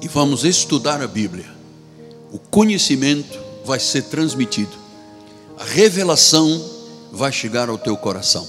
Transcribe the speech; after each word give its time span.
e 0.00 0.08
vamos 0.08 0.44
estudar 0.44 1.02
a 1.02 1.06
Bíblia. 1.06 1.46
O 2.32 2.38
conhecimento 2.38 3.38
vai 3.64 3.80
ser 3.80 4.02
transmitido, 4.02 4.76
a 5.58 5.64
revelação 5.64 6.64
vai 7.12 7.32
chegar 7.32 7.68
ao 7.68 7.78
teu 7.78 7.96
coração. 7.96 8.46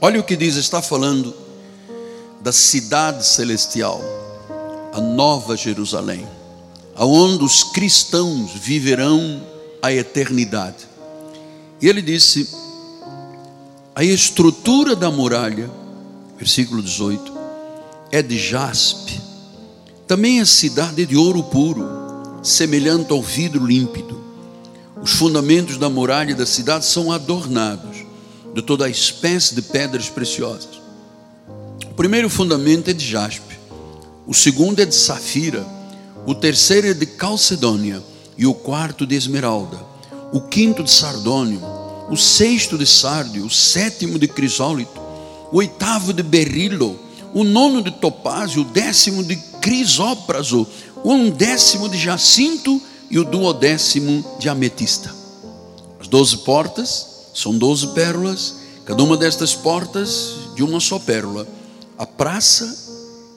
Olha 0.00 0.20
o 0.20 0.24
que 0.24 0.36
diz, 0.36 0.56
está 0.56 0.80
falando 0.80 1.34
da 2.40 2.52
cidade 2.52 3.26
celestial, 3.26 4.00
a 4.92 5.00
nova 5.00 5.56
Jerusalém, 5.56 6.26
aonde 6.94 7.44
os 7.44 7.62
cristãos 7.62 8.52
viverão 8.52 9.42
a 9.82 9.92
eternidade. 9.92 10.86
E 11.80 11.88
ele 11.88 12.02
disse: 12.02 12.48
a 13.94 14.04
estrutura 14.04 14.94
da 14.94 15.10
muralha, 15.10 15.70
versículo 16.36 16.82
18, 16.82 17.32
é 18.12 18.22
de 18.22 18.38
jaspe. 18.38 19.27
Também 20.08 20.40
a 20.40 20.46
cidade 20.46 21.02
é 21.02 21.04
de 21.04 21.18
ouro 21.18 21.42
puro, 21.42 21.86
semelhante 22.42 23.12
ao 23.12 23.20
vidro 23.20 23.66
límpido. 23.66 24.18
Os 25.02 25.12
fundamentos 25.12 25.76
da 25.76 25.90
muralha 25.90 26.34
da 26.34 26.46
cidade 26.46 26.86
são 26.86 27.12
adornados 27.12 28.06
de 28.54 28.62
toda 28.62 28.86
a 28.86 28.88
espécie 28.88 29.54
de 29.54 29.60
pedras 29.60 30.08
preciosas. 30.08 30.80
O 31.90 31.94
primeiro 31.94 32.30
fundamento 32.30 32.88
é 32.88 32.94
de 32.94 33.06
jaspe, 33.06 33.58
o 34.26 34.32
segundo 34.32 34.80
é 34.80 34.86
de 34.86 34.94
safira, 34.94 35.66
o 36.24 36.34
terceiro 36.34 36.86
é 36.86 36.94
de 36.94 37.04
calcedônia 37.04 38.02
e 38.38 38.46
o 38.46 38.54
quarto 38.54 39.06
de 39.06 39.14
esmeralda, 39.14 39.78
o 40.32 40.40
quinto 40.40 40.82
de 40.82 40.90
sardônio, 40.90 41.60
o 42.08 42.16
sexto 42.16 42.78
de 42.78 42.86
sárdio, 42.86 43.44
o 43.44 43.50
sétimo 43.50 44.18
de 44.18 44.26
crisólito, 44.26 44.98
o 45.52 45.58
oitavo 45.58 46.14
de 46.14 46.22
berilo, 46.22 46.98
o 47.34 47.44
nono 47.44 47.82
de 47.82 47.90
topázio, 47.90 48.62
o 48.62 48.64
décimo 48.64 49.22
de 49.22 49.36
crisópraso, 49.60 50.66
o 51.02 51.12
undécimo 51.12 51.88
de 51.88 51.98
jacinto 51.98 52.80
e 53.10 53.18
o 53.18 53.24
duodécimo 53.24 54.24
de 54.38 54.48
ametista. 54.48 55.14
As 56.00 56.08
doze 56.08 56.38
portas 56.38 57.30
são 57.34 57.56
doze 57.56 57.88
pérolas, 57.88 58.56
cada 58.84 59.02
uma 59.02 59.16
destas 59.16 59.54
portas 59.54 60.34
de 60.54 60.62
uma 60.62 60.80
só 60.80 60.98
pérola. 60.98 61.46
A 61.96 62.06
praça 62.06 62.76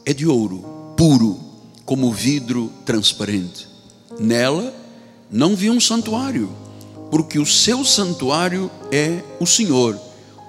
é 0.06 0.14
de 0.14 0.28
ouro, 0.28 0.94
puro, 0.98 1.40
como 1.86 2.12
vidro 2.12 2.72
transparente. 2.86 3.68
Nela 4.20 4.74
não 5.32 5.56
vi 5.56 5.70
um 5.70 5.80
santuário, 5.80 6.50
porque 7.10 7.40
o 7.40 7.46
seu 7.46 7.84
santuário 7.84 8.70
é 8.92 9.22
o 9.40 9.46
Senhor, 9.46 10.00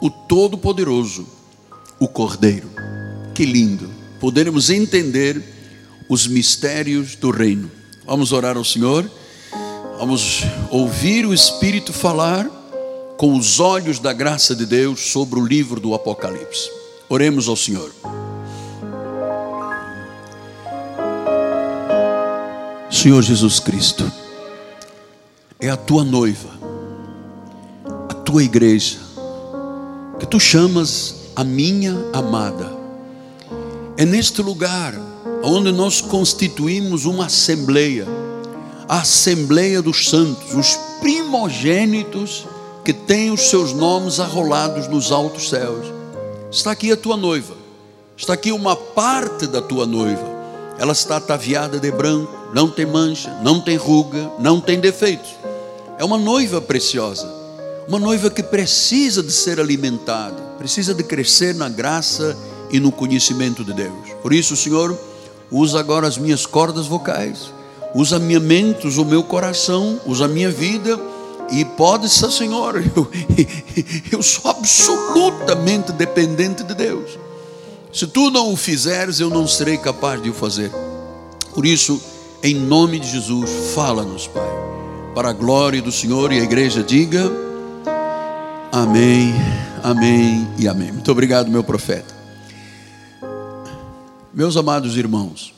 o 0.01 0.11
Todo-Poderoso, 0.11 1.27
o 1.98 2.09
Cordeiro. 2.09 2.70
Que 3.34 3.45
lindo! 3.45 3.91
Poderemos 4.20 4.70
entender 4.70 5.42
os 6.13 6.27
mistérios 6.27 7.17
do 7.17 7.31
reino. 7.31 7.73
Vamos 8.05 8.33
orar 8.33 8.59
ao 8.59 8.65
Senhor, 8.65 9.11
vamos 9.99 10.43
ouvir 10.71 11.25
o 11.25 11.33
Espírito 11.33 11.91
falar 11.91 12.47
com 13.17 13.35
os 13.35 13.59
olhos 13.59 13.99
da 13.99 14.13
graça 14.13 14.55
de 14.55 14.67
Deus 14.67 15.01
sobre 15.01 15.41
o 15.41 15.47
livro 15.47 15.81
do 15.81 15.95
Apocalipse. 15.95 16.71
Oremos 17.09 17.49
ao 17.49 17.57
Senhor. 17.57 17.91
Senhor 22.91 23.23
Jesus 23.23 23.59
Cristo, 23.59 24.13
é 25.59 25.71
a 25.71 25.79
tua 25.79 26.05
noiva, 26.05 26.51
a 28.11 28.15
tua 28.17 28.45
igreja, 28.45 28.99
que 30.21 30.27
tu 30.27 30.39
chamas 30.39 31.15
a 31.35 31.43
minha 31.43 31.97
amada. 32.13 32.71
É 33.97 34.05
neste 34.05 34.43
lugar 34.43 35.12
onde 35.43 35.73
nós 35.73 36.01
constituímos 36.01 37.05
uma 37.05 37.27
assembleia, 37.27 38.07
a 38.89 39.01
Assembleia 39.01 39.83
dos 39.83 40.09
Santos, 40.09 40.55
os 40.55 40.77
primogênitos 41.01 42.47
que 42.85 42.93
têm 42.93 43.31
os 43.31 43.48
seus 43.48 43.73
nomes 43.73 44.20
arrolados 44.20 44.89
nos 44.89 45.11
altos 45.11 45.48
céus. 45.48 45.86
Está 46.51 46.73
aqui 46.73 46.92
a 46.92 46.97
tua 46.97 47.17
noiva, 47.17 47.55
está 48.17 48.35
aqui 48.35 48.53
uma 48.53 48.77
parte 48.77 49.47
da 49.47 49.61
tua 49.61 49.86
noiva. 49.86 50.30
Ela 50.79 50.92
está 50.92 51.17
ataviada 51.17 51.79
de 51.79 51.91
branco, 51.91 52.33
não 52.55 52.69
tem 52.69 52.86
mancha, 52.86 53.30
não 53.42 53.61
tem 53.61 53.77
ruga, 53.77 54.30
não 54.39 54.61
tem 54.61 54.80
defeitos. 54.80 55.30
É 55.98 56.05
uma 56.05 56.19
noiva 56.19 56.61
preciosa, 56.61 57.29
uma 57.86 57.98
noiva 57.98 58.30
que 58.30 58.42
precisa 58.42 59.23
de 59.23 59.33
ser 59.33 59.61
alimentada, 59.61 60.41
precisa 60.59 60.95
de 60.95 61.03
crescer 61.03 61.55
na 61.55 61.69
graça 61.69 62.36
e 62.70 62.80
no 62.80 62.91
conhecimento 62.91 63.64
de 63.64 63.73
Deus. 63.73 64.11
Por 64.23 64.33
isso, 64.33 64.57
Senhor, 64.57 64.98
usa 65.52 65.79
agora 65.79 66.08
as 66.08 66.17
minhas 66.17 66.46
cordas 66.46 66.86
vocais, 66.86 67.52
usa 67.95 68.18
minha 68.18 68.40
mente, 68.40 68.86
usa 68.86 69.02
o 69.02 69.05
meu 69.05 69.23
coração, 69.23 70.01
usa 70.07 70.24
a 70.24 70.29
minha 70.29 70.51
vida. 70.51 70.98
E 71.51 71.67
pode 71.67 72.08
ser, 72.08 72.30
Senhor, 72.30 72.77
eu, 72.96 73.11
eu 74.11 74.23
sou 74.23 74.51
absolutamente 74.51 75.92
dependente 75.92 76.64
de 76.64 76.74
Deus. 76.74 77.18
Se 77.92 78.07
tu 78.07 78.30
não 78.30 78.51
o 78.52 78.57
fizeres, 78.57 79.20
eu 79.20 79.29
não 79.29 79.46
serei 79.46 79.77
capaz 79.77 80.23
de 80.23 80.30
o 80.30 80.35
fazer. 80.35 80.73
Por 81.55 81.67
isso, 81.67 82.01
em 82.42 82.55
nome 82.55 82.98
de 82.98 83.11
Jesus, 83.11 83.51
fala-nos, 83.74 84.27
Pai, 84.27 84.48
para 85.14 85.29
a 85.29 85.33
glória 85.35 85.83
do 85.83 85.92
Senhor 85.92 86.33
e 86.33 86.41
a 86.41 86.42
igreja 86.42 86.83
diga: 86.83 87.30
Amém, 88.73 89.35
Amém 89.83 90.48
e 90.58 90.67
Amém. 90.67 90.91
Muito 90.91 91.12
obrigado, 91.12 91.51
meu 91.51 91.62
profeta. 91.62 92.22
Meus 94.35 94.57
amados 94.57 94.97
irmãos, 94.97 95.53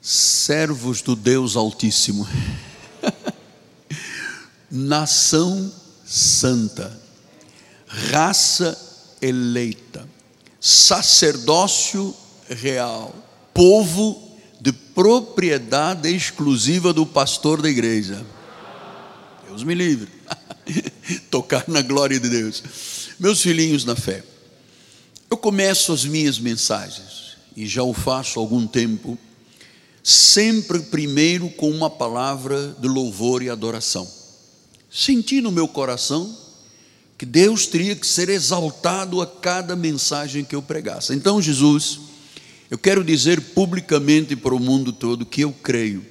servos 0.00 1.02
do 1.02 1.14
Deus 1.14 1.54
Altíssimo, 1.54 2.26
nação 4.70 5.70
santa, 6.02 6.98
raça 7.86 8.74
eleita, 9.20 10.08
sacerdócio 10.58 12.14
real, 12.48 13.14
povo 13.52 14.34
de 14.58 14.72
propriedade 14.72 16.08
exclusiva 16.08 16.90
do 16.94 17.04
pastor 17.04 17.60
da 17.60 17.68
igreja. 17.68 18.24
Deus 19.46 19.62
me 19.62 19.74
livre. 19.74 20.10
Tocar 21.30 21.64
na 21.68 21.82
glória 21.82 22.18
de 22.18 22.30
Deus. 22.30 22.62
Meus 23.18 23.42
filhinhos 23.42 23.84
na 23.84 23.94
fé. 23.94 24.24
Eu 25.30 25.36
começo 25.36 25.92
as 25.92 26.04
minhas 26.04 26.40
mensagens, 26.40 27.36
e 27.56 27.64
já 27.64 27.84
o 27.84 27.94
faço 27.94 28.40
há 28.40 28.42
algum 28.42 28.66
tempo, 28.66 29.16
sempre 30.02 30.80
primeiro 30.80 31.48
com 31.50 31.70
uma 31.70 31.88
palavra 31.88 32.74
de 32.80 32.88
louvor 32.88 33.40
e 33.40 33.48
adoração. 33.48 34.10
Senti 34.90 35.40
no 35.40 35.52
meu 35.52 35.68
coração 35.68 36.36
que 37.16 37.24
Deus 37.24 37.66
teria 37.66 37.94
que 37.94 38.06
ser 38.06 38.28
exaltado 38.28 39.20
a 39.22 39.26
cada 39.26 39.76
mensagem 39.76 40.44
que 40.44 40.56
eu 40.56 40.62
pregasse. 40.62 41.14
Então, 41.14 41.40
Jesus, 41.40 42.00
eu 42.68 42.76
quero 42.76 43.04
dizer 43.04 43.40
publicamente 43.40 44.34
para 44.34 44.54
o 44.54 44.58
mundo 44.58 44.92
todo 44.92 45.24
que 45.24 45.42
eu 45.42 45.52
creio 45.52 46.04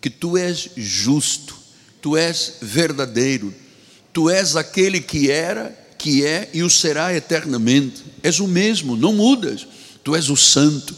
que 0.00 0.08
tu 0.08 0.36
és 0.36 0.70
justo, 0.76 1.56
tu 2.00 2.16
és 2.16 2.58
verdadeiro, 2.62 3.52
tu 4.12 4.30
és 4.30 4.54
aquele 4.54 5.00
que 5.00 5.30
era, 5.30 5.81
que 6.02 6.26
é 6.26 6.50
e 6.52 6.64
o 6.64 6.68
será 6.68 7.14
eternamente. 7.14 8.02
És 8.24 8.40
o 8.40 8.48
mesmo, 8.48 8.96
não 8.96 9.12
mudas. 9.12 9.64
Tu 10.02 10.16
és 10.16 10.28
o 10.28 10.36
santo, 10.36 10.96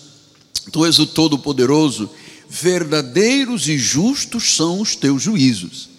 tu 0.72 0.87
és 0.87 0.98
o 0.98 1.06
todo-poderoso. 1.06 2.09
Verdadeiros 2.48 3.69
e 3.69 3.76
justos 3.76 4.56
são 4.56 4.81
os 4.81 4.97
teus 4.97 5.22
juízos. 5.22 5.91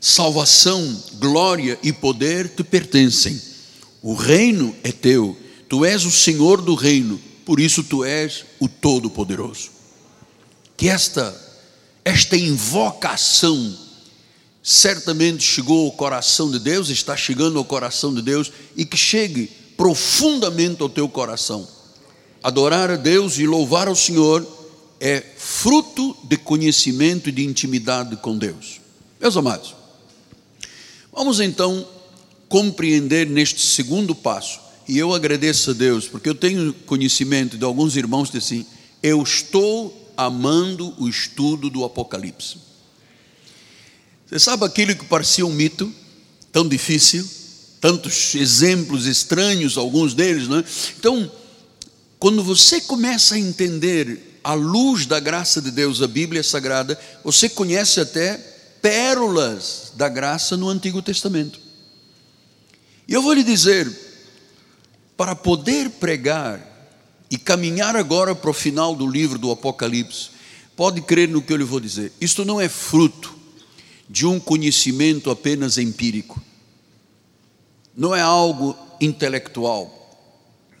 Salvação, 0.00 1.02
glória 1.18 1.78
e 1.82 1.92
poder 1.92 2.48
te 2.48 2.64
pertencem. 2.64 3.38
O 4.00 4.14
reino 4.14 4.74
é 4.82 4.90
teu. 4.90 5.36
Tu 5.68 5.84
és 5.84 6.06
o 6.06 6.10
Senhor 6.10 6.62
do 6.62 6.74
reino, 6.74 7.20
por 7.44 7.60
isso 7.60 7.84
tu 7.84 8.02
és 8.02 8.46
o 8.58 8.66
todo-poderoso. 8.66 9.68
Que 10.78 10.88
esta 10.88 11.38
esta 12.02 12.38
invocação 12.38 13.76
certamente 14.62 15.42
chegou 15.42 15.86
ao 15.86 15.92
coração 15.92 16.50
de 16.50 16.58
Deus, 16.58 16.88
está 16.88 17.16
chegando 17.16 17.58
ao 17.58 17.64
coração 17.64 18.14
de 18.14 18.22
Deus 18.22 18.52
e 18.76 18.84
que 18.84 18.96
chegue 18.96 19.50
profundamente 19.76 20.82
ao 20.82 20.88
teu 20.88 21.08
coração. 21.08 21.66
Adorar 22.42 22.90
a 22.90 22.96
Deus 22.96 23.38
e 23.38 23.46
louvar 23.46 23.88
ao 23.88 23.96
Senhor 23.96 24.46
é 25.00 25.24
fruto 25.38 26.16
de 26.24 26.36
conhecimento 26.36 27.28
e 27.28 27.32
de 27.32 27.44
intimidade 27.44 28.16
com 28.16 28.36
Deus. 28.36 28.80
Meus 29.18 29.36
amados, 29.36 29.74
vamos 31.12 31.40
então 31.40 31.86
compreender 32.48 33.26
neste 33.26 33.64
segundo 33.64 34.14
passo, 34.14 34.60
e 34.88 34.98
eu 34.98 35.14
agradeço 35.14 35.70
a 35.70 35.74
Deus, 35.74 36.08
porque 36.08 36.28
eu 36.28 36.34
tenho 36.34 36.72
conhecimento 36.84 37.56
de 37.56 37.64
alguns 37.64 37.96
irmãos 37.96 38.28
que 38.28 38.38
assim, 38.38 38.66
eu 39.02 39.22
estou 39.22 40.12
amando 40.16 40.94
o 40.98 41.08
estudo 41.08 41.70
do 41.70 41.84
Apocalipse. 41.84 42.69
Você 44.30 44.38
sabe 44.38 44.64
aquilo 44.64 44.94
que 44.94 45.04
parecia 45.04 45.44
um 45.44 45.52
mito, 45.52 45.92
tão 46.52 46.68
difícil, 46.68 47.28
tantos 47.80 48.34
exemplos 48.36 49.06
estranhos, 49.06 49.76
alguns 49.76 50.14
deles, 50.14 50.46
não 50.46 50.58
é? 50.58 50.64
Então, 50.96 51.28
Quando 52.20 52.44
você 52.44 52.82
começa 52.82 53.34
a 53.34 53.38
entender 53.38 54.40
a 54.44 54.52
luz 54.52 55.06
da 55.06 55.18
graça 55.18 55.60
de 55.62 55.70
Deus, 55.70 56.02
a 56.02 56.06
Bíblia 56.06 56.42
Sagrada, 56.42 57.00
você 57.24 57.48
conhece 57.48 57.98
até 57.98 58.36
pérolas 58.82 59.92
da 59.96 60.06
graça 60.06 60.54
no 60.54 60.68
Antigo 60.68 61.00
Testamento. 61.00 61.58
E 63.08 63.14
eu 63.14 63.22
vou 63.22 63.32
lhe 63.32 63.42
dizer, 63.42 63.90
para 65.16 65.34
poder 65.34 65.88
pregar 65.88 66.60
e 67.30 67.38
caminhar 67.38 67.96
agora 67.96 68.34
para 68.34 68.50
o 68.50 68.54
final 68.54 68.94
do 68.94 69.06
livro 69.06 69.38
do 69.38 69.50
Apocalipse, 69.50 70.28
pode 70.76 71.00
crer 71.00 71.26
no 71.26 71.40
que 71.40 71.54
eu 71.54 71.56
lhe 71.56 71.64
vou 71.64 71.80
dizer, 71.80 72.12
isto 72.20 72.44
não 72.44 72.60
é 72.60 72.68
fruto 72.68 73.34
de 74.10 74.26
um 74.26 74.40
conhecimento 74.40 75.30
apenas 75.30 75.78
empírico, 75.78 76.42
não 77.96 78.12
é 78.12 78.20
algo 78.20 78.76
intelectual, 79.00 79.96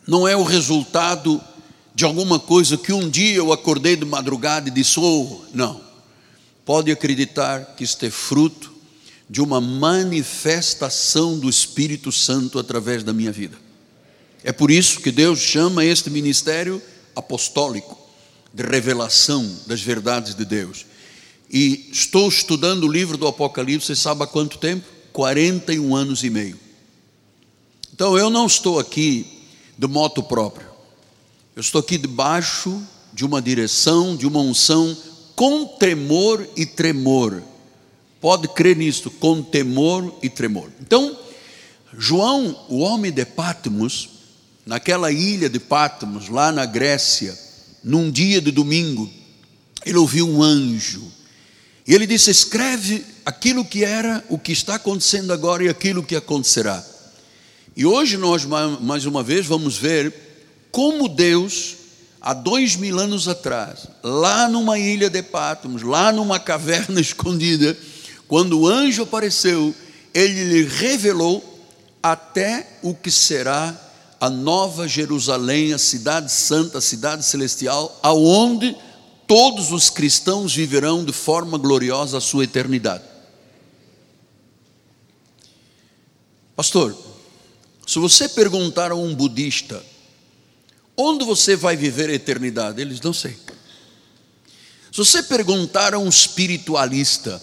não 0.04 0.26
é 0.26 0.36
o 0.36 0.42
resultado 0.42 1.40
de 1.94 2.04
alguma 2.04 2.40
coisa 2.40 2.76
que 2.76 2.92
um 2.92 3.08
dia 3.08 3.36
eu 3.36 3.52
acordei 3.52 3.94
de 3.94 4.04
madrugada 4.04 4.68
e 4.68 4.72
disse, 4.72 4.98
oh, 4.98 5.42
não. 5.54 5.80
Pode 6.64 6.90
acreditar 6.90 7.76
que 7.76 7.84
isto 7.84 8.04
é 8.04 8.10
fruto 8.10 8.72
de 9.28 9.40
uma 9.40 9.60
manifestação 9.60 11.38
do 11.38 11.48
Espírito 11.48 12.10
Santo 12.10 12.58
através 12.58 13.04
da 13.04 13.12
minha 13.12 13.30
vida. 13.30 13.56
É 14.42 14.50
por 14.50 14.72
isso 14.72 15.00
que 15.00 15.12
Deus 15.12 15.38
chama 15.38 15.84
este 15.84 16.10
ministério 16.10 16.82
apostólico, 17.14 17.96
de 18.52 18.64
revelação 18.64 19.48
das 19.66 19.80
verdades 19.80 20.34
de 20.34 20.44
Deus. 20.44 20.84
E 21.50 21.88
estou 21.90 22.28
estudando 22.28 22.84
o 22.84 22.92
livro 22.92 23.16
do 23.16 23.26
Apocalipse, 23.26 23.88
você 23.88 23.96
sabe 23.96 24.22
há 24.22 24.26
quanto 24.26 24.56
tempo? 24.58 24.86
41 25.12 25.96
anos 25.96 26.22
e 26.22 26.30
meio. 26.30 26.58
Então 27.92 28.16
eu 28.16 28.30
não 28.30 28.46
estou 28.46 28.78
aqui 28.78 29.26
de 29.76 29.86
moto 29.88 30.22
próprio. 30.22 30.68
Eu 31.56 31.60
estou 31.60 31.80
aqui 31.80 31.98
debaixo 31.98 32.80
de 33.12 33.24
uma 33.24 33.42
direção, 33.42 34.16
de 34.16 34.26
uma 34.26 34.38
unção 34.38 34.96
com 35.34 35.66
temor 35.66 36.46
e 36.56 36.64
tremor. 36.64 37.42
Pode 38.20 38.46
crer 38.48 38.76
nisto, 38.76 39.10
com 39.10 39.42
temor 39.42 40.14
e 40.22 40.28
tremor. 40.28 40.70
Então, 40.80 41.18
João, 41.98 42.64
o 42.68 42.78
homem 42.78 43.10
de 43.10 43.24
Patmos, 43.24 44.08
naquela 44.64 45.10
ilha 45.10 45.48
de 45.48 45.58
Patmos, 45.58 46.28
lá 46.28 46.52
na 46.52 46.64
Grécia, 46.64 47.36
num 47.82 48.10
dia 48.10 48.40
de 48.40 48.50
domingo, 48.50 49.10
ele 49.84 49.98
ouviu 49.98 50.28
um 50.28 50.42
anjo. 50.42 51.10
E 51.90 51.94
ele 51.94 52.06
disse: 52.06 52.30
Escreve 52.30 53.04
aquilo 53.26 53.64
que 53.64 53.82
era, 53.84 54.24
o 54.28 54.38
que 54.38 54.52
está 54.52 54.76
acontecendo 54.76 55.32
agora 55.32 55.64
e 55.64 55.68
aquilo 55.68 56.04
que 56.04 56.14
acontecerá. 56.14 56.84
E 57.76 57.84
hoje 57.84 58.16
nós, 58.16 58.44
mais 58.44 59.06
uma 59.06 59.24
vez, 59.24 59.44
vamos 59.44 59.76
ver 59.76 60.14
como 60.70 61.08
Deus, 61.08 61.74
há 62.20 62.32
dois 62.32 62.76
mil 62.76 62.96
anos 63.00 63.26
atrás, 63.26 63.88
lá 64.04 64.48
numa 64.48 64.78
ilha 64.78 65.10
de 65.10 65.20
Patmos, 65.20 65.82
lá 65.82 66.12
numa 66.12 66.38
caverna 66.38 67.00
escondida, 67.02 67.76
quando 68.28 68.60
o 68.60 68.68
anjo 68.68 69.02
apareceu, 69.02 69.74
ele 70.14 70.44
lhe 70.44 70.62
revelou 70.62 71.42
até 72.00 72.78
o 72.82 72.94
que 72.94 73.10
será 73.10 73.76
a 74.20 74.30
nova 74.30 74.86
Jerusalém, 74.86 75.72
a 75.72 75.78
cidade 75.78 76.30
santa, 76.30 76.78
a 76.78 76.80
cidade 76.80 77.24
celestial, 77.24 77.98
aonde 78.00 78.76
todos 79.30 79.70
os 79.70 79.88
cristãos 79.88 80.56
viverão 80.56 81.04
de 81.04 81.12
forma 81.12 81.56
gloriosa 81.56 82.18
a 82.18 82.20
sua 82.20 82.42
eternidade. 82.42 83.04
Pastor, 86.56 86.98
se 87.86 88.00
você 88.00 88.28
perguntar 88.28 88.90
a 88.90 88.96
um 88.96 89.14
budista, 89.14 89.80
onde 90.96 91.24
você 91.24 91.54
vai 91.54 91.76
viver 91.76 92.10
a 92.10 92.14
eternidade? 92.14 92.80
Eles 92.80 93.00
não 93.00 93.12
sei. 93.12 93.38
Se 94.90 94.98
você 94.98 95.22
perguntar 95.22 95.94
a 95.94 95.98
um 96.00 96.08
espiritualista, 96.08 97.40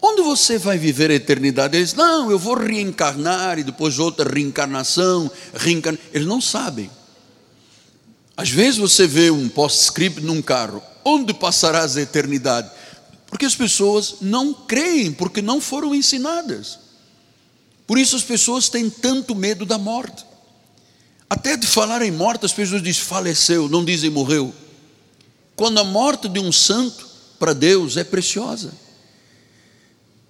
onde 0.00 0.22
você 0.22 0.56
vai 0.56 0.78
viver 0.78 1.10
a 1.10 1.14
eternidade? 1.16 1.76
Eles, 1.76 1.92
não, 1.92 2.30
eu 2.30 2.38
vou 2.38 2.56
reencarnar 2.56 3.58
e 3.58 3.62
depois 3.62 3.98
outra 3.98 4.26
reencarnação, 4.26 5.30
reencarn... 5.52 5.98
eles 6.14 6.26
não 6.26 6.40
sabem. 6.40 6.90
Às 8.34 8.48
vezes 8.48 8.78
você 8.78 9.06
vê 9.06 9.30
um 9.30 9.50
post-script 9.50 10.22
num 10.22 10.40
carro, 10.40 10.82
onde 11.04 11.32
passarás 11.34 11.96
a 11.96 12.02
eternidade? 12.02 12.70
Porque 13.26 13.44
as 13.44 13.54
pessoas 13.54 14.16
não 14.20 14.52
creem, 14.52 15.12
porque 15.12 15.40
não 15.40 15.60
foram 15.60 15.94
ensinadas. 15.94 16.78
Por 17.86 17.98
isso 17.98 18.16
as 18.16 18.22
pessoas 18.22 18.68
têm 18.68 18.88
tanto 18.88 19.34
medo 19.34 19.64
da 19.64 19.78
morte. 19.78 20.24
Até 21.28 21.56
de 21.56 21.66
falar 21.66 22.02
em 22.02 22.10
morte, 22.10 22.44
as 22.44 22.52
pessoas 22.52 22.82
dizem 22.82 23.02
faleceu, 23.02 23.68
não 23.68 23.84
dizem 23.84 24.10
morreu. 24.10 24.52
Quando 25.54 25.78
a 25.78 25.84
morte 25.84 26.28
de 26.28 26.40
um 26.40 26.50
santo, 26.50 27.08
para 27.38 27.52
Deus, 27.54 27.96
é 27.96 28.04
preciosa. 28.04 28.70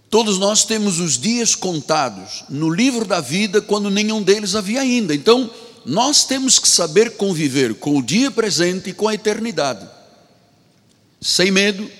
Todos 0.08 0.38
nós 0.38 0.64
temos 0.64 1.00
os 1.00 1.18
dias 1.18 1.54
contados 1.54 2.44
no 2.48 2.70
livro 2.70 3.04
da 3.04 3.20
vida, 3.20 3.60
quando 3.60 3.90
nenhum 3.90 4.22
deles 4.22 4.54
havia 4.54 4.80
ainda. 4.80 5.14
Então, 5.14 5.50
nós 5.84 6.24
temos 6.24 6.58
que 6.58 6.68
saber 6.68 7.16
conviver 7.16 7.74
com 7.74 7.96
o 7.96 8.02
dia 8.02 8.30
presente 8.30 8.90
e 8.90 8.92
com 8.92 9.08
a 9.08 9.14
eternidade, 9.14 9.88
sem 11.20 11.50
medo, 11.50 11.90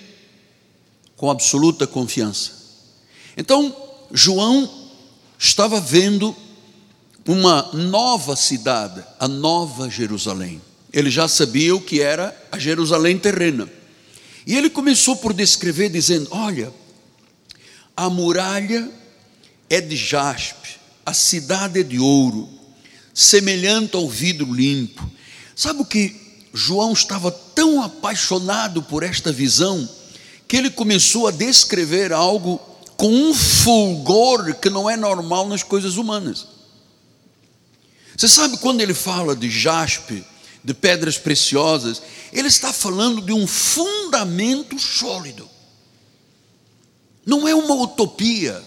com 1.17 1.31
absoluta 1.31 1.87
confiança. 1.87 2.53
Então, 3.37 3.75
João 4.13 4.69
estava 5.39 5.81
vendo 5.81 6.35
uma 7.27 7.71
nova 7.73 8.35
cidade, 8.35 9.05
a 9.19 9.29
Nova 9.29 9.91
Jerusalém. 9.91 10.61
Ele 10.93 11.11
já 11.11 11.29
sabia 11.29 11.75
o 11.75 11.81
que 11.81 12.01
era 12.01 12.37
a 12.51 12.59
Jerusalém 12.59 13.19
terrena. 13.19 13.71
E 14.47 14.57
ele 14.57 14.71
começou 14.71 15.17
por 15.17 15.33
descrever, 15.33 15.91
dizendo: 15.91 16.29
Olha, 16.31 16.73
a 17.97 18.09
muralha 18.09 18.91
é 19.69 19.81
de 19.81 19.95
jaspe, 19.95 20.81
a 21.05 21.13
cidade 21.13 21.81
é 21.81 21.83
de 21.83 21.99
ouro, 21.99 22.49
semelhante 23.15 23.95
ao 23.95 24.09
vidro 24.09 24.53
limpo. 24.53 25.09
Sabe 25.55 25.83
o 25.83 25.85
que 25.85 26.20
João 26.53 26.93
estava 26.93 27.31
tão 27.31 27.83
apaixonado 27.83 28.83
por 28.83 29.03
esta 29.03 29.33
visão, 29.33 29.89
que 30.49 30.57
ele 30.57 30.71
começou 30.71 31.29
a 31.29 31.31
descrever 31.31 32.13
algo 32.13 32.61
com 32.97 33.13
um 33.13 33.33
fulgor 33.33 34.55
que 34.57 34.69
não 34.69 34.91
é 34.91 34.97
normal 34.97 35.49
nas 35.49 35.63
coisas 35.63 35.97
humanas. 35.97 36.47
Você 38.17 38.29
sabe 38.29 38.59
quando 38.59 38.81
ele 38.81 38.93
fala 38.93 39.35
de 39.35 39.49
jaspe, 39.49 40.25
de 40.63 40.75
pedras 40.75 41.17
preciosas, 41.17 42.03
ele 42.33 42.49
está 42.49 42.73
falando 42.73 43.23
de 43.23 43.33
um 43.33 43.47
fundamento 43.47 44.79
sólido. 44.79 45.49
Não 47.25 47.49
é 47.49 47.55
uma 47.55 47.75
utopia. 47.75 48.63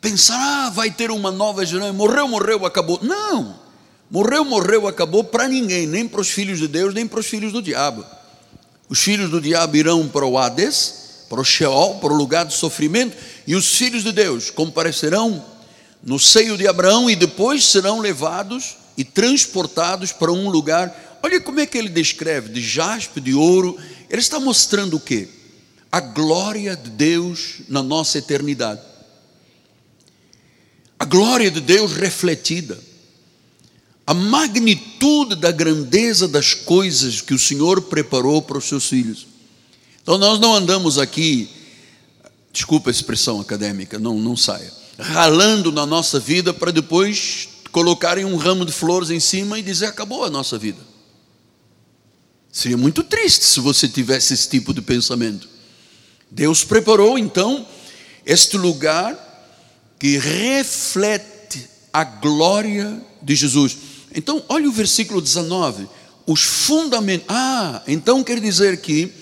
Pensar, 0.00 0.38
ah, 0.38 0.70
vai 0.70 0.90
ter 0.90 1.10
uma 1.10 1.30
nova 1.30 1.66
geração, 1.66 1.92
morreu, 1.92 2.28
morreu, 2.28 2.64
acabou. 2.64 3.00
Não, 3.02 3.58
morreu, 4.10 4.44
morreu, 4.44 4.86
acabou 4.86 5.24
para 5.24 5.48
ninguém, 5.48 5.86
nem 5.86 6.06
para 6.06 6.20
os 6.20 6.28
filhos 6.28 6.58
de 6.58 6.68
Deus, 6.68 6.94
nem 6.94 7.06
para 7.06 7.20
os 7.20 7.26
filhos 7.26 7.52
do 7.52 7.62
diabo. 7.62 8.04
Os 8.88 9.00
filhos 9.00 9.30
do 9.30 9.40
diabo 9.40 9.76
irão 9.76 10.08
para 10.08 10.24
o 10.24 10.38
Hades, 10.38 11.06
para 11.28 11.40
o 11.40 11.44
Sheol, 11.44 11.98
para 11.98 12.12
o 12.12 12.16
lugar 12.16 12.44
de 12.44 12.54
sofrimento, 12.54 13.16
e 13.46 13.54
os 13.56 13.76
filhos 13.76 14.04
de 14.04 14.12
Deus 14.12 14.50
comparecerão 14.50 15.44
no 16.02 16.18
seio 16.18 16.56
de 16.56 16.68
Abraão 16.68 17.10
e 17.10 17.16
depois 17.16 17.64
serão 17.64 17.98
levados 17.98 18.76
e 18.96 19.04
transportados 19.04 20.12
para 20.12 20.32
um 20.32 20.48
lugar. 20.48 21.18
Olha 21.22 21.40
como 21.40 21.58
é 21.58 21.66
que 21.66 21.76
ele 21.76 21.88
descreve: 21.88 22.48
de 22.50 22.60
jaspe, 22.62 23.20
de 23.20 23.34
ouro. 23.34 23.76
Ele 24.08 24.20
está 24.20 24.38
mostrando 24.38 24.96
o 24.96 25.00
que? 25.00 25.28
A 25.90 26.00
glória 26.00 26.76
de 26.76 26.90
Deus 26.90 27.56
na 27.68 27.82
nossa 27.82 28.18
eternidade. 28.18 28.80
A 30.98 31.04
glória 31.04 31.50
de 31.50 31.60
Deus 31.60 31.92
refletida. 31.92 32.78
A 34.06 34.14
magnitude 34.14 35.34
da 35.34 35.50
grandeza 35.50 36.28
das 36.28 36.54
coisas 36.54 37.20
que 37.20 37.34
o 37.34 37.38
Senhor 37.38 37.82
preparou 37.82 38.40
para 38.40 38.58
os 38.58 38.64
seus 38.64 38.88
filhos. 38.88 39.26
Então 40.02 40.16
nós 40.16 40.38
não 40.38 40.54
andamos 40.54 40.98
aqui, 40.98 41.48
desculpa 42.52 42.88
a 42.88 42.92
expressão 42.92 43.40
acadêmica, 43.40 43.98
não, 43.98 44.16
não 44.18 44.36
saia, 44.36 44.72
ralando 44.96 45.72
na 45.72 45.84
nossa 45.84 46.20
vida 46.20 46.54
para 46.54 46.70
depois 46.70 47.48
colocarem 47.72 48.24
um 48.24 48.36
ramo 48.36 48.64
de 48.64 48.72
flores 48.72 49.10
em 49.10 49.18
cima 49.18 49.58
e 49.58 49.62
dizer 49.62 49.86
acabou 49.86 50.24
a 50.24 50.30
nossa 50.30 50.56
vida. 50.56 50.78
Seria 52.52 52.76
muito 52.76 53.02
triste 53.02 53.44
se 53.44 53.60
você 53.60 53.88
tivesse 53.88 54.32
esse 54.32 54.48
tipo 54.48 54.72
de 54.72 54.80
pensamento. 54.80 55.48
Deus 56.30 56.64
preparou 56.64 57.18
então 57.18 57.66
este 58.24 58.56
lugar 58.56 59.14
que 59.98 60.16
reflete 60.18 61.68
a 61.92 62.04
glória 62.04 62.98
de 63.22 63.34
Jesus. 63.34 63.76
Então, 64.16 64.42
olha 64.48 64.66
o 64.66 64.72
versículo 64.72 65.20
19. 65.20 65.86
Os 66.26 66.40
fundamentos. 66.42 67.26
Ah, 67.28 67.82
então 67.86 68.24
quer 68.24 68.40
dizer 68.40 68.80
que 68.80 69.12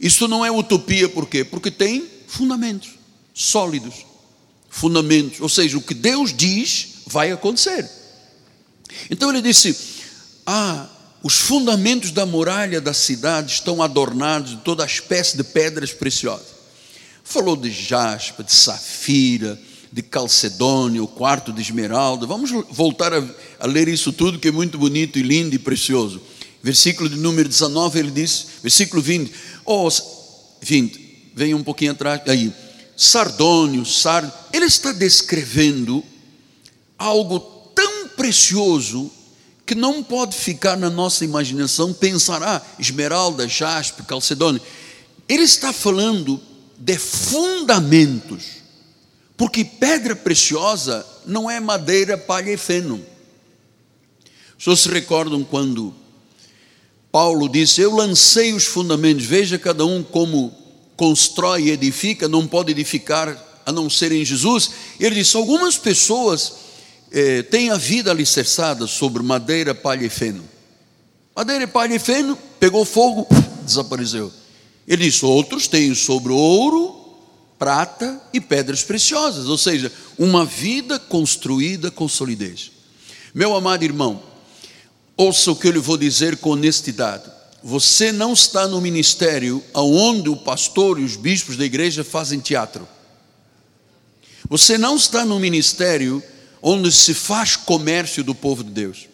isso 0.00 0.26
não 0.26 0.44
é 0.44 0.50
utopia, 0.50 1.08
por 1.08 1.28
quê? 1.28 1.44
Porque 1.44 1.70
tem 1.70 2.04
fundamentos 2.26 2.90
sólidos. 3.32 4.04
Fundamentos, 4.68 5.40
ou 5.40 5.48
seja, 5.48 5.78
o 5.78 5.82
que 5.82 5.94
Deus 5.94 6.34
diz 6.36 6.88
vai 7.06 7.30
acontecer. 7.30 7.88
Então 9.08 9.30
ele 9.30 9.40
disse: 9.40 9.76
Ah, 10.44 10.88
os 11.22 11.34
fundamentos 11.38 12.10
da 12.10 12.26
muralha 12.26 12.80
da 12.80 12.92
cidade 12.92 13.52
estão 13.52 13.82
adornados 13.82 14.50
de 14.50 14.56
toda 14.58 14.84
espécie 14.84 15.36
de 15.36 15.44
pedras 15.44 15.92
preciosas. 15.92 16.46
Falou 17.22 17.56
de 17.56 17.70
jaspe, 17.70 18.42
de 18.42 18.52
safira, 18.52 19.60
de 19.92 20.02
calcedônio, 20.02 21.04
o 21.04 21.08
quarto 21.08 21.52
de 21.52 21.60
esmeralda. 21.60 22.26
Vamos 22.26 22.50
voltar 22.70 23.12
a, 23.12 23.24
a, 23.58 23.66
ler 23.66 23.88
isso 23.88 24.12
tudo 24.12 24.38
que 24.38 24.48
é 24.48 24.52
muito 24.52 24.78
bonito 24.78 25.18
e 25.18 25.22
lindo 25.22 25.54
e 25.54 25.58
precioso. 25.58 26.20
Versículo 26.62 27.08
de 27.08 27.16
número 27.16 27.48
19, 27.48 27.98
ele 27.98 28.10
diz, 28.10 28.46
versículo 28.62 29.02
20, 29.02 29.32
oh, 29.64 29.88
20, 30.60 31.32
vem 31.34 31.54
um 31.54 31.64
pouquinho 31.64 31.92
atrás, 31.92 32.20
aí, 32.28 32.52
sardônio, 32.96 33.84
sardo, 33.84 34.30
ele 34.52 34.66
está 34.66 34.92
descrevendo 34.92 36.04
algo 36.98 37.40
tão 37.74 38.08
precioso 38.08 39.10
que 39.64 39.74
não 39.74 40.02
pode 40.02 40.36
ficar 40.36 40.76
na 40.76 40.90
nossa 40.90 41.24
imaginação 41.24 41.92
pensar, 41.92 42.42
ah, 42.42 42.60
esmeralda, 42.78 43.48
jaspe, 43.48 44.02
calcedônio. 44.02 44.60
Ele 45.28 45.44
está 45.44 45.72
falando 45.72 46.40
de 46.76 46.98
fundamentos, 46.98 48.59
porque 49.40 49.64
pedra 49.64 50.14
preciosa 50.14 51.06
não 51.24 51.50
é 51.50 51.58
madeira, 51.58 52.18
palha 52.18 52.52
e 52.52 52.58
feno. 52.58 53.00
Senhores 54.58 54.82
se 54.82 54.88
recordam 54.90 55.42
quando 55.42 55.94
Paulo 57.10 57.48
disse: 57.48 57.80
Eu 57.80 57.96
lancei 57.96 58.52
os 58.52 58.66
fundamentos, 58.66 59.24
veja 59.24 59.58
cada 59.58 59.86
um 59.86 60.02
como 60.02 60.52
constrói 60.94 61.62
e 61.62 61.70
edifica, 61.70 62.28
não 62.28 62.46
pode 62.46 62.70
edificar 62.70 63.34
a 63.64 63.72
não 63.72 63.88
ser 63.88 64.12
em 64.12 64.22
Jesus. 64.22 64.72
Ele 65.00 65.14
disse: 65.14 65.38
Algumas 65.38 65.78
pessoas 65.78 66.52
eh, 67.10 67.42
tem 67.44 67.70
a 67.70 67.78
vida 67.78 68.10
alicerçada 68.10 68.86
sobre 68.86 69.22
madeira, 69.22 69.74
palha 69.74 70.04
e 70.04 70.10
feno. 70.10 70.44
Madeira, 71.34 71.66
palha 71.66 71.94
e 71.94 71.98
feno, 71.98 72.36
pegou 72.58 72.84
fogo, 72.84 73.26
desapareceu. 73.64 74.30
Ele 74.86 75.04
disse: 75.04 75.24
outros 75.24 75.66
têm 75.66 75.94
sobre 75.94 76.30
ouro, 76.30 76.99
prata 77.60 78.18
e 78.32 78.40
pedras 78.40 78.82
preciosas, 78.82 79.46
ou 79.46 79.58
seja, 79.58 79.92
uma 80.18 80.46
vida 80.46 80.98
construída 80.98 81.90
com 81.90 82.08
solidez. 82.08 82.72
Meu 83.34 83.54
amado 83.54 83.84
irmão, 83.84 84.22
ouça 85.14 85.52
o 85.52 85.56
que 85.56 85.68
eu 85.68 85.72
lhe 85.72 85.78
vou 85.78 85.98
dizer 85.98 86.38
com 86.38 86.52
honestidade. 86.52 87.30
Você 87.62 88.12
não 88.12 88.32
está 88.32 88.66
no 88.66 88.80
ministério 88.80 89.62
onde 89.74 90.30
o 90.30 90.36
pastor 90.36 90.98
e 90.98 91.04
os 91.04 91.16
bispos 91.16 91.58
da 91.58 91.64
igreja 91.66 92.02
fazem 92.02 92.40
teatro. 92.40 92.88
Você 94.48 94.78
não 94.78 94.96
está 94.96 95.26
no 95.26 95.38
ministério 95.38 96.22
onde 96.62 96.90
se 96.90 97.12
faz 97.12 97.56
comércio 97.56 98.24
do 98.24 98.34
povo 98.34 98.64
de 98.64 98.70
Deus. 98.70 99.06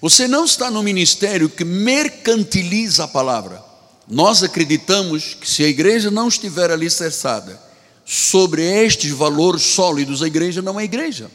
Você 0.00 0.28
não 0.28 0.44
está 0.44 0.70
no 0.70 0.84
ministério 0.84 1.48
que 1.48 1.64
mercantiliza 1.64 3.04
a 3.04 3.08
palavra. 3.08 3.69
Nós 4.08 4.42
acreditamos 4.42 5.34
que 5.34 5.48
se 5.48 5.64
a 5.64 5.68
igreja 5.68 6.10
não 6.10 6.28
estiver 6.28 6.70
alicerçada 6.70 7.60
sobre 8.04 8.62
estes 8.62 9.10
valores 9.12 9.62
sólidos, 9.62 10.22
a 10.22 10.26
igreja 10.26 10.60
não 10.60 10.78
é 10.80 10.84
igreja. 10.84 11.30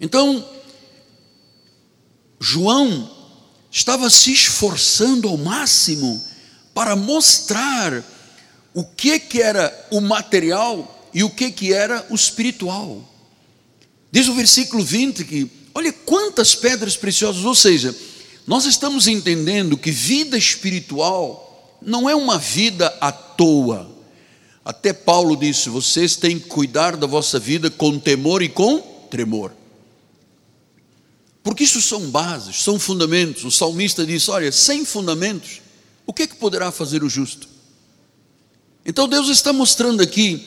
Então, 0.00 0.46
João 2.38 3.10
estava 3.70 4.10
se 4.10 4.32
esforçando 4.32 5.28
ao 5.28 5.36
máximo 5.36 6.22
para 6.74 6.96
mostrar 6.96 8.02
o 8.72 8.84
que, 8.84 9.18
que 9.18 9.42
era 9.42 9.88
o 9.90 10.00
material 10.00 11.08
e 11.12 11.22
o 11.22 11.30
que, 11.30 11.50
que 11.50 11.72
era 11.72 12.06
o 12.08 12.14
espiritual. 12.14 13.04
Diz 14.10 14.28
o 14.28 14.34
versículo 14.34 14.84
20 14.84 15.24
que, 15.24 15.50
olha 15.74 15.92
quantas 15.92 16.54
pedras 16.54 16.96
preciosas, 16.96 17.44
ou 17.44 17.54
seja, 17.54 17.94
nós 18.50 18.64
estamos 18.64 19.06
entendendo 19.06 19.78
que 19.78 19.92
vida 19.92 20.36
espiritual 20.36 21.78
não 21.80 22.10
é 22.10 22.16
uma 22.16 22.36
vida 22.36 22.92
à 23.00 23.12
toa. 23.12 23.88
Até 24.64 24.92
Paulo 24.92 25.36
disse: 25.36 25.68
vocês 25.68 26.16
têm 26.16 26.36
que 26.36 26.48
cuidar 26.48 26.96
da 26.96 27.06
vossa 27.06 27.38
vida 27.38 27.70
com 27.70 27.96
temor 27.96 28.42
e 28.42 28.48
com 28.48 28.80
tremor. 29.08 29.52
Porque 31.44 31.62
isso 31.62 31.80
são 31.80 32.10
bases, 32.10 32.60
são 32.60 32.76
fundamentos. 32.76 33.44
O 33.44 33.52
salmista 33.52 34.04
disse: 34.04 34.32
olha, 34.32 34.50
sem 34.50 34.84
fundamentos, 34.84 35.62
o 36.04 36.12
que, 36.12 36.24
é 36.24 36.26
que 36.26 36.34
poderá 36.34 36.72
fazer 36.72 37.04
o 37.04 37.08
justo? 37.08 37.48
Então 38.84 39.06
Deus 39.06 39.28
está 39.28 39.52
mostrando 39.52 40.02
aqui 40.02 40.44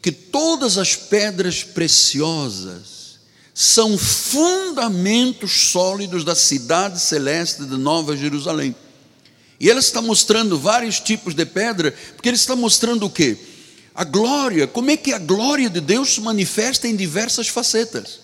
que 0.00 0.12
todas 0.12 0.78
as 0.78 0.94
pedras 0.94 1.64
preciosas 1.64 3.01
são 3.54 3.98
fundamentos 3.98 5.52
sólidos 5.70 6.24
da 6.24 6.34
cidade 6.34 7.00
celeste 7.00 7.64
de 7.64 7.76
Nova 7.76 8.16
Jerusalém. 8.16 8.74
E 9.60 9.68
ele 9.68 9.78
está 9.78 10.00
mostrando 10.00 10.58
vários 10.58 10.98
tipos 10.98 11.34
de 11.34 11.44
pedra, 11.44 11.94
porque 12.14 12.28
ele 12.28 12.36
está 12.36 12.56
mostrando 12.56 13.06
o 13.06 13.10
quê? 13.10 13.36
A 13.94 14.04
glória, 14.04 14.66
como 14.66 14.90
é 14.90 14.96
que 14.96 15.12
a 15.12 15.18
glória 15.18 15.68
de 15.68 15.80
Deus 15.80 16.14
se 16.14 16.20
manifesta 16.20 16.88
em 16.88 16.96
diversas 16.96 17.48
facetas. 17.48 18.20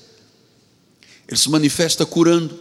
Ele 1.29 1.39
se 1.39 1.51
manifesta 1.51 2.07
curando, 2.07 2.59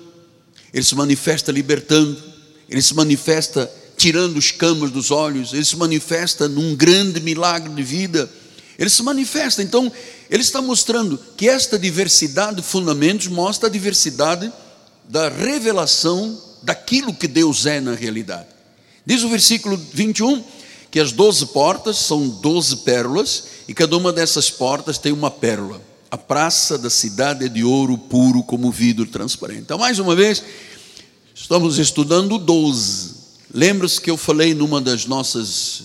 ele 0.74 0.84
se 0.84 0.94
manifesta 0.94 1.52
libertando, 1.54 2.22
ele 2.70 2.82
se 2.82 2.94
manifesta 2.94 3.72
tirando 3.96 4.38
os 4.38 4.52
camas 4.52 4.92
dos 4.92 5.10
olhos, 5.10 5.54
ele 5.54 5.64
se 5.64 5.78
manifesta 5.78 6.50
num 6.50 6.76
grande 6.76 7.22
milagre 7.22 7.74
de 7.74 7.82
vida 7.82 8.30
ele 8.78 8.90
se 8.90 9.02
manifesta. 9.02 9.64
Então, 9.64 9.92
ele 10.30 10.44
está 10.44 10.62
mostrando 10.62 11.20
que 11.36 11.50
esta 11.50 11.80
diversidade 11.80 12.58
de 12.58 12.62
fundamentos 12.62 13.28
mostra 13.28 13.68
a 13.68 13.72
diversidade 13.72 14.52
da 15.10 15.30
revelação 15.30 16.40
daquilo 16.62 17.14
que 17.14 17.28
Deus 17.28 17.66
é 17.66 17.80
na 17.80 17.96
realidade. 17.96 18.48
Diz 19.06 19.24
o 19.24 19.30
versículo 19.30 19.80
21 19.94 20.44
que 20.92 21.00
as 21.00 21.12
doze 21.12 21.46
portas 21.48 21.98
são 21.98 22.28
doze 22.28 22.78
pérolas 22.78 23.44
e 23.68 23.74
cada 23.74 23.98
uma 23.98 24.14
dessas 24.14 24.50
portas 24.50 24.98
tem 24.98 25.12
uma 25.12 25.32
pérola. 25.32 25.82
A 26.10 26.18
praça 26.18 26.78
da 26.78 26.90
cidade 26.90 27.46
é 27.46 27.50
de 27.50 27.64
ouro 27.64 27.98
puro 27.98 28.42
como 28.44 28.72
vidro 28.72 29.06
transparente. 29.06 29.62
Então, 29.62 29.78
mais 29.78 30.00
uma 30.00 30.16
vez, 30.16 30.42
estamos 31.36 31.78
estudando 31.78 32.38
12. 32.38 33.16
Lembra-se 33.54 34.00
que 34.00 34.10
eu 34.10 34.18
falei 34.18 34.54
numa 34.54 34.80
das 34.80 35.06
nossas 35.06 35.84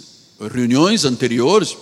reuniões 0.52 1.04
anteriores 1.04 1.76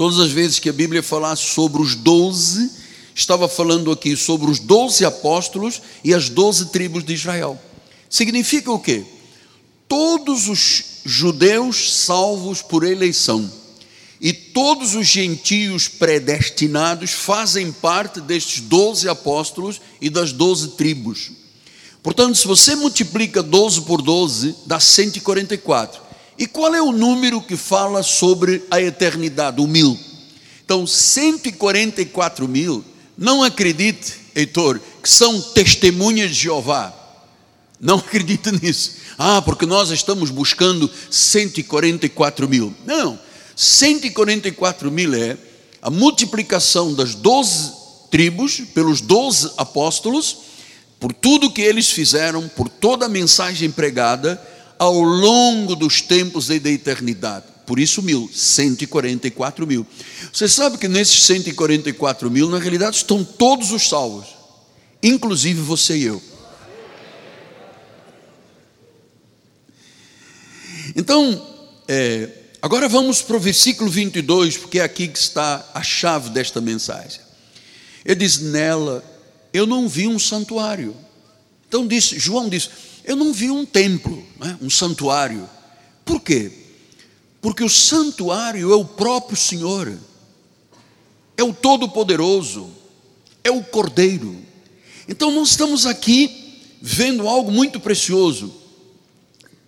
Todas 0.00 0.18
as 0.18 0.30
vezes 0.30 0.58
que 0.58 0.70
a 0.70 0.72
Bíblia 0.72 1.02
falasse 1.02 1.42
sobre 1.42 1.82
os 1.82 1.94
doze, 1.94 2.70
estava 3.14 3.46
falando 3.46 3.92
aqui 3.92 4.16
sobre 4.16 4.50
os 4.50 4.58
doze 4.58 5.04
apóstolos 5.04 5.82
e 6.02 6.14
as 6.14 6.30
doze 6.30 6.70
tribos 6.70 7.04
de 7.04 7.12
Israel. 7.12 7.60
Significa 8.08 8.72
o 8.72 8.78
quê? 8.78 9.04
Todos 9.86 10.48
os 10.48 10.84
judeus 11.04 11.92
salvos 11.92 12.62
por 12.62 12.82
eleição 12.82 13.52
e 14.18 14.32
todos 14.32 14.94
os 14.94 15.06
gentios 15.06 15.86
predestinados 15.86 17.10
fazem 17.10 17.70
parte 17.70 18.22
destes 18.22 18.62
doze 18.62 19.06
apóstolos 19.06 19.82
e 20.00 20.08
das 20.08 20.32
doze 20.32 20.68
tribos. 20.78 21.30
Portanto, 22.02 22.38
se 22.38 22.48
você 22.48 22.74
multiplica 22.74 23.42
12 23.42 23.82
por 23.82 24.00
12, 24.00 24.54
dá 24.64 24.80
144. 24.80 26.09
E 26.40 26.46
qual 26.46 26.74
é 26.74 26.80
o 26.80 26.90
número 26.90 27.42
que 27.42 27.54
fala 27.54 28.02
sobre 28.02 28.64
a 28.70 28.80
eternidade? 28.80 29.60
O 29.60 29.66
mil. 29.66 29.98
Então, 30.64 30.86
144 30.86 32.48
mil, 32.48 32.82
não 33.18 33.42
acredite, 33.42 34.14
Heitor, 34.34 34.80
que 35.02 35.10
são 35.10 35.38
testemunhas 35.38 36.30
de 36.30 36.44
Jeová. 36.44 36.94
Não 37.78 37.98
acredite 38.00 38.50
nisso. 38.52 38.92
Ah, 39.18 39.42
porque 39.42 39.66
nós 39.66 39.90
estamos 39.90 40.30
buscando 40.30 40.90
144 41.10 42.48
mil. 42.48 42.74
Não, 42.86 43.18
144 43.54 44.90
mil 44.90 45.12
é 45.12 45.36
a 45.82 45.90
multiplicação 45.90 46.94
das 46.94 47.14
12 47.14 47.72
tribos 48.10 48.62
pelos 48.72 49.02
12 49.02 49.52
apóstolos, 49.58 50.38
por 50.98 51.12
tudo 51.12 51.52
que 51.52 51.60
eles 51.60 51.90
fizeram, 51.90 52.48
por 52.48 52.66
toda 52.66 53.04
a 53.04 53.10
mensagem 53.10 53.70
pregada, 53.70 54.40
ao 54.80 54.98
longo 55.02 55.76
dos 55.76 56.00
tempos 56.00 56.48
e 56.48 56.58
da 56.58 56.70
eternidade. 56.70 57.44
Por 57.66 57.78
isso, 57.78 58.00
mil, 58.00 58.30
144 58.32 59.66
mil. 59.66 59.86
Você 60.32 60.48
sabe 60.48 60.78
que 60.78 60.88
nesses 60.88 61.22
144 61.24 62.30
mil, 62.30 62.48
na 62.48 62.58
realidade, 62.58 62.96
estão 62.96 63.22
todos 63.22 63.72
os 63.72 63.86
salvos, 63.86 64.28
inclusive 65.02 65.60
você 65.60 65.98
e 65.98 66.04
eu. 66.04 66.22
Então, 70.96 71.46
é, 71.86 72.30
agora 72.62 72.88
vamos 72.88 73.20
para 73.20 73.36
o 73.36 73.40
versículo 73.40 73.90
22, 73.90 74.56
porque 74.56 74.78
é 74.78 74.82
aqui 74.82 75.08
que 75.08 75.18
está 75.18 75.62
a 75.74 75.82
chave 75.82 76.30
desta 76.30 76.58
mensagem. 76.58 77.20
Ele 78.02 78.20
diz: 78.20 78.38
Nela 78.38 79.04
eu 79.52 79.66
não 79.66 79.86
vi 79.86 80.08
um 80.08 80.18
santuário. 80.18 80.96
Então, 81.68 81.86
disse, 81.86 82.18
João 82.18 82.48
disse: 82.48 82.70
eu 83.04 83.16
não 83.16 83.32
vi 83.32 83.50
um 83.50 83.64
templo, 83.64 84.24
né, 84.38 84.58
um 84.60 84.70
santuário. 84.70 85.48
Por 86.04 86.20
quê? 86.20 86.50
Porque 87.40 87.64
o 87.64 87.68
santuário 87.68 88.72
é 88.72 88.76
o 88.76 88.84
próprio 88.84 89.36
Senhor, 89.36 89.96
é 91.36 91.42
o 91.42 91.52
Todo-Poderoso, 91.52 92.70
é 93.42 93.50
o 93.50 93.62
Cordeiro. 93.62 94.36
Então 95.08 95.30
nós 95.30 95.50
estamos 95.50 95.86
aqui 95.86 96.58
vendo 96.80 97.26
algo 97.28 97.50
muito 97.50 97.80
precioso. 97.80 98.54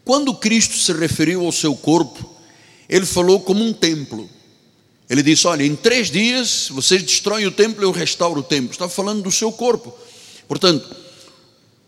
Quando 0.05 0.35
Cristo 0.35 0.77
se 0.77 0.93
referiu 0.93 1.45
ao 1.45 1.53
seu 1.53 1.75
corpo, 1.75 2.29
ele 2.89 3.07
falou 3.07 3.41
como 3.41 3.65
um 3.65 3.73
templo. 3.73 4.29
Ele 5.09 5.23
disse: 5.23 5.47
Olha, 5.47 5.65
em 5.65 5.77
três 5.77 6.11
dias 6.11 6.69
vocês 6.71 7.03
destroem 7.03 7.47
o 7.47 7.53
templo, 7.53 7.83
eu 7.83 7.91
restauro 7.91 8.41
o 8.41 8.43
templo. 8.43 8.73
Está 8.73 8.89
falando 8.89 9.23
do 9.23 9.31
seu 9.31 9.53
corpo. 9.53 9.95
Portanto, 10.49 11.02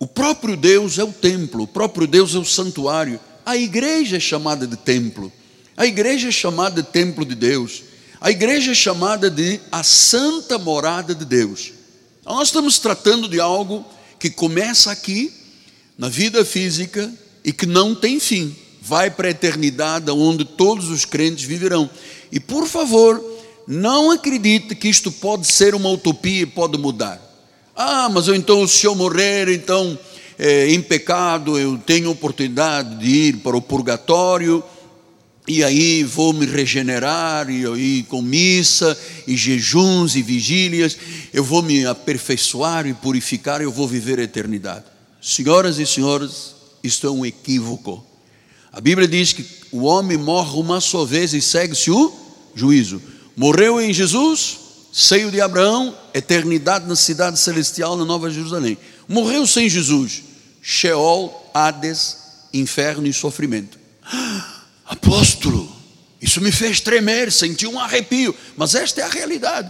o 0.05 0.07
próprio 0.07 0.55
Deus 0.55 0.99
é 0.99 1.03
o 1.03 1.11
templo, 1.11 1.63
o 1.63 1.67
próprio 1.67 2.07
Deus 2.07 2.35
é 2.35 2.39
o 2.39 2.45
santuário. 2.45 3.19
A 3.47 3.57
igreja 3.57 4.19
é 4.19 4.21
chamada 4.21 4.67
de 4.67 4.77
templo. 4.77 5.33
A 5.75 5.87
igreja 5.87 6.29
é 6.29 6.31
chamada 6.31 6.83
de 6.83 6.89
templo 6.91 7.25
de 7.25 7.35
Deus. 7.35 7.85
A 8.21 8.31
igreja 8.31 8.73
é 8.73 8.75
chamada 8.75 9.31
de 9.31 9.59
a 9.73 9.83
santa 9.83 10.59
morada 10.59 11.15
de 11.15 11.25
Deus. 11.25 11.73
Então, 12.21 12.35
nós 12.35 12.49
estamos 12.49 12.79
tratando 12.79 13.27
de 13.27 13.41
algo 13.41 13.83
que 14.19 14.29
começa 14.29 14.91
aqui, 14.91 15.33
na 15.97 16.11
vida 16.11 16.45
física, 16.45 17.11
e 17.43 17.51
que 17.51 17.65
não 17.65 17.95
tem 17.95 18.21
fim. 18.21 18.55
Vai 18.83 19.11
para 19.11 19.29
a 19.29 19.31
eternidade, 19.31 20.11
onde 20.11 20.45
todos 20.45 20.91
os 20.91 21.07
crentes 21.07 21.47
viverão. 21.47 21.89
E 22.31 22.39
por 22.39 22.67
favor, 22.67 23.25
não 23.67 24.11
acredite 24.11 24.75
que 24.75 24.87
isto 24.87 25.11
pode 25.11 25.51
ser 25.51 25.75
uma 25.75 25.89
utopia 25.89 26.43
e 26.43 26.47
pode 26.47 26.77
mudar. 26.77 27.24
Ah, 27.77 28.09
mas 28.09 28.29
então, 28.29 28.67
se 28.69 28.87
eu 28.87 28.95
morrer, 28.95 29.49
então, 29.49 29.99
é, 30.39 30.71
em 30.71 30.81
pecado, 30.81 31.59
eu 31.59 31.77
tenho 31.77 32.11
oportunidade 32.11 32.99
de 32.99 33.09
ir 33.09 33.37
para 33.39 33.57
o 33.57 33.63
purgatório, 33.63 34.63
e 35.47 35.63
aí 35.63 36.05
vou 36.05 36.33
me 36.33 36.47
regenerar, 36.47 37.51
e 37.51 37.67
aí 37.67 38.03
com 38.05 38.23
missa, 38.23 38.97
e 39.27 39.37
jejuns, 39.37 40.15
e 40.15 40.23
vigílias, 40.23 40.97
eu 41.33 41.43
vou 41.43 41.63
me 41.63 41.85
aperfeiçoar 41.85 42.87
e 42.87 42.95
purificar, 42.95 43.61
eu 43.61 43.73
vou 43.73 43.89
viver 43.89 44.21
a 44.21 44.23
eternidade. 44.23 44.85
Senhoras 45.21 45.79
e 45.79 45.87
senhores, 45.87 46.55
isto 46.83 47.07
é 47.07 47.11
um 47.11 47.27
equívoco. 47.27 48.05
A 48.73 48.81
Bíblia 48.81 49.09
diz 49.09 49.33
que 49.33 49.45
o 49.73 49.83
homem 49.83 50.17
morre 50.17 50.59
uma 50.59 50.81
só 50.81 51.05
vez 51.05 51.35
e 51.35 51.43
segue-se 51.43 51.91
o 51.91 52.13
juízo. 52.55 53.03
Morreu 53.37 53.81
em 53.81 53.93
Jesus, 53.93 54.59
seio 54.97 55.29
de 55.29 55.41
Abraão, 55.41 55.93
eternidade 56.15 56.87
na 56.87 56.95
cidade 56.95 57.37
celestial, 57.41 57.97
na 57.97 58.05
Nova 58.05 58.31
Jerusalém. 58.31 58.79
Morreu 59.09 59.45
sem 59.45 59.69
Jesus, 59.69 60.23
Sheol, 60.63 61.51
Hades, 61.53 62.17
inferno 62.53 63.05
e 63.05 63.13
sofrimento. 63.13 63.77
Apóstolo, 64.87 65.69
isso 66.23 66.41
me 66.41 66.53
fez 66.53 66.81
tremer, 66.81 67.33
senti 67.33 67.67
um 67.67 67.81
arrepio, 67.81 68.33
mas 68.57 68.77
esta 68.77 69.01
é 69.01 69.05
a 69.05 69.09
realidade. 69.09 69.69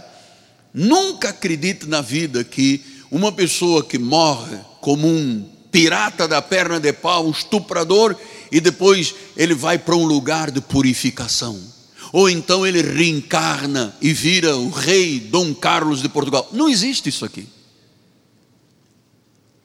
Nunca 0.71 1.29
acredite 1.29 1.87
na 1.87 2.01
vida 2.01 2.43
que 2.43 2.85
uma 3.09 3.31
pessoa 3.31 3.83
que 3.83 3.97
morre 3.97 4.59
como 4.79 5.07
um 5.07 5.49
pirata 5.71 6.27
da 6.27 6.39
perna 6.39 6.79
de 6.79 6.93
pau, 6.93 7.25
um 7.25 7.31
estuprador, 7.31 8.15
e 8.51 8.59
depois 8.59 9.15
ele 9.35 9.55
vai 9.55 9.79
para 9.79 9.95
um 9.95 10.05
lugar 10.05 10.51
de 10.51 10.61
purificação. 10.61 11.59
Ou 12.11 12.29
então 12.29 12.65
ele 12.65 12.81
reencarna 12.81 13.95
e 14.01 14.13
vira 14.13 14.55
o 14.55 14.69
rei 14.69 15.19
Dom 15.19 15.53
Carlos 15.53 16.01
de 16.01 16.09
Portugal. 16.09 16.49
Não 16.51 16.69
existe 16.69 17.09
isso 17.09 17.25
aqui. 17.25 17.47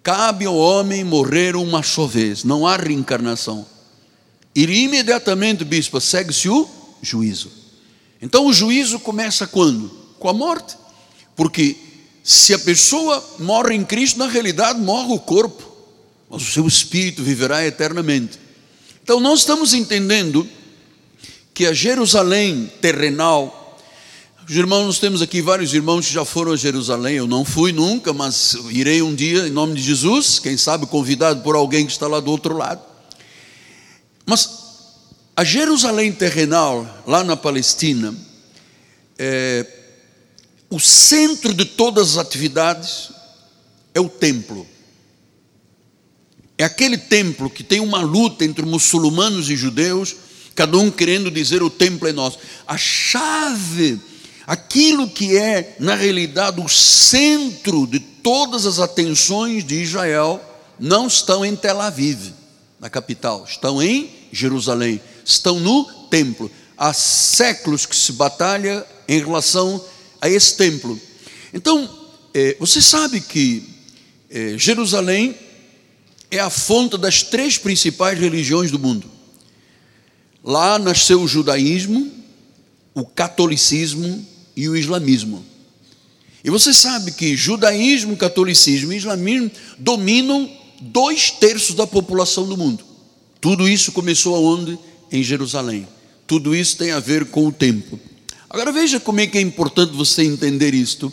Cabe 0.02 0.46
ao 0.46 0.56
homem 0.56 1.04
morrer 1.04 1.56
uma 1.56 1.82
só 1.82 2.06
vez, 2.06 2.42
não 2.44 2.66
há 2.66 2.76
reencarnação. 2.76 3.66
E 4.54 4.64
imediatamente, 4.64 5.64
bispo, 5.64 6.00
segue-se 6.00 6.48
o 6.48 6.68
juízo. 7.02 7.50
Então 8.20 8.46
o 8.46 8.52
juízo 8.52 8.98
começa 8.98 9.46
quando? 9.46 9.90
Com 10.18 10.28
a 10.28 10.32
morte. 10.32 10.76
Porque 11.36 11.76
se 12.24 12.54
a 12.54 12.58
pessoa 12.58 13.24
morre 13.38 13.74
em 13.74 13.84
Cristo, 13.84 14.18
na 14.18 14.26
realidade 14.26 14.80
morre 14.80 15.12
o 15.12 15.18
corpo 15.18 15.70
mas 16.30 16.42
o 16.42 16.52
seu 16.52 16.66
espírito 16.66 17.24
viverá 17.24 17.66
eternamente. 17.66 18.38
Então 19.02 19.18
nós 19.18 19.40
estamos 19.40 19.74
entendendo 19.74 20.48
que 21.60 21.66
a 21.66 21.74
Jerusalém 21.74 22.72
terrenal, 22.80 23.78
os 24.48 24.56
irmãos, 24.56 24.86
nós 24.86 24.98
temos 24.98 25.20
aqui 25.20 25.42
vários 25.42 25.74
irmãos 25.74 26.06
que 26.06 26.14
já 26.14 26.24
foram 26.24 26.52
a 26.52 26.56
Jerusalém, 26.56 27.16
eu 27.16 27.26
não 27.26 27.44
fui 27.44 27.70
nunca, 27.70 28.14
mas 28.14 28.56
irei 28.70 29.02
um 29.02 29.14
dia 29.14 29.46
em 29.46 29.50
nome 29.50 29.74
de 29.74 29.82
Jesus, 29.82 30.38
quem 30.38 30.56
sabe 30.56 30.86
convidado 30.86 31.42
por 31.42 31.54
alguém 31.54 31.84
que 31.84 31.92
está 31.92 32.06
lá 32.06 32.18
do 32.18 32.30
outro 32.30 32.56
lado. 32.56 32.80
Mas 34.24 34.48
a 35.36 35.44
Jerusalém 35.44 36.10
terrenal, 36.12 37.02
lá 37.06 37.22
na 37.22 37.36
Palestina, 37.36 38.14
é, 39.18 39.66
o 40.70 40.80
centro 40.80 41.52
de 41.52 41.66
todas 41.66 42.12
as 42.12 42.16
atividades 42.16 43.10
é 43.92 44.00
o 44.00 44.08
templo. 44.08 44.66
É 46.56 46.64
aquele 46.64 46.96
templo 46.96 47.50
que 47.50 47.62
tem 47.62 47.80
uma 47.80 48.00
luta 48.00 48.46
entre 48.46 48.64
muçulmanos 48.64 49.50
e 49.50 49.56
judeus, 49.56 50.29
cada 50.60 50.76
um 50.76 50.90
querendo 50.90 51.30
dizer 51.30 51.62
o 51.62 51.70
templo 51.70 52.06
é 52.06 52.12
nosso. 52.12 52.38
A 52.66 52.76
chave, 52.76 53.98
aquilo 54.46 55.08
que 55.08 55.34
é, 55.34 55.74
na 55.80 55.94
realidade, 55.94 56.60
o 56.60 56.68
centro 56.68 57.86
de 57.86 57.98
todas 57.98 58.66
as 58.66 58.78
atenções 58.78 59.64
de 59.64 59.76
Israel, 59.76 60.38
não 60.78 61.06
estão 61.06 61.42
em 61.46 61.56
Tel 61.56 61.80
Aviv, 61.80 62.34
na 62.78 62.90
capital, 62.90 63.46
estão 63.48 63.82
em 63.82 64.10
Jerusalém, 64.30 65.00
estão 65.24 65.58
no 65.58 65.84
templo. 66.10 66.50
Há 66.76 66.92
séculos 66.92 67.86
que 67.86 67.96
se 67.96 68.12
batalha 68.12 68.84
em 69.08 69.18
relação 69.18 69.82
a 70.20 70.28
esse 70.28 70.58
templo. 70.58 71.00
Então, 71.54 71.88
eh, 72.34 72.54
você 72.60 72.82
sabe 72.82 73.22
que 73.22 73.66
eh, 74.30 74.58
Jerusalém 74.58 75.34
é 76.30 76.38
a 76.38 76.50
fonte 76.50 76.98
das 76.98 77.22
três 77.22 77.56
principais 77.56 78.18
religiões 78.18 78.70
do 78.70 78.78
mundo. 78.78 79.19
Lá 80.42 80.78
nasceu 80.78 81.22
o 81.22 81.28
judaísmo, 81.28 82.10
o 82.94 83.04
catolicismo 83.04 84.26
e 84.56 84.68
o 84.68 84.76
islamismo. 84.76 85.44
E 86.42 86.50
você 86.50 86.72
sabe 86.72 87.12
que 87.12 87.36
judaísmo, 87.36 88.16
catolicismo 88.16 88.92
e 88.92 88.96
islamismo 88.96 89.50
dominam 89.78 90.50
dois 90.80 91.30
terços 91.30 91.74
da 91.74 91.86
população 91.86 92.46
do 92.46 92.56
mundo. 92.56 92.84
Tudo 93.40 93.68
isso 93.68 93.92
começou 93.92 94.34
aonde? 94.34 94.78
Em 95.12 95.22
Jerusalém. 95.22 95.86
Tudo 96.26 96.54
isso 96.54 96.76
tem 96.76 96.92
a 96.92 97.00
ver 97.00 97.26
com 97.26 97.46
o 97.46 97.52
templo. 97.52 97.98
Agora 98.48 98.72
veja 98.72 98.98
como 98.98 99.20
é 99.20 99.26
que 99.26 99.38
é 99.38 99.40
importante 99.40 99.92
você 99.92 100.22
entender 100.22 100.74
isto 100.74 101.12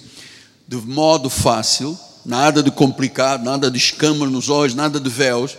de 0.68 0.78
modo 0.78 1.30
fácil 1.30 1.98
nada 2.28 2.62
de 2.62 2.70
complicado, 2.70 3.46
nada 3.46 3.72
de 3.72 3.78
escama 3.78 4.28
nos 4.28 4.50
olhos, 4.50 4.76
nada 4.76 5.00
de 5.00 5.10
véus, 5.10 5.58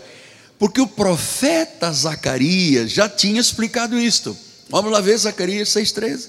porque 0.58 0.80
o 0.80 0.86
profeta 0.86 1.92
Zacarias 1.92 2.90
já 2.90 3.08
tinha 3.08 3.40
explicado 3.40 3.98
isto. 3.98 4.36
Vamos 4.68 4.90
lá 4.90 5.00
ver 5.00 5.16
Zacarias 5.16 5.68
6,13. 5.68 6.28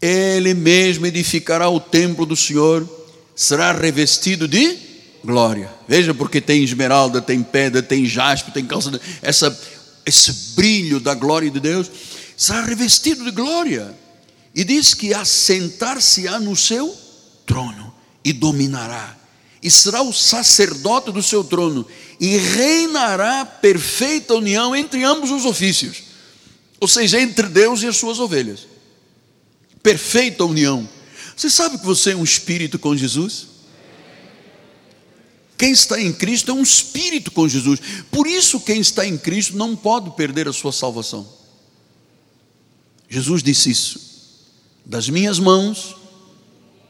Ele 0.00 0.54
mesmo 0.54 1.06
edificará 1.06 1.68
o 1.68 1.80
templo 1.80 2.26
do 2.26 2.36
Senhor, 2.36 2.88
será 3.34 3.72
revestido 3.72 4.46
de 4.46 4.78
glória. 5.24 5.70
Veja, 5.88 6.14
porque 6.14 6.40
tem 6.40 6.62
esmeralda, 6.62 7.20
tem 7.20 7.42
pedra, 7.42 7.82
tem 7.82 8.06
jaspe, 8.06 8.52
tem 8.52 8.64
calça, 8.66 8.98
essa, 9.22 9.58
esse 10.04 10.32
brilho 10.54 11.00
da 11.00 11.14
glória 11.14 11.50
de 11.50 11.60
Deus, 11.60 11.90
será 12.36 12.62
revestido 12.62 13.24
de 13.24 13.30
glória. 13.30 13.94
E 14.54 14.64
diz 14.64 14.94
que 14.94 15.14
assentar-se-á 15.14 16.40
no 16.40 16.56
seu 16.56 16.96
trono 17.46 17.94
e 18.24 18.32
dominará 18.32 19.19
e 19.62 19.70
será 19.70 20.02
o 20.02 20.12
sacerdote 20.12 21.12
do 21.12 21.22
seu 21.22 21.44
trono, 21.44 21.86
e 22.18 22.36
reinará 22.36 23.44
perfeita 23.44 24.34
união 24.34 24.74
entre 24.74 25.04
ambos 25.04 25.30
os 25.30 25.44
ofícios, 25.44 26.02
ou 26.80 26.88
seja, 26.88 27.20
entre 27.20 27.46
Deus 27.46 27.82
e 27.82 27.86
as 27.86 27.96
suas 27.96 28.18
ovelhas. 28.18 28.66
Perfeita 29.82 30.44
união. 30.44 30.88
Você 31.36 31.50
sabe 31.50 31.78
que 31.78 31.84
você 31.84 32.12
é 32.12 32.16
um 32.16 32.24
espírito 32.24 32.78
com 32.78 32.96
Jesus? 32.96 33.48
Quem 35.58 35.72
está 35.72 36.00
em 36.00 36.10
Cristo 36.10 36.50
é 36.50 36.54
um 36.54 36.62
espírito 36.62 37.30
com 37.30 37.46
Jesus. 37.46 37.80
Por 38.10 38.26
isso, 38.26 38.60
quem 38.60 38.80
está 38.80 39.06
em 39.06 39.18
Cristo 39.18 39.56
não 39.56 39.76
pode 39.76 40.10
perder 40.12 40.48
a 40.48 40.54
sua 40.54 40.72
salvação. 40.72 41.28
Jesus 43.10 43.42
disse 43.42 43.70
isso. 43.70 44.00
Das 44.86 45.08
minhas 45.10 45.38
mãos, 45.38 45.96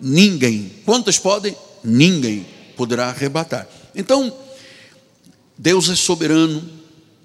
ninguém. 0.01 0.71
Quantas 0.85 1.19
podem? 1.19 1.57
Ninguém 1.83 2.47
poderá 2.81 3.11
arrebatar. 3.11 3.69
Então, 3.95 4.35
Deus 5.59 5.91
é 5.91 5.95
soberano, 5.95 6.67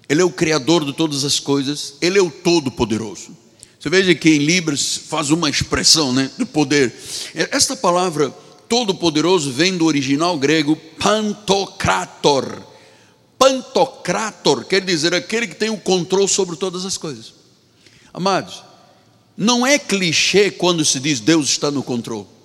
Ele 0.06 0.20
é 0.20 0.24
o 0.24 0.30
Criador 0.30 0.84
de 0.84 0.92
todas 0.92 1.24
as 1.24 1.40
coisas, 1.40 1.94
Ele 1.98 2.18
é 2.18 2.22
o 2.22 2.30
Todo-Poderoso. 2.30 3.34
Você 3.80 3.88
veja 3.88 4.14
que 4.14 4.28
em 4.28 4.38
Libras 4.38 5.00
faz 5.08 5.30
uma 5.30 5.48
expressão 5.48 6.12
né, 6.12 6.30
de 6.36 6.44
poder. 6.44 6.94
Esta 7.34 7.74
palavra 7.74 8.28
todo-poderoso 8.68 9.50
vem 9.50 9.78
do 9.78 9.86
original 9.86 10.36
grego 10.36 10.76
pantocrator. 10.98 12.60
Pantocrator 13.38 14.66
quer 14.66 14.82
dizer 14.82 15.14
aquele 15.14 15.46
que 15.46 15.54
tem 15.54 15.70
o 15.70 15.78
controle 15.78 16.28
sobre 16.28 16.56
todas 16.56 16.84
as 16.84 16.98
coisas. 16.98 17.32
Amados, 18.12 18.62
não 19.34 19.66
é 19.66 19.78
clichê 19.78 20.50
quando 20.50 20.84
se 20.84 21.00
diz 21.00 21.18
Deus 21.18 21.48
está 21.48 21.70
no 21.70 21.82
controle 21.82 22.35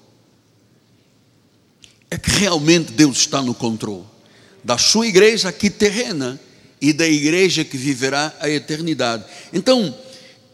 é 2.11 2.17
que 2.17 2.29
realmente 2.29 2.91
Deus 2.91 3.19
está 3.19 3.41
no 3.41 3.55
controle. 3.55 4.03
da 4.63 4.77
sua 4.77 5.07
igreja 5.07 5.49
aqui 5.49 5.71
terrena 5.71 6.39
e 6.79 6.93
da 6.93 7.07
igreja 7.07 7.65
que 7.65 7.77
viverá 7.77 8.31
a 8.39 8.47
eternidade. 8.47 9.23
Então, 9.51 9.97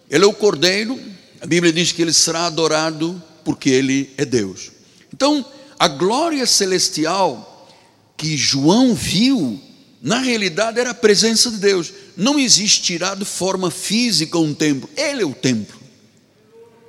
ele 0.09 0.23
é 0.23 0.27
o 0.27 0.31
cordeiro, 0.31 0.97
a 1.41 1.45
Bíblia 1.45 1.73
diz 1.73 1.91
que 1.91 2.01
ele 2.01 2.13
será 2.13 2.45
adorado 2.45 3.21
porque 3.43 3.69
ele 3.69 4.13
é 4.17 4.23
Deus. 4.23 4.71
Então, 5.13 5.45
a 5.77 5.89
glória 5.89 6.45
celestial 6.45 7.67
que 8.15 8.37
João 8.37 8.95
viu, 8.95 9.61
na 10.01 10.19
realidade 10.19 10.79
era 10.79 10.91
a 10.91 10.93
presença 10.93 11.51
de 11.51 11.57
Deus. 11.57 11.91
Não 12.15 12.39
existirá 12.39 13.13
de 13.13 13.25
forma 13.25 13.69
física 13.69 14.37
um 14.37 14.53
templo, 14.53 14.89
ele 14.95 15.21
é 15.21 15.25
o 15.25 15.33
templo. 15.33 15.77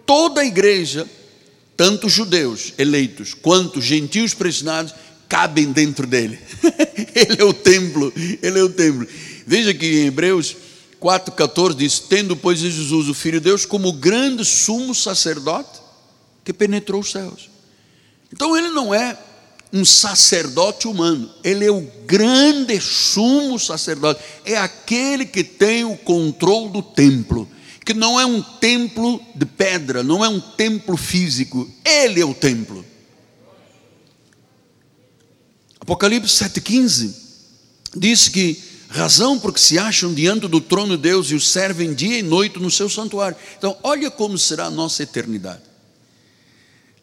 Toda 0.06 0.40
a 0.40 0.46
igreja, 0.46 1.04
tanto 1.78 2.08
judeus 2.08 2.74
eleitos 2.76 3.34
quanto 3.34 3.80
gentios 3.80 4.34
pressionados, 4.34 4.92
cabem 5.28 5.70
dentro 5.70 6.08
dele. 6.08 6.36
ele 7.14 7.40
é 7.40 7.44
o 7.44 7.54
templo, 7.54 8.12
ele 8.42 8.58
é 8.58 8.62
o 8.64 8.68
templo. 8.68 9.06
Veja 9.46 9.72
que 9.72 9.86
em 9.86 10.06
Hebreus 10.06 10.56
4,14 11.00 11.74
diz: 11.76 12.00
Tendo, 12.00 12.36
pois, 12.36 12.58
Jesus, 12.58 13.08
o 13.08 13.14
Filho 13.14 13.38
de 13.38 13.44
Deus, 13.44 13.64
como 13.64 13.92
grande 13.92 14.44
sumo 14.44 14.92
sacerdote 14.92 15.80
que 16.44 16.52
penetrou 16.52 17.00
os 17.00 17.12
céus. 17.12 17.48
Então 18.32 18.56
ele 18.56 18.70
não 18.70 18.92
é 18.92 19.16
um 19.72 19.84
sacerdote 19.84 20.88
humano, 20.88 21.30
ele 21.44 21.64
é 21.64 21.70
o 21.70 21.86
grande 22.04 22.80
sumo 22.80 23.56
sacerdote, 23.56 24.20
é 24.44 24.56
aquele 24.56 25.26
que 25.26 25.44
tem 25.44 25.84
o 25.84 25.96
controle 25.96 26.70
do 26.70 26.82
templo, 26.82 27.48
que 27.88 27.94
não 27.94 28.20
é 28.20 28.26
um 28.26 28.42
templo 28.42 29.18
de 29.34 29.46
pedra, 29.46 30.02
não 30.02 30.22
é 30.22 30.28
um 30.28 30.38
templo 30.38 30.94
físico, 30.94 31.66
ele 31.82 32.20
é 32.20 32.24
o 32.26 32.34
templo. 32.34 32.84
Apocalipse 35.80 36.44
7,15 36.44 37.14
diz 37.96 38.28
que 38.28 38.62
razão 38.90 39.38
porque 39.38 39.58
se 39.58 39.78
acham 39.78 40.12
diante 40.12 40.46
do 40.46 40.60
trono 40.60 40.98
de 40.98 41.02
Deus 41.02 41.30
e 41.30 41.34
o 41.34 41.40
servem 41.40 41.94
dia 41.94 42.18
e 42.18 42.22
noite 42.22 42.58
no 42.58 42.70
seu 42.70 42.90
santuário. 42.90 43.38
Então, 43.56 43.74
olha 43.82 44.10
como 44.10 44.36
será 44.36 44.66
a 44.66 44.70
nossa 44.70 45.02
eternidade. 45.02 45.62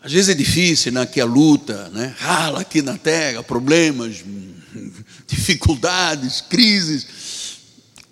Às 0.03 0.11
vezes 0.11 0.29
é 0.29 0.35
difícil, 0.35 0.91
né, 0.91 1.03
que 1.07 1.19
a 1.19 1.25
luta, 1.25 1.89
né, 1.89 2.13
rala 2.19 2.61
aqui 2.61 2.83
na 2.83 2.95
terra, 2.95 3.41
problemas, 3.41 4.23
dificuldades, 5.25 6.41
crises. 6.41 7.07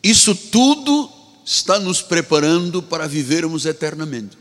Isso 0.01 0.33
tudo 0.33 1.22
está 1.45 1.79
nos 1.79 2.01
preparando 2.01 2.81
para 2.81 3.07
vivermos 3.07 3.65
eternamente. 3.65 4.37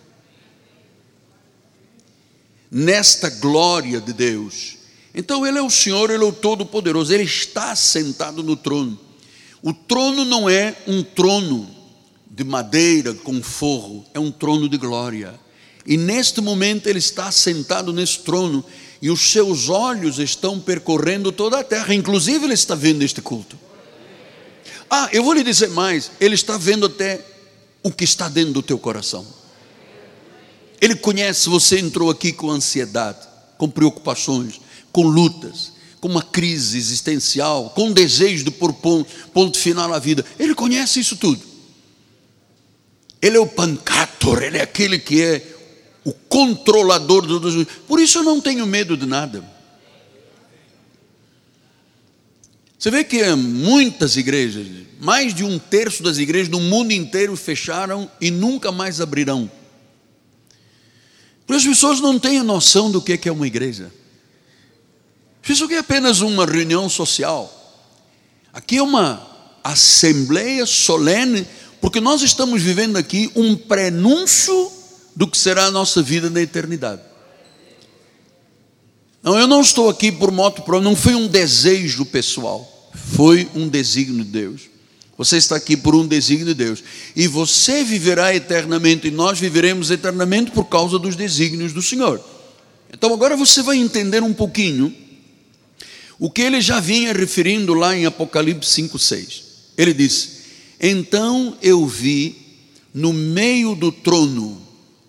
Nesta 2.70 3.28
glória 3.28 4.00
de 4.00 4.12
Deus, 4.12 4.78
então 5.14 5.46
Ele 5.46 5.58
é 5.58 5.62
o 5.62 5.70
Senhor, 5.70 6.10
Ele 6.10 6.24
é 6.24 6.26
o 6.26 6.32
Todo-Poderoso, 6.32 7.12
Ele 7.12 7.24
está 7.24 7.74
sentado 7.76 8.42
no 8.42 8.56
trono. 8.56 8.98
O 9.62 9.72
trono 9.72 10.24
não 10.24 10.48
é 10.48 10.76
um 10.86 11.02
trono 11.02 11.68
de 12.30 12.44
madeira 12.44 13.12
com 13.14 13.42
forro, 13.42 14.04
é 14.14 14.18
um 14.18 14.30
trono 14.30 14.68
de 14.68 14.78
glória. 14.78 15.38
E 15.86 15.96
neste 15.96 16.40
momento 16.40 16.86
Ele 16.86 16.98
está 16.98 17.30
sentado 17.30 17.92
nesse 17.92 18.20
trono 18.20 18.64
e 19.02 19.10
os 19.10 19.20
seus 19.20 19.68
olhos 19.68 20.18
estão 20.18 20.58
percorrendo 20.58 21.30
toda 21.30 21.58
a 21.58 21.64
terra, 21.64 21.94
inclusive 21.94 22.44
Ele 22.44 22.54
está 22.54 22.74
vendo 22.74 23.02
este 23.02 23.20
culto. 23.20 23.58
Ah, 24.94 25.08
eu 25.10 25.24
vou 25.24 25.32
lhe 25.32 25.42
dizer 25.42 25.70
mais: 25.70 26.10
Ele 26.20 26.34
está 26.34 26.58
vendo 26.58 26.84
até 26.84 27.18
o 27.82 27.90
que 27.90 28.04
está 28.04 28.28
dentro 28.28 28.52
do 28.52 28.62
teu 28.62 28.78
coração. 28.78 29.26
Ele 30.78 30.94
conhece, 30.94 31.48
você 31.48 31.78
entrou 31.78 32.10
aqui 32.10 32.30
com 32.30 32.50
ansiedade, 32.50 33.26
com 33.56 33.70
preocupações, 33.70 34.60
com 34.92 35.04
lutas, 35.04 35.72
com 35.98 36.08
uma 36.08 36.22
crise 36.22 36.76
existencial, 36.76 37.70
com 37.70 37.90
desejo 37.90 38.44
de 38.44 38.50
pôr 38.50 38.74
ponto 38.74 39.58
final 39.58 39.94
à 39.94 39.98
vida. 39.98 40.26
Ele 40.38 40.54
conhece 40.54 41.00
isso 41.00 41.16
tudo. 41.16 41.40
Ele 43.22 43.38
é 43.38 43.40
o 43.40 43.46
pancator, 43.46 44.42
ele 44.42 44.58
é 44.58 44.62
aquele 44.62 44.98
que 44.98 45.22
é 45.22 45.56
o 46.04 46.12
controlador 46.12 47.22
do. 47.22 47.64
Por 47.88 47.98
isso 47.98 48.18
eu 48.18 48.22
não 48.22 48.42
tenho 48.42 48.66
medo 48.66 48.94
de 48.94 49.06
nada. 49.06 49.51
Você 52.82 52.90
vê 52.90 53.04
que 53.04 53.24
muitas 53.36 54.16
igrejas, 54.16 54.66
mais 55.00 55.32
de 55.32 55.44
um 55.44 55.56
terço 55.56 56.02
das 56.02 56.18
igrejas 56.18 56.48
no 56.48 56.58
mundo 56.58 56.90
inteiro 56.90 57.36
fecharam 57.36 58.10
e 58.20 58.28
nunca 58.28 58.72
mais 58.72 59.00
abrirão. 59.00 59.48
Porque 61.46 61.60
as 61.60 61.64
pessoas 61.64 62.00
não 62.00 62.18
têm 62.18 62.40
a 62.40 62.42
noção 62.42 62.90
do 62.90 63.00
que 63.00 63.28
é 63.28 63.30
uma 63.30 63.46
igreja. 63.46 63.92
Isso 65.48 65.62
aqui 65.62 65.74
é 65.74 65.78
apenas 65.78 66.22
uma 66.22 66.44
reunião 66.44 66.88
social. 66.88 67.86
Aqui 68.52 68.78
é 68.78 68.82
uma 68.82 69.28
assembleia 69.62 70.66
solene, 70.66 71.46
porque 71.80 72.00
nós 72.00 72.20
estamos 72.22 72.60
vivendo 72.60 72.96
aqui 72.96 73.30
um 73.36 73.54
prenúncio 73.54 74.72
do 75.14 75.28
que 75.28 75.38
será 75.38 75.66
a 75.66 75.70
nossa 75.70 76.02
vida 76.02 76.28
na 76.28 76.40
eternidade. 76.40 77.11
Não, 79.22 79.38
eu 79.38 79.46
não 79.46 79.60
estou 79.60 79.88
aqui 79.88 80.10
por 80.10 80.32
moto 80.32 80.62
próprio, 80.62 80.82
não 80.82 80.96
foi 80.96 81.14
um 81.14 81.28
desejo 81.28 82.04
pessoal, 82.04 82.90
foi 83.16 83.48
um 83.54 83.68
desígnio 83.68 84.24
de 84.24 84.30
Deus. 84.30 84.62
Você 85.16 85.36
está 85.36 85.54
aqui 85.56 85.76
por 85.76 85.94
um 85.94 86.06
desígnio 86.06 86.46
de 86.46 86.54
Deus. 86.54 86.82
E 87.14 87.28
você 87.28 87.84
viverá 87.84 88.34
eternamente, 88.34 89.06
e 89.06 89.10
nós 89.10 89.38
viveremos 89.38 89.90
eternamente 89.90 90.50
por 90.50 90.64
causa 90.64 90.98
dos 90.98 91.14
desígnios 91.14 91.72
do 91.72 91.80
Senhor. 91.80 92.20
Então 92.92 93.12
agora 93.12 93.36
você 93.36 93.62
vai 93.62 93.76
entender 93.76 94.22
um 94.22 94.32
pouquinho 94.32 94.92
o 96.18 96.30
que 96.30 96.42
ele 96.42 96.60
já 96.60 96.80
vinha 96.80 97.12
referindo 97.12 97.74
lá 97.74 97.96
em 97.96 98.06
Apocalipse 98.06 98.82
5,6. 98.82 99.42
Ele 99.78 99.94
disse: 99.94 100.28
Então 100.80 101.56
eu 101.62 101.86
vi 101.86 102.36
no 102.92 103.12
meio 103.12 103.74
do 103.74 103.92
trono. 103.92 104.60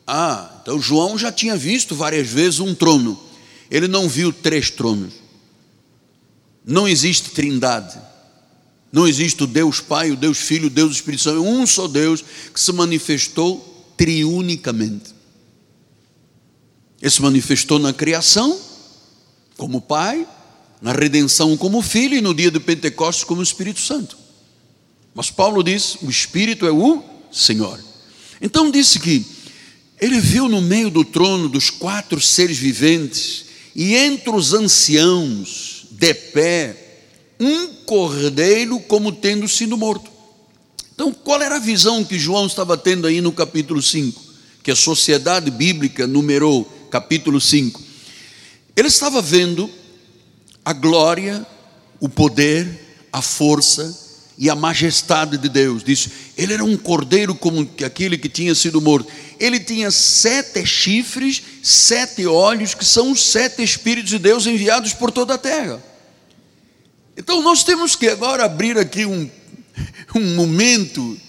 Ah, 0.05 0.59
então 0.61 0.79
João 0.81 1.17
já 1.17 1.31
tinha 1.31 1.55
visto 1.55 1.95
várias 1.95 2.27
vezes 2.27 2.59
um 2.59 2.75
trono. 2.75 3.19
Ele 3.73 3.87
não 3.87 4.07
viu 4.07 4.31
três 4.31 4.69
tronos. 4.69 5.15
Não 6.63 6.87
existe 6.87 7.31
trindade. 7.31 7.99
Não 8.91 9.07
existe 9.07 9.43
o 9.43 9.47
Deus 9.47 9.79
Pai, 9.79 10.11
o 10.11 10.15
Deus 10.15 10.37
Filho, 10.37 10.67
o 10.67 10.69
Deus 10.69 10.91
Espírito 10.91 11.23
Santo. 11.23 11.37
É 11.37 11.49
um 11.49 11.65
só 11.65 11.87
Deus 11.87 12.23
que 12.53 12.59
se 12.59 12.71
manifestou 12.71 13.91
triunicamente. 13.97 15.15
Ele 17.01 17.09
se 17.09 17.19
manifestou 17.19 17.79
na 17.79 17.91
criação, 17.91 18.61
como 19.57 19.81
Pai, 19.81 20.27
na 20.79 20.91
redenção 20.91 21.57
como 21.57 21.81
Filho 21.81 22.15
e 22.15 22.21
no 22.21 22.35
dia 22.35 22.51
de 22.51 22.59
Pentecostes 22.59 23.23
como 23.23 23.41
Espírito 23.41 23.79
Santo. 23.79 24.15
Mas 25.15 25.31
Paulo 25.31 25.63
diz: 25.63 25.97
o 26.03 26.11
Espírito 26.11 26.67
é 26.67 26.71
o 26.71 27.03
Senhor. 27.31 27.83
Então 28.39 28.69
disse 28.69 28.99
que 28.99 29.25
ele 29.99 30.19
viu 30.19 30.47
no 30.47 30.61
meio 30.61 30.91
do 30.91 31.03
trono 31.03 31.49
dos 31.49 31.71
quatro 31.71 32.21
seres 32.21 32.59
viventes 32.59 33.45
e 33.75 33.95
entre 33.95 34.29
os 34.29 34.53
anciãos 34.53 35.85
de 35.91 36.13
pé 36.13 36.75
um 37.39 37.67
cordeiro 37.85 38.79
como 38.81 39.11
tendo 39.11 39.47
sido 39.47 39.77
morto. 39.77 40.11
Então, 40.93 41.11
qual 41.11 41.41
era 41.41 41.55
a 41.55 41.59
visão 41.59 42.03
que 42.03 42.19
João 42.19 42.45
estava 42.45 42.77
tendo 42.77 43.07
aí 43.07 43.19
no 43.19 43.31
capítulo 43.31 43.81
5? 43.81 44.21
Que 44.61 44.71
a 44.71 44.75
sociedade 44.75 45.49
bíblica 45.49 46.05
numerou, 46.05 46.63
capítulo 46.89 47.41
5. 47.41 47.81
Ele 48.75 48.87
estava 48.87 49.21
vendo 49.21 49.69
a 50.63 50.71
glória, 50.71 51.45
o 51.99 52.07
poder, 52.07 53.07
a 53.11 53.21
força 53.21 54.02
e 54.37 54.49
a 54.49 54.55
majestade 54.55 55.37
de 55.37 55.49
Deus. 55.49 55.83
Diz, 55.83 56.09
ele 56.37 56.53
era 56.53 56.63
um 56.63 56.75
cordeiro 56.77 57.35
como 57.35 57.69
aquele 57.85 58.17
que 58.17 58.29
tinha 58.29 58.55
sido 58.55 58.81
morto. 58.81 59.11
Ele 59.39 59.59
tinha 59.59 59.91
sete 59.91 60.65
chifres, 60.65 61.41
sete 61.61 62.25
olhos, 62.25 62.73
que 62.73 62.85
são 62.85 63.11
os 63.11 63.21
sete 63.21 63.63
Espíritos 63.63 64.09
de 64.09 64.19
Deus 64.19 64.45
enviados 64.45 64.93
por 64.93 65.11
toda 65.11 65.35
a 65.35 65.37
terra. 65.37 65.83
Então 67.15 67.41
nós 67.41 67.63
temos 67.63 67.95
que 67.95 68.09
agora 68.09 68.45
abrir 68.45 68.77
aqui 68.77 69.05
um, 69.05 69.29
um 70.15 70.35
momento 70.35 71.19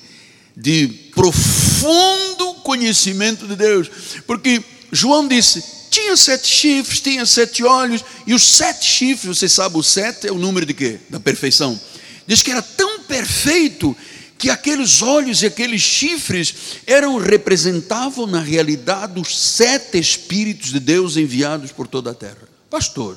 de 0.56 0.88
profundo 1.14 2.54
conhecimento 2.62 3.46
de 3.46 3.56
Deus, 3.56 3.90
porque 4.26 4.62
João 4.90 5.26
disse: 5.26 5.62
tinha 5.90 6.16
sete 6.16 6.48
chifres, 6.48 7.00
tinha 7.00 7.26
sete 7.26 7.62
olhos, 7.62 8.04
e 8.26 8.34
os 8.34 8.42
sete 8.42 8.84
chifres, 8.84 9.38
você 9.38 9.48
sabe, 9.48 9.76
o 9.76 9.82
sete 9.82 10.26
é 10.26 10.32
o 10.32 10.38
número 10.38 10.64
de 10.64 10.72
quê? 10.74 10.98
Da 11.10 11.20
perfeição. 11.20 11.78
Diz 12.26 12.42
que 12.42 12.50
era 12.50 12.62
tão 12.62 12.93
perfeito 13.06 13.96
que 14.38 14.50
aqueles 14.50 15.00
olhos 15.00 15.42
e 15.42 15.46
aqueles 15.46 15.80
chifres 15.80 16.54
eram 16.86 17.16
representavam 17.16 18.26
na 18.26 18.40
realidade 18.40 19.18
os 19.18 19.38
sete 19.38 19.98
espíritos 19.98 20.70
de 20.70 20.80
Deus 20.80 21.16
enviados 21.16 21.72
por 21.72 21.86
toda 21.86 22.10
a 22.10 22.14
terra. 22.14 22.48
Pastor, 22.68 23.16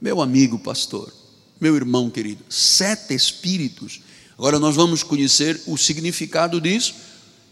meu 0.00 0.20
amigo 0.20 0.58
pastor, 0.58 1.12
meu 1.60 1.76
irmão 1.76 2.10
querido, 2.10 2.44
sete 2.48 3.14
espíritos. 3.14 4.00
Agora 4.36 4.58
nós 4.58 4.74
vamos 4.74 5.02
conhecer 5.02 5.60
o 5.66 5.76
significado 5.76 6.60
disso 6.60 6.94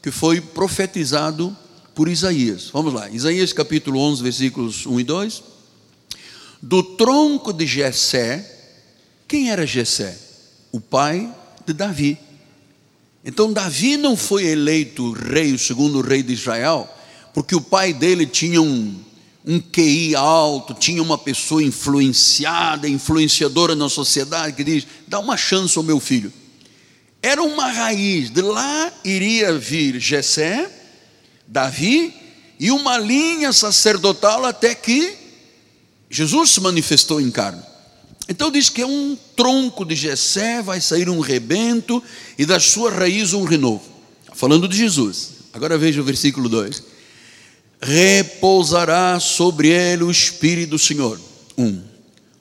que 0.02 0.10
foi 0.10 0.40
profetizado 0.40 1.56
por 1.94 2.08
Isaías. 2.08 2.68
Vamos 2.72 2.92
lá, 2.92 3.08
Isaías 3.10 3.52
capítulo 3.52 4.00
11, 4.00 4.22
versículos 4.22 4.86
1 4.86 5.00
e 5.00 5.04
2. 5.04 5.42
Do 6.60 6.82
tronco 6.82 7.52
de 7.52 7.66
Jessé, 7.66 8.48
Quem 9.28 9.50
era 9.50 9.66
Jessé? 9.66 10.31
O 10.72 10.80
pai 10.80 11.32
de 11.64 11.72
Davi. 11.72 12.18
Então 13.24 13.52
Davi 13.52 13.96
não 13.96 14.16
foi 14.16 14.46
eleito 14.46 15.12
rei, 15.12 15.52
o 15.52 15.58
segundo 15.58 16.00
rei 16.00 16.22
de 16.22 16.32
Israel, 16.32 16.88
porque 17.32 17.54
o 17.54 17.60
pai 17.60 17.92
dele 17.92 18.26
tinha 18.26 18.60
um, 18.60 18.98
um 19.44 19.60
QI 19.60 20.16
alto, 20.16 20.74
tinha 20.74 21.02
uma 21.02 21.16
pessoa 21.16 21.62
influenciada, 21.62 22.88
influenciadora 22.88 23.76
na 23.76 23.88
sociedade, 23.88 24.56
que 24.56 24.64
diz: 24.64 24.86
dá 25.06 25.20
uma 25.20 25.36
chance 25.36 25.78
ao 25.78 25.84
meu 25.84 26.00
filho. 26.00 26.32
Era 27.22 27.42
uma 27.42 27.70
raiz, 27.70 28.30
de 28.30 28.42
lá 28.42 28.92
iria 29.04 29.56
vir 29.56 30.00
Jessé, 30.00 30.68
Davi, 31.46 32.12
e 32.58 32.72
uma 32.72 32.98
linha 32.98 33.52
sacerdotal 33.52 34.44
até 34.44 34.74
que 34.74 35.16
Jesus 36.10 36.50
se 36.50 36.60
manifestou 36.60 37.20
em 37.20 37.30
carne. 37.30 37.62
Então 38.28 38.50
diz 38.50 38.68
que 38.68 38.82
é 38.82 38.86
um 38.86 39.16
tronco 39.36 39.84
de 39.84 39.94
Jessé, 39.94 40.62
vai 40.62 40.80
sair 40.80 41.08
um 41.08 41.20
rebento 41.20 42.02
e 42.38 42.46
da 42.46 42.60
sua 42.60 42.90
raiz 42.90 43.32
um 43.32 43.44
renovo. 43.44 43.82
Falando 44.34 44.68
de 44.68 44.76
Jesus. 44.76 45.30
Agora 45.52 45.76
veja 45.76 46.00
o 46.00 46.04
versículo 46.04 46.48
2. 46.48 46.82
Repousará 47.80 49.18
sobre 49.18 49.68
ele 49.68 50.04
o 50.04 50.10
Espírito 50.10 50.70
do 50.70 50.78
Senhor. 50.78 51.20
Um. 51.58 51.82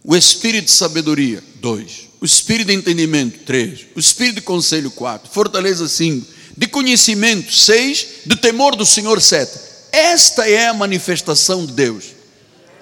O 0.03 0.15
Espírito 0.15 0.65
de 0.65 0.71
sabedoria. 0.71 1.43
Dois. 1.55 2.09
O 2.21 2.25
Espírito 2.25 2.67
de 2.67 2.73
entendimento. 2.73 3.39
Três. 3.39 3.81
O 3.95 3.99
Espírito 3.99 4.35
de 4.35 4.41
conselho. 4.41 4.91
Quatro. 4.91 5.31
Fortaleza. 5.31 5.87
Cinco. 5.89 6.27
De 6.55 6.67
conhecimento. 6.67 7.53
Seis. 7.53 8.07
De 8.25 8.35
temor 8.35 8.75
do 8.75 8.85
Senhor. 8.85 9.19
Sete. 9.19 9.59
Esta 9.91 10.47
é 10.47 10.67
a 10.67 10.73
manifestação 10.73 11.65
de 11.65 11.73
Deus. 11.73 12.05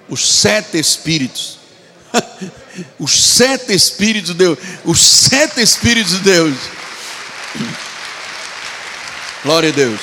Os 0.08 0.28
sete 0.28 0.78
Espíritos 0.78 1.59
os 2.98 3.22
sete 3.22 3.72
Espíritos 3.72 4.30
de 4.30 4.38
Deus, 4.38 4.58
os 4.84 5.00
sete 5.00 5.60
Espíritos 5.60 6.12
de 6.12 6.20
Deus. 6.20 6.56
Glória 9.42 9.70
a 9.70 9.72
Deus. 9.72 10.00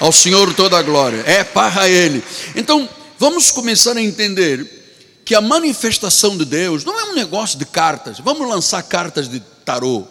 Ao 0.00 0.12
Senhor 0.12 0.52
toda 0.54 0.78
a 0.78 0.82
glória. 0.82 1.22
É 1.26 1.44
para 1.44 1.88
Ele. 1.88 2.22
Então, 2.56 2.88
vamos 3.18 3.50
começar 3.50 3.96
a 3.96 4.02
entender 4.02 4.80
que 5.24 5.34
a 5.34 5.40
manifestação 5.40 6.36
de 6.36 6.44
Deus 6.44 6.84
não 6.84 6.98
é 6.98 7.04
um 7.04 7.14
negócio 7.14 7.58
de 7.58 7.64
cartas. 7.64 8.18
Vamos 8.18 8.48
lançar 8.48 8.82
cartas 8.82 9.28
de 9.28 9.40
tarô. 9.64 10.04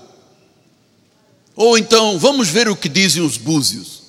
Ou 1.56 1.78
então, 1.78 2.18
vamos 2.18 2.48
ver 2.48 2.70
o 2.70 2.76
que 2.76 2.88
dizem 2.88 3.22
os 3.22 3.36
búzios. 3.36 4.02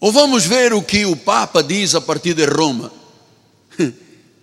Ou 0.00 0.10
vamos 0.10 0.46
ver 0.46 0.72
o 0.72 0.82
que 0.82 1.04
o 1.04 1.16
Papa 1.16 1.62
diz 1.62 1.94
a 1.94 2.00
partir 2.00 2.32
de 2.32 2.46
Roma. 2.46 2.90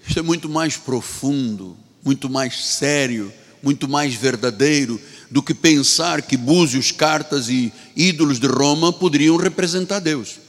Isso 0.07 0.19
é 0.19 0.21
muito 0.21 0.47
mais 0.47 0.77
profundo, 0.77 1.75
muito 2.03 2.29
mais 2.29 2.63
sério, 2.63 3.33
muito 3.61 3.87
mais 3.87 4.13
verdadeiro 4.13 5.01
do 5.31 5.41
que 5.41 5.53
pensar 5.53 6.21
que 6.21 6.37
búzios, 6.37 6.91
cartas 6.91 7.49
e 7.49 7.73
ídolos 7.95 8.39
de 8.39 8.47
Roma 8.47 8.93
poderiam 8.93 9.37
representar 9.37 9.99
Deus. 9.99 10.39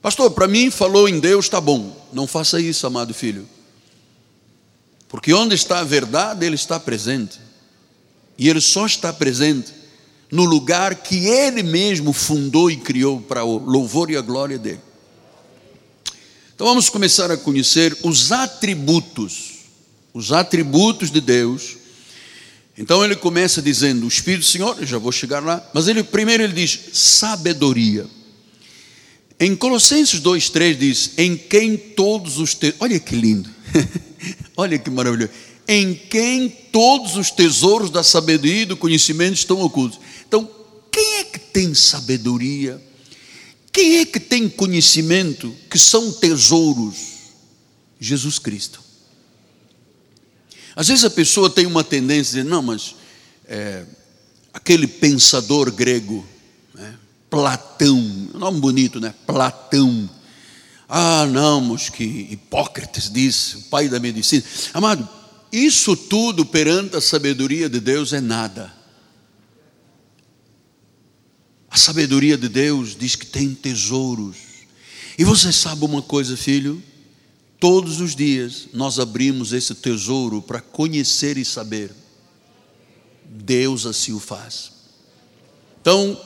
Pastor, 0.00 0.30
para 0.30 0.48
mim 0.48 0.70
falou 0.70 1.08
em 1.08 1.20
Deus, 1.20 1.46
está 1.46 1.60
bom. 1.60 2.08
Não 2.12 2.26
faça 2.26 2.60
isso, 2.60 2.86
amado 2.86 3.14
filho. 3.14 3.46
Porque 5.08 5.32
onde 5.32 5.54
está 5.54 5.80
a 5.80 5.84
verdade, 5.84 6.44
Ele 6.44 6.56
está 6.56 6.80
presente. 6.80 7.38
E 8.36 8.48
Ele 8.48 8.60
só 8.60 8.86
está 8.86 9.12
presente 9.12 9.72
no 10.30 10.44
lugar 10.44 10.96
que 10.96 11.26
Ele 11.26 11.62
mesmo 11.62 12.12
fundou 12.12 12.70
e 12.70 12.76
criou 12.76 13.20
para 13.20 13.44
o 13.44 13.58
louvor 13.58 14.10
e 14.10 14.16
a 14.16 14.20
glória 14.20 14.58
dele. 14.58 14.80
Então 16.54 16.68
vamos 16.68 16.88
começar 16.88 17.32
a 17.32 17.36
conhecer 17.36 17.96
os 18.04 18.30
atributos, 18.30 19.54
os 20.12 20.30
atributos 20.30 21.10
de 21.10 21.20
Deus. 21.20 21.76
Então 22.78 23.04
ele 23.04 23.16
começa 23.16 23.60
dizendo: 23.60 24.04
o 24.04 24.08
Espírito 24.08 24.42
do 24.42 24.46
Senhor, 24.46 24.76
eu 24.78 24.86
já 24.86 24.98
vou 24.98 25.10
chegar 25.10 25.42
lá, 25.42 25.68
mas 25.74 25.88
ele 25.88 26.04
primeiro 26.04 26.44
ele 26.44 26.52
diz 26.52 26.78
sabedoria. 26.92 28.06
Em 29.40 29.56
Colossenses 29.56 30.20
2:3 30.20 30.78
diz: 30.78 31.10
em 31.18 31.36
quem 31.36 31.76
todos 31.76 32.38
os 32.38 32.54
te... 32.54 32.72
olha 32.78 33.00
que 33.00 33.16
lindo, 33.16 33.50
olha 34.56 34.78
que 34.78 34.90
maravilhoso, 34.90 35.32
em 35.66 35.92
quem 35.92 36.48
todos 36.48 37.16
os 37.16 37.32
tesouros 37.32 37.90
da 37.90 38.04
sabedoria 38.04 38.62
e 38.62 38.66
do 38.66 38.76
conhecimento 38.76 39.34
estão 39.34 39.60
ocultos. 39.60 39.98
Então, 40.28 40.48
quem 40.92 41.14
é 41.16 41.24
que 41.24 41.40
tem 41.40 41.74
sabedoria? 41.74 42.80
Quem 43.74 43.96
é 43.96 44.06
que 44.06 44.20
tem 44.20 44.48
conhecimento 44.48 45.52
que 45.68 45.76
são 45.76 46.12
tesouros? 46.12 46.94
Jesus 47.98 48.38
Cristo. 48.38 48.80
Às 50.76 50.86
vezes 50.86 51.04
a 51.04 51.10
pessoa 51.10 51.50
tem 51.50 51.66
uma 51.66 51.82
tendência 51.82 52.38
a 52.38 52.42
dizer, 52.42 52.44
não, 52.44 52.62
mas 52.62 52.94
é, 53.48 53.84
aquele 54.52 54.86
pensador 54.86 55.72
grego, 55.72 56.24
né, 56.72 56.94
Platão, 57.28 58.00
nome 58.34 58.60
bonito, 58.60 59.00
né? 59.00 59.12
Platão. 59.26 60.08
Ah, 60.88 61.26
não, 61.26 61.60
mas 61.60 61.88
que 61.88 62.04
Hipócrates 62.30 63.10
disse, 63.10 63.56
o 63.56 63.62
pai 63.62 63.88
da 63.88 63.98
medicina. 63.98 64.44
Amado, 64.72 65.08
isso 65.50 65.96
tudo 65.96 66.46
perante 66.46 66.94
a 66.94 67.00
sabedoria 67.00 67.68
de 67.68 67.80
Deus 67.80 68.12
é 68.12 68.20
nada. 68.20 68.72
A 71.74 71.76
sabedoria 71.76 72.38
de 72.38 72.48
Deus 72.48 72.94
diz 72.96 73.16
que 73.16 73.26
tem 73.26 73.52
tesouros. 73.52 74.36
E 75.18 75.24
você 75.24 75.50
sabe 75.50 75.84
uma 75.84 76.00
coisa, 76.00 76.36
filho? 76.36 76.80
Todos 77.58 78.00
os 78.00 78.14
dias 78.14 78.68
nós 78.72 79.00
abrimos 79.00 79.52
esse 79.52 79.74
tesouro 79.74 80.40
para 80.40 80.60
conhecer 80.60 81.36
e 81.36 81.44
saber. 81.44 81.90
Deus 83.28 83.86
assim 83.86 84.12
o 84.12 84.20
faz. 84.20 84.70
Então, 85.80 86.16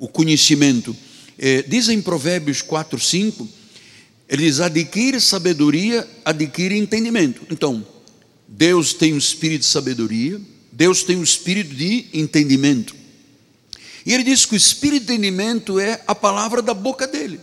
o 0.00 0.08
conhecimento. 0.08 0.96
É, 1.38 1.62
diz 1.62 1.88
em 1.88 2.02
Provérbios 2.02 2.60
4, 2.60 2.98
5, 2.98 3.48
ele 4.28 4.46
diz: 4.46 4.58
adquire 4.58 5.20
sabedoria, 5.20 6.04
adquire 6.24 6.76
entendimento. 6.76 7.46
Então, 7.48 7.86
Deus 8.48 8.94
tem 8.94 9.12
o 9.12 9.18
espírito 9.18 9.60
de 9.60 9.68
sabedoria, 9.68 10.40
Deus 10.72 11.04
tem 11.04 11.16
o 11.18 11.22
espírito 11.22 11.72
de 11.72 12.06
entendimento. 12.12 12.98
E 14.10 14.12
ele 14.12 14.24
diz 14.24 14.44
que 14.44 14.54
o 14.54 14.56
espírito 14.56 15.06
de 15.06 15.12
entendimento 15.12 15.78
é 15.78 16.02
a 16.04 16.16
palavra 16.16 16.60
da 16.60 16.74
boca 16.74 17.06
dele. 17.06 17.40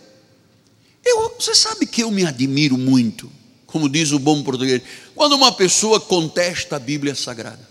Eu, 1.05 1.33
você 1.39 1.55
sabe 1.55 1.85
que 1.85 2.03
eu 2.03 2.11
me 2.11 2.25
admiro 2.25 2.77
muito, 2.77 3.31
como 3.65 3.87
diz 3.87 4.11
o 4.11 4.19
bom 4.19 4.43
português, 4.43 4.81
quando 5.15 5.37
uma 5.37 5.53
pessoa 5.53 5.97
contesta 5.97 6.75
a 6.75 6.79
Bíblia 6.79 7.15
Sagrada. 7.15 7.65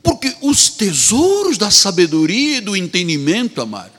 Porque 0.00 0.32
os 0.40 0.68
tesouros 0.68 1.58
da 1.58 1.72
sabedoria 1.72 2.58
e 2.58 2.60
do 2.60 2.76
entendimento, 2.76 3.60
amado, 3.60 3.98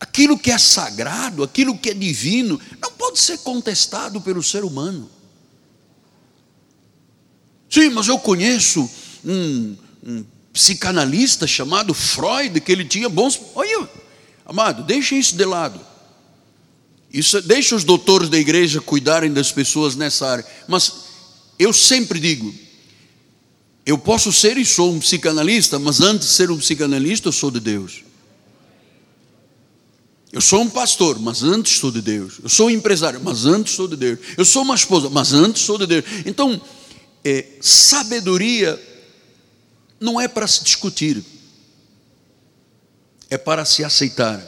aquilo 0.00 0.36
que 0.36 0.50
é 0.50 0.58
sagrado, 0.58 1.44
aquilo 1.44 1.78
que 1.78 1.90
é 1.90 1.94
divino, 1.94 2.60
não 2.82 2.90
pode 2.90 3.20
ser 3.20 3.38
contestado 3.38 4.20
pelo 4.20 4.42
ser 4.42 4.64
humano. 4.64 5.08
Sim, 7.70 7.90
mas 7.90 8.08
eu 8.08 8.18
conheço 8.18 8.90
um, 9.28 9.76
um 10.02 10.24
psicanalista 10.52 11.46
chamado 11.46 11.92
Freud, 11.92 12.60
que 12.60 12.72
ele 12.72 12.84
tinha 12.84 13.08
bons. 13.08 13.38
Olha, 13.54 13.88
amado, 14.44 14.82
deixa 14.82 15.14
isso 15.14 15.36
de 15.36 15.44
lado. 15.44 15.78
Isso, 17.12 17.40
deixa 17.42 17.76
os 17.76 17.84
doutores 17.84 18.28
da 18.28 18.38
igreja 18.38 18.80
cuidarem 18.80 19.32
das 19.32 19.52
pessoas 19.52 19.94
nessa 19.94 20.26
área. 20.26 20.46
Mas 20.66 20.92
eu 21.58 21.72
sempre 21.72 22.18
digo, 22.18 22.54
eu 23.84 23.98
posso 23.98 24.32
ser 24.32 24.56
e 24.56 24.64
sou 24.64 24.92
um 24.92 24.98
psicanalista, 24.98 25.78
mas 25.78 26.00
antes 26.00 26.28
de 26.28 26.34
ser 26.34 26.50
um 26.50 26.58
psicanalista, 26.58 27.28
eu 27.28 27.32
sou 27.32 27.50
de 27.50 27.60
Deus. 27.60 28.04
Eu 30.30 30.42
sou 30.42 30.60
um 30.60 30.68
pastor, 30.68 31.18
mas 31.18 31.42
antes 31.42 31.78
sou 31.78 31.90
de 31.90 32.02
Deus. 32.02 32.34
Eu 32.42 32.50
sou 32.50 32.66
um 32.66 32.70
empresário, 32.70 33.20
mas 33.22 33.46
antes 33.46 33.74
sou 33.74 33.88
de 33.88 33.96
Deus. 33.96 34.18
Eu 34.36 34.44
sou 34.44 34.62
uma 34.62 34.74
esposa, 34.74 35.08
mas 35.08 35.32
antes 35.32 35.62
sou 35.62 35.78
de 35.78 35.86
Deus. 35.86 36.04
Então, 36.26 36.60
é, 37.24 37.46
sabedoria 37.62 38.78
não 40.00 40.20
é 40.20 40.28
para 40.28 40.46
se 40.46 40.62
discutir, 40.62 41.24
é 43.30 43.36
para 43.36 43.64
se 43.64 43.84
aceitar. 43.84 44.42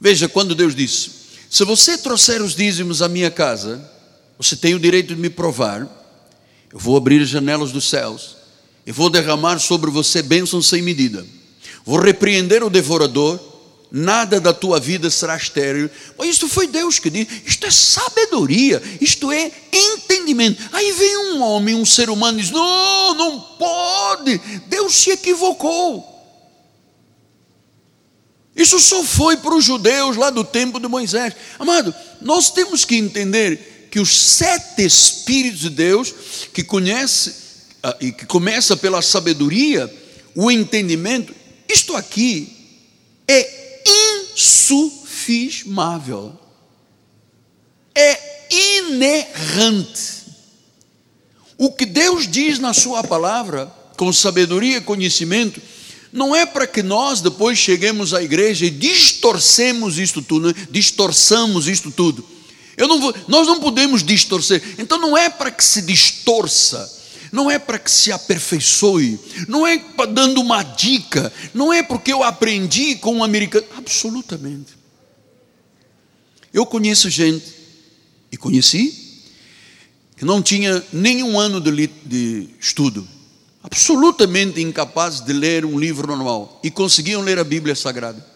Veja, 0.00 0.28
quando 0.28 0.54
Deus 0.54 0.74
disse: 0.74 1.10
Se 1.50 1.64
você 1.64 1.98
trouxer 1.98 2.40
os 2.42 2.54
dízimos 2.54 3.02
à 3.02 3.08
minha 3.08 3.30
casa, 3.30 3.82
você 4.38 4.56
tem 4.56 4.74
o 4.74 4.80
direito 4.80 5.14
de 5.14 5.20
me 5.20 5.28
provar, 5.28 5.82
eu 6.72 6.78
vou 6.78 6.96
abrir 6.96 7.22
as 7.22 7.28
janelas 7.28 7.72
dos 7.72 7.88
céus, 7.88 8.36
e 8.86 8.92
vou 8.92 9.10
derramar 9.10 9.58
sobre 9.58 9.90
você 9.90 10.22
bênçãos 10.22 10.68
sem 10.68 10.80
medida, 10.80 11.26
vou 11.84 12.00
repreender 12.00 12.62
o 12.62 12.70
devorador, 12.70 13.38
nada 13.90 14.40
da 14.40 14.52
tua 14.52 14.78
vida 14.78 15.10
será 15.10 15.36
estéril. 15.36 15.90
Mas 16.16 16.28
isso 16.30 16.48
foi 16.48 16.66
Deus 16.66 16.98
que 16.98 17.10
disse, 17.10 17.42
isto 17.44 17.66
é 17.66 17.70
sabedoria, 17.70 18.82
isto 19.00 19.30
é 19.32 19.50
entendimento. 19.72 20.62
Aí 20.72 20.92
vem 20.92 21.16
um 21.16 21.42
homem, 21.42 21.74
um 21.74 21.86
ser 21.86 22.10
humano 22.10 22.38
e 22.38 22.42
diz: 22.42 22.50
Não, 22.50 23.14
não 23.14 23.40
pode, 23.58 24.38
Deus 24.68 24.94
se 24.94 25.10
equivocou. 25.10 26.06
Isso 28.54 28.78
só 28.78 29.02
foi 29.02 29.36
para 29.36 29.54
os 29.54 29.64
judeus 29.64 30.16
lá 30.16 30.28
do 30.28 30.44
tempo 30.44 30.78
de 30.78 30.88
Moisés. 30.88 31.34
Amado, 31.58 31.94
nós 32.20 32.50
temos 32.50 32.84
que 32.84 32.96
entender 32.96 33.88
que 33.90 33.98
os 33.98 34.16
sete 34.16 34.84
Espíritos 34.84 35.60
de 35.60 35.70
Deus, 35.70 36.14
que 36.52 36.62
conhece 36.62 37.34
ah, 37.82 37.96
e 38.00 38.12
que 38.12 38.26
começa 38.26 38.76
pela 38.76 39.02
sabedoria, 39.02 39.92
o 40.34 40.50
entendimento, 40.50 41.34
isto 41.68 41.96
aqui 41.96 42.52
é 43.26 43.59
insufismável, 44.34 46.38
é 47.94 48.30
inerrante. 48.78 50.20
O 51.56 51.72
que 51.72 51.84
Deus 51.84 52.26
diz 52.26 52.58
na 52.58 52.72
Sua 52.72 53.04
palavra, 53.04 53.66
com 53.96 54.12
sabedoria 54.12 54.78
e 54.78 54.80
conhecimento, 54.80 55.60
não 56.12 56.34
é 56.34 56.44
para 56.44 56.66
que 56.66 56.82
nós 56.82 57.20
depois 57.20 57.58
cheguemos 57.58 58.14
à 58.14 58.22
igreja 58.22 58.66
e 58.66 58.70
distorcemos 58.70 59.98
isto 59.98 60.22
tudo, 60.22 60.48
né? 60.48 60.54
distorçamos 60.70 61.68
isto 61.68 61.90
tudo. 61.90 62.26
Não 62.76 63.00
vou, 63.00 63.14
nós 63.28 63.46
não 63.46 63.60
podemos 63.60 64.02
distorcer. 64.02 64.62
Então 64.78 64.98
não 64.98 65.16
é 65.16 65.28
para 65.28 65.50
que 65.50 65.62
se 65.62 65.82
distorça, 65.82 66.99
não 67.32 67.50
é 67.50 67.58
para 67.58 67.78
que 67.78 67.90
se 67.90 68.10
aperfeiçoe, 68.10 69.18
não 69.46 69.66
é 69.66 69.78
dando 70.12 70.40
uma 70.40 70.62
dica, 70.62 71.32
não 71.54 71.72
é 71.72 71.82
porque 71.82 72.12
eu 72.12 72.22
aprendi 72.22 72.96
com 72.96 73.16
um 73.16 73.24
americano. 73.24 73.66
Absolutamente. 73.76 74.78
Eu 76.52 76.66
conheço 76.66 77.08
gente, 77.08 77.44
e 78.32 78.36
conheci, 78.36 79.24
que 80.16 80.24
não 80.24 80.42
tinha 80.42 80.84
nenhum 80.92 81.38
ano 81.38 81.60
de, 81.60 81.86
de 82.04 82.48
estudo, 82.60 83.06
absolutamente 83.62 84.60
incapazes 84.60 85.20
de 85.20 85.32
ler 85.32 85.64
um 85.64 85.78
livro 85.78 86.06
normal, 86.06 86.60
e 86.62 86.70
conseguiam 86.70 87.22
ler 87.22 87.38
a 87.38 87.44
Bíblia 87.44 87.76
Sagrada. 87.76 88.26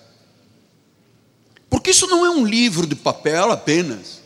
Porque 1.69 1.91
isso 1.91 2.07
não 2.07 2.25
é 2.25 2.31
um 2.31 2.47
livro 2.47 2.87
de 2.87 2.95
papel 2.95 3.51
apenas. 3.51 4.23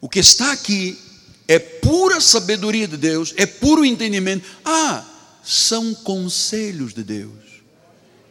O 0.00 0.08
que 0.08 0.18
está 0.18 0.50
aqui 0.52 0.98
é 1.46 1.58
pura 1.58 2.20
sabedoria 2.20 2.88
de 2.88 2.96
Deus, 2.96 3.34
é 3.36 3.46
puro 3.46 3.84
entendimento. 3.84 4.46
Ah, 4.64 5.04
são 5.42 5.94
conselhos 5.94 6.94
de 6.94 7.02
Deus. 7.02 7.32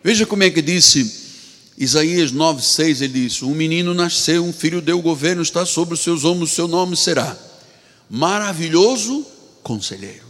Veja 0.04 0.26
como 0.26 0.44
é 0.44 0.50
que 0.50 0.62
disse 0.62 1.24
Isaías 1.78 2.32
9,6: 2.32 3.02
ele 3.02 3.28
disse: 3.28 3.46
Um 3.46 3.54
menino 3.54 3.94
nasceu, 3.94 4.44
um 4.44 4.54
filho 4.54 4.82
deu 4.82 5.00
o 5.00 5.02
governo, 5.02 5.42
está 5.42 5.66
sobre 5.66 5.94
os 5.94 6.02
seus 6.02 6.24
ombros, 6.26 6.52
seu 6.52 6.68
nome 6.68 6.96
será 6.98 7.38
maravilhoso 8.10 9.26
conselheiro. 9.64 10.28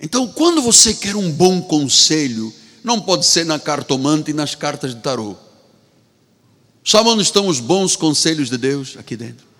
Então, 0.00 0.26
quando 0.26 0.62
você 0.62 0.94
quer 0.94 1.14
um 1.14 1.30
bom 1.30 1.60
conselho, 1.62 2.52
não 2.82 3.00
pode 3.00 3.26
ser 3.26 3.44
na 3.44 3.58
cartomante 3.58 4.30
e 4.30 4.34
nas 4.34 4.54
cartas 4.54 4.94
de 4.94 5.00
tarô. 5.00 5.36
Sabe 6.84 7.08
onde 7.10 7.22
estão 7.22 7.46
os 7.46 7.60
bons 7.60 7.94
conselhos 7.94 8.50
de 8.50 8.58
Deus? 8.58 8.96
Aqui 8.98 9.16
dentro. 9.16 9.51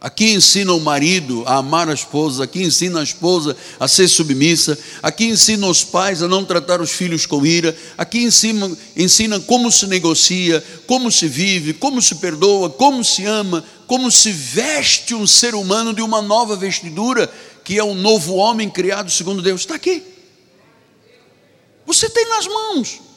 Aqui 0.00 0.30
ensina 0.30 0.72
o 0.72 0.80
marido 0.80 1.44
a 1.46 1.56
amar 1.56 1.86
a 1.90 1.92
esposa, 1.92 2.44
aqui 2.44 2.62
ensina 2.62 3.00
a 3.00 3.02
esposa 3.02 3.54
a 3.78 3.86
ser 3.86 4.08
submissa, 4.08 4.78
aqui 5.02 5.26
ensina 5.26 5.66
os 5.66 5.84
pais 5.84 6.22
a 6.22 6.28
não 6.28 6.42
tratar 6.42 6.80
os 6.80 6.90
filhos 6.90 7.26
com 7.26 7.44
ira, 7.44 7.76
aqui 7.98 8.22
ensina, 8.22 8.74
ensina 8.96 9.38
como 9.40 9.70
se 9.70 9.86
negocia, 9.86 10.64
como 10.86 11.12
se 11.12 11.28
vive, 11.28 11.74
como 11.74 12.00
se 12.00 12.14
perdoa, 12.14 12.70
como 12.70 13.04
se 13.04 13.26
ama, 13.26 13.62
como 13.86 14.10
se 14.10 14.32
veste 14.32 15.14
um 15.14 15.26
ser 15.26 15.54
humano 15.54 15.92
de 15.92 16.00
uma 16.00 16.22
nova 16.22 16.56
vestidura, 16.56 17.30
que 17.62 17.78
é 17.78 17.84
um 17.84 17.94
novo 17.94 18.36
homem 18.36 18.70
criado 18.70 19.10
segundo 19.10 19.42
Deus. 19.42 19.60
Está 19.60 19.74
aqui. 19.74 20.02
Você 21.84 22.08
tem 22.08 22.26
nas 22.26 22.46
mãos. 22.46 23.09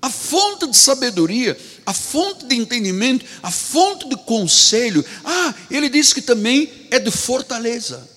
A 0.00 0.10
fonte 0.10 0.66
de 0.66 0.76
sabedoria, 0.76 1.58
a 1.84 1.92
fonte 1.92 2.46
de 2.46 2.54
entendimento, 2.54 3.24
a 3.42 3.50
fonte 3.50 4.08
de 4.08 4.16
conselho. 4.16 5.04
Ah, 5.24 5.54
ele 5.70 5.88
diz 5.88 6.12
que 6.12 6.20
também 6.20 6.70
é 6.90 6.98
de 6.98 7.10
fortaleza. 7.10 8.08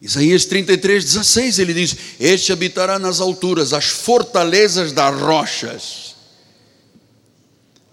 Isaías 0.00 0.44
33, 0.44 1.04
16, 1.04 1.58
ele 1.58 1.74
diz: 1.74 1.96
Este 2.20 2.52
habitará 2.52 2.98
nas 2.98 3.20
alturas, 3.20 3.72
as 3.72 3.86
fortalezas 3.86 4.92
das 4.92 5.20
rochas. 5.20 6.16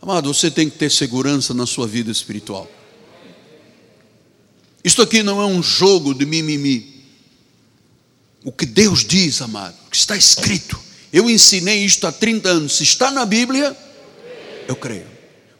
Amado, 0.02 0.32
você 0.32 0.52
tem 0.52 0.70
que 0.70 0.78
ter 0.78 0.92
segurança 0.92 1.54
na 1.54 1.66
sua 1.66 1.88
vida 1.88 2.12
espiritual. 2.12 2.70
Isto 4.84 5.02
aqui 5.02 5.24
não 5.24 5.42
é 5.42 5.46
um 5.48 5.64
jogo 5.64 6.14
de 6.14 6.28
mimimi. 6.28 7.04
O 8.44 8.52
que 8.52 8.68
Deus 8.68 9.04
diz, 9.04 9.42
amado, 9.42 9.76
o 9.88 9.90
que 9.90 9.98
está 9.98 10.16
escrito, 10.16 10.80
eu 11.16 11.30
ensinei 11.30 11.86
isto 11.86 12.06
há 12.06 12.12
30 12.12 12.50
anos. 12.50 12.76
Se 12.76 12.84
está 12.84 13.10
na 13.10 13.26
Bíblia, 13.26 13.76
eu 14.68 14.76
creio. 14.76 15.08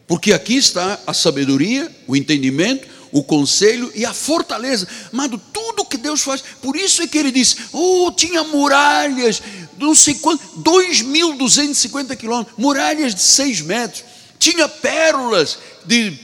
Porque 0.06 0.34
aqui 0.34 0.58
está 0.58 1.00
a 1.08 1.14
sabedoria, 1.14 1.90
o 2.06 2.14
entendimento, 2.14 2.86
o 3.10 3.24
conselho 3.24 3.90
e 3.96 4.06
a 4.06 4.14
fortaleza. 4.14 4.86
Amado, 5.14 5.42
tudo 5.54 5.86
que 5.86 5.96
Deus 5.96 6.22
faz. 6.22 6.44
Por 6.62 6.76
isso 6.76 7.02
é 7.02 7.08
que 7.08 7.18
ele 7.18 7.32
disse: 7.32 7.56
Oh, 7.72 8.12
tinha 8.12 8.44
muralhas, 8.44 9.42
não 9.78 9.96
sei 9.96 10.16
quanto, 10.16 10.44
2.250 10.60 12.18
quilômetros, 12.18 12.58
muralhas 12.58 13.16
de 13.16 13.22
6 13.22 13.62
metros, 13.62 14.04
tinha 14.38 14.68
pérolas 14.68 15.58
de 15.86 16.20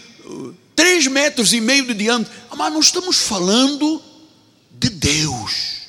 3 0.76 1.08
uh, 1.08 1.10
metros 1.10 1.54
e 1.54 1.62
meio 1.62 1.88
de 1.88 1.94
diâmetro. 1.94 2.34
Mas 2.54 2.74
nós 2.74 2.86
estamos 2.88 3.15
falando 3.15 4.02
de 4.78 4.89
Deus. 4.89 5.81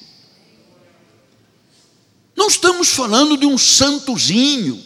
Não 2.42 2.48
estamos 2.48 2.88
falando 2.88 3.37
de 3.37 3.46
um 3.46 3.57
santozinho, 3.57 4.83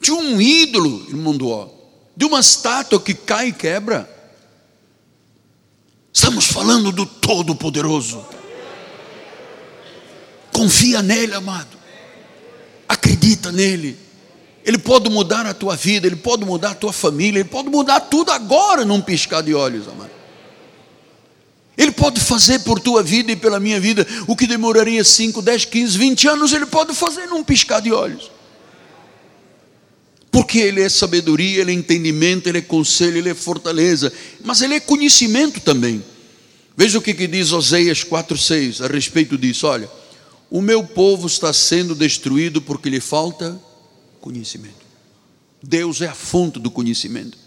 de 0.00 0.12
um 0.12 0.40
ídolo, 0.40 1.04
irmão 1.08 1.36
ó, 1.42 1.68
de 2.16 2.24
uma 2.24 2.38
estátua 2.38 3.00
que 3.00 3.12
cai 3.12 3.48
e 3.48 3.52
quebra. 3.52 4.08
Estamos 6.12 6.46
falando 6.46 6.92
do 6.92 7.04
Todo-Poderoso. 7.04 8.24
Confia 10.52 11.02
nele, 11.02 11.34
amado. 11.34 11.76
Acredita 12.88 13.50
nele. 13.50 13.98
Ele 14.64 14.78
pode 14.78 15.10
mudar 15.10 15.46
a 15.46 15.52
tua 15.52 15.74
vida, 15.74 16.06
ele 16.06 16.14
pode 16.14 16.44
mudar 16.44 16.70
a 16.70 16.74
tua 16.76 16.92
família, 16.92 17.40
ele 17.40 17.48
pode 17.48 17.68
mudar 17.68 17.98
tudo 18.02 18.30
agora 18.30 18.84
num 18.84 19.00
piscar 19.00 19.42
de 19.42 19.52
olhos, 19.52 19.88
amado. 19.88 20.21
Ele 21.76 21.90
pode 21.90 22.20
fazer 22.20 22.60
por 22.60 22.78
tua 22.78 23.02
vida 23.02 23.32
e 23.32 23.36
pela 23.36 23.58
minha 23.58 23.80
vida 23.80 24.06
o 24.26 24.36
que 24.36 24.46
demoraria 24.46 25.02
5, 25.02 25.40
10, 25.40 25.64
15, 25.64 25.98
20 25.98 26.28
anos, 26.28 26.52
ele 26.52 26.66
pode 26.66 26.94
fazer 26.94 27.26
num 27.26 27.42
piscar 27.42 27.80
de 27.80 27.92
olhos. 27.92 28.30
Porque 30.30 30.58
ele 30.58 30.80
é 30.80 30.88
sabedoria, 30.88 31.60
ele 31.60 31.72
é 31.72 31.74
entendimento, 31.74 32.48
ele 32.48 32.58
é 32.58 32.62
conselho, 32.62 33.18
ele 33.18 33.30
é 33.30 33.34
fortaleza, 33.34 34.12
mas 34.44 34.62
ele 34.62 34.74
é 34.74 34.80
conhecimento 34.80 35.60
também. 35.60 36.02
Veja 36.76 36.98
o 36.98 37.02
que, 37.02 37.12
que 37.12 37.26
diz 37.26 37.52
Oséias 37.52 38.02
4,6 38.02 38.84
a 38.84 38.88
respeito 38.88 39.36
disso: 39.36 39.66
olha, 39.66 39.90
o 40.50 40.60
meu 40.60 40.84
povo 40.84 41.26
está 41.26 41.52
sendo 41.52 41.94
destruído 41.94 42.60
porque 42.60 42.88
lhe 42.88 43.00
falta 43.00 43.60
conhecimento. 44.20 44.82
Deus 45.62 46.00
é 46.00 46.08
a 46.08 46.14
fonte 46.14 46.58
do 46.58 46.70
conhecimento. 46.70 47.38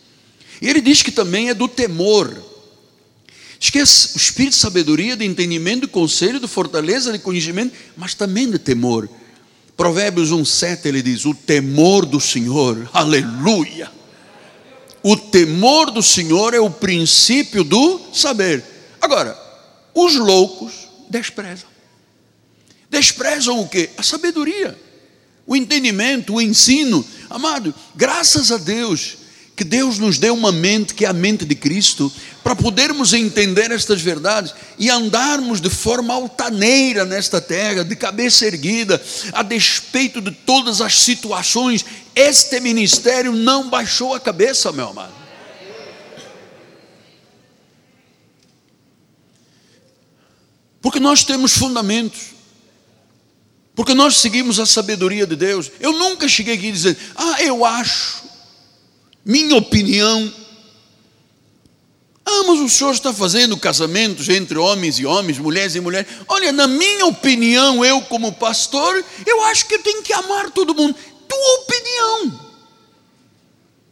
E 0.61 0.69
ele 0.69 0.79
diz 0.79 1.01
que 1.01 1.11
também 1.11 1.49
é 1.49 1.53
do 1.53 1.67
temor. 1.67 2.54
Esquece 3.65 4.09
o 4.13 4.17
espírito 4.17 4.53
de 4.53 4.59
sabedoria, 4.59 5.17
de 5.17 5.25
entendimento, 5.25 5.81
de 5.81 5.87
conselho, 5.87 6.39
de 6.39 6.47
fortaleza, 6.47 7.11
de 7.11 7.17
conhecimento, 7.17 7.75
mas 7.97 8.13
também 8.13 8.47
de 8.47 8.59
temor. 8.59 9.09
Provérbios 9.75 10.29
1,7 10.29 10.85
ele 10.85 11.01
diz: 11.01 11.25
O 11.25 11.33
temor 11.33 12.05
do 12.05 12.21
Senhor, 12.21 12.87
aleluia. 12.93 13.91
O 15.01 15.17
temor 15.17 15.89
do 15.89 16.03
Senhor 16.03 16.53
é 16.53 16.59
o 16.59 16.69
princípio 16.69 17.63
do 17.63 17.99
saber. 18.13 18.63
Agora, 19.01 19.35
os 19.95 20.15
loucos 20.15 20.87
desprezam. 21.09 21.67
Desprezam 22.87 23.59
o 23.59 23.67
que? 23.67 23.89
A 23.97 24.03
sabedoria, 24.03 24.79
o 25.47 25.55
entendimento, 25.55 26.35
o 26.35 26.41
ensino. 26.41 27.03
Amado, 27.31 27.73
graças 27.95 28.51
a 28.51 28.57
Deus, 28.57 29.17
que 29.55 29.63
Deus 29.63 29.97
nos 29.97 30.19
dê 30.19 30.29
uma 30.29 30.51
mente 30.51 30.93
que 30.93 31.05
é 31.05 31.07
a 31.07 31.13
mente 31.13 31.45
de 31.45 31.55
Cristo, 31.55 32.11
para 32.43 32.55
podermos 32.55 33.13
entender 33.13 33.71
estas 33.71 34.01
verdades 34.01 34.53
e 34.77 34.89
andarmos 34.89 35.61
de 35.61 35.69
forma 35.69 36.13
altaneira 36.13 37.05
nesta 37.05 37.39
terra, 37.39 37.83
de 37.83 37.95
cabeça 37.95 38.45
erguida, 38.45 39.01
a 39.31 39.41
despeito 39.41 40.19
de 40.19 40.31
todas 40.31 40.81
as 40.81 40.99
situações. 40.99 41.85
Este 42.13 42.59
ministério 42.59 43.31
não 43.31 43.69
baixou 43.69 44.13
a 44.13 44.19
cabeça, 44.19 44.71
meu 44.73 44.89
amado. 44.89 45.13
Porque 50.81 50.99
nós 50.99 51.23
temos 51.23 51.53
fundamentos. 51.53 52.35
Porque 53.73 53.93
nós 53.93 54.17
seguimos 54.17 54.59
a 54.59 54.65
sabedoria 54.65 55.25
de 55.25 55.35
Deus. 55.35 55.71
Eu 55.79 55.93
nunca 55.93 56.27
cheguei 56.27 56.55
aqui 56.55 56.71
dizendo, 56.71 56.97
ah, 57.15 57.41
eu 57.41 57.65
acho 57.65 58.24
minha 59.25 59.55
opinião. 59.55 60.31
Ah, 62.25 62.43
mas 62.47 62.59
o 62.59 62.69
senhor 62.69 62.93
está 62.93 63.13
fazendo 63.13 63.57
casamentos 63.57 64.29
entre 64.29 64.57
homens 64.57 64.97
e 64.99 65.05
homens, 65.05 65.37
mulheres 65.37 65.75
e 65.75 65.79
mulheres. 65.79 66.07
Olha, 66.27 66.51
na 66.51 66.67
minha 66.67 67.05
opinião, 67.05 67.83
eu 67.83 68.01
como 68.03 68.31
pastor, 68.33 69.03
eu 69.25 69.43
acho 69.45 69.67
que 69.67 69.75
eu 69.75 69.83
tenho 69.83 70.01
que 70.01 70.13
amar 70.13 70.49
todo 70.51 70.73
mundo. 70.75 70.95
Tua 71.27 71.53
opinião. 71.61 72.39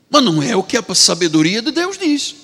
Mas 0.09 0.23
não 0.23 0.41
é 0.41 0.55
o 0.55 0.63
que 0.63 0.77
a 0.77 0.95
sabedoria 0.95 1.61
de 1.61 1.71
Deus 1.71 1.97
diz. 1.97 2.35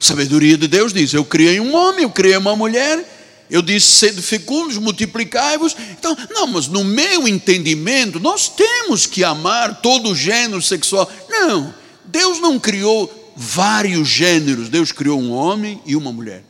A 0.00 0.04
sabedoria 0.04 0.56
de 0.56 0.68
Deus 0.68 0.92
diz: 0.92 1.12
Eu 1.12 1.24
criei 1.24 1.58
um 1.58 1.74
homem, 1.74 2.04
eu 2.04 2.10
criei 2.10 2.36
uma 2.36 2.54
mulher, 2.54 3.04
eu 3.50 3.62
disse: 3.62 3.98
sede 3.98 4.22
fecundos, 4.22 4.76
multiplicai-vos. 4.78 5.74
Então, 5.90 6.16
não, 6.30 6.46
mas 6.46 6.68
no 6.68 6.84
meu 6.84 7.26
entendimento, 7.26 8.20
nós 8.20 8.48
temos 8.48 9.06
que 9.06 9.24
amar 9.24 9.80
todo 9.80 10.10
o 10.10 10.14
gênero 10.14 10.62
sexual. 10.62 11.10
Não, 11.28 11.74
Deus 12.08 12.40
não 12.40 12.58
criou 12.58 13.32
vários 13.36 14.08
gêneros, 14.08 14.68
Deus 14.68 14.90
criou 14.90 15.20
um 15.20 15.30
homem 15.30 15.80
e 15.86 15.94
uma 15.94 16.10
mulher. 16.10 16.42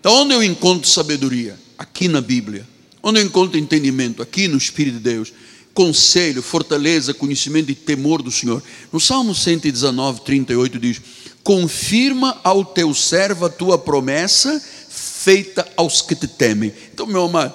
Então, 0.00 0.22
onde 0.22 0.34
eu 0.34 0.42
encontro 0.42 0.88
sabedoria? 0.88 1.58
Aqui 1.78 2.08
na 2.08 2.20
Bíblia. 2.20 2.66
Onde 3.02 3.20
eu 3.20 3.24
encontro 3.24 3.58
entendimento? 3.58 4.22
Aqui 4.22 4.48
no 4.48 4.58
Espírito 4.58 4.98
de 4.98 5.02
Deus. 5.02 5.32
Conselho, 5.72 6.42
fortaleza, 6.42 7.14
conhecimento 7.14 7.70
e 7.70 7.74
temor 7.74 8.20
do 8.20 8.30
Senhor. 8.30 8.62
No 8.92 8.98
Salmo 8.98 9.34
119, 9.34 10.22
38 10.22 10.78
diz: 10.78 11.00
Confirma 11.44 12.40
ao 12.42 12.64
teu 12.64 12.92
servo 12.94 13.46
a 13.46 13.48
tua 13.48 13.78
promessa 13.78 14.60
feita 14.88 15.66
aos 15.76 16.02
que 16.02 16.14
te 16.14 16.26
temem. 16.26 16.72
Então, 16.92 17.06
meu 17.06 17.24
amado, 17.24 17.54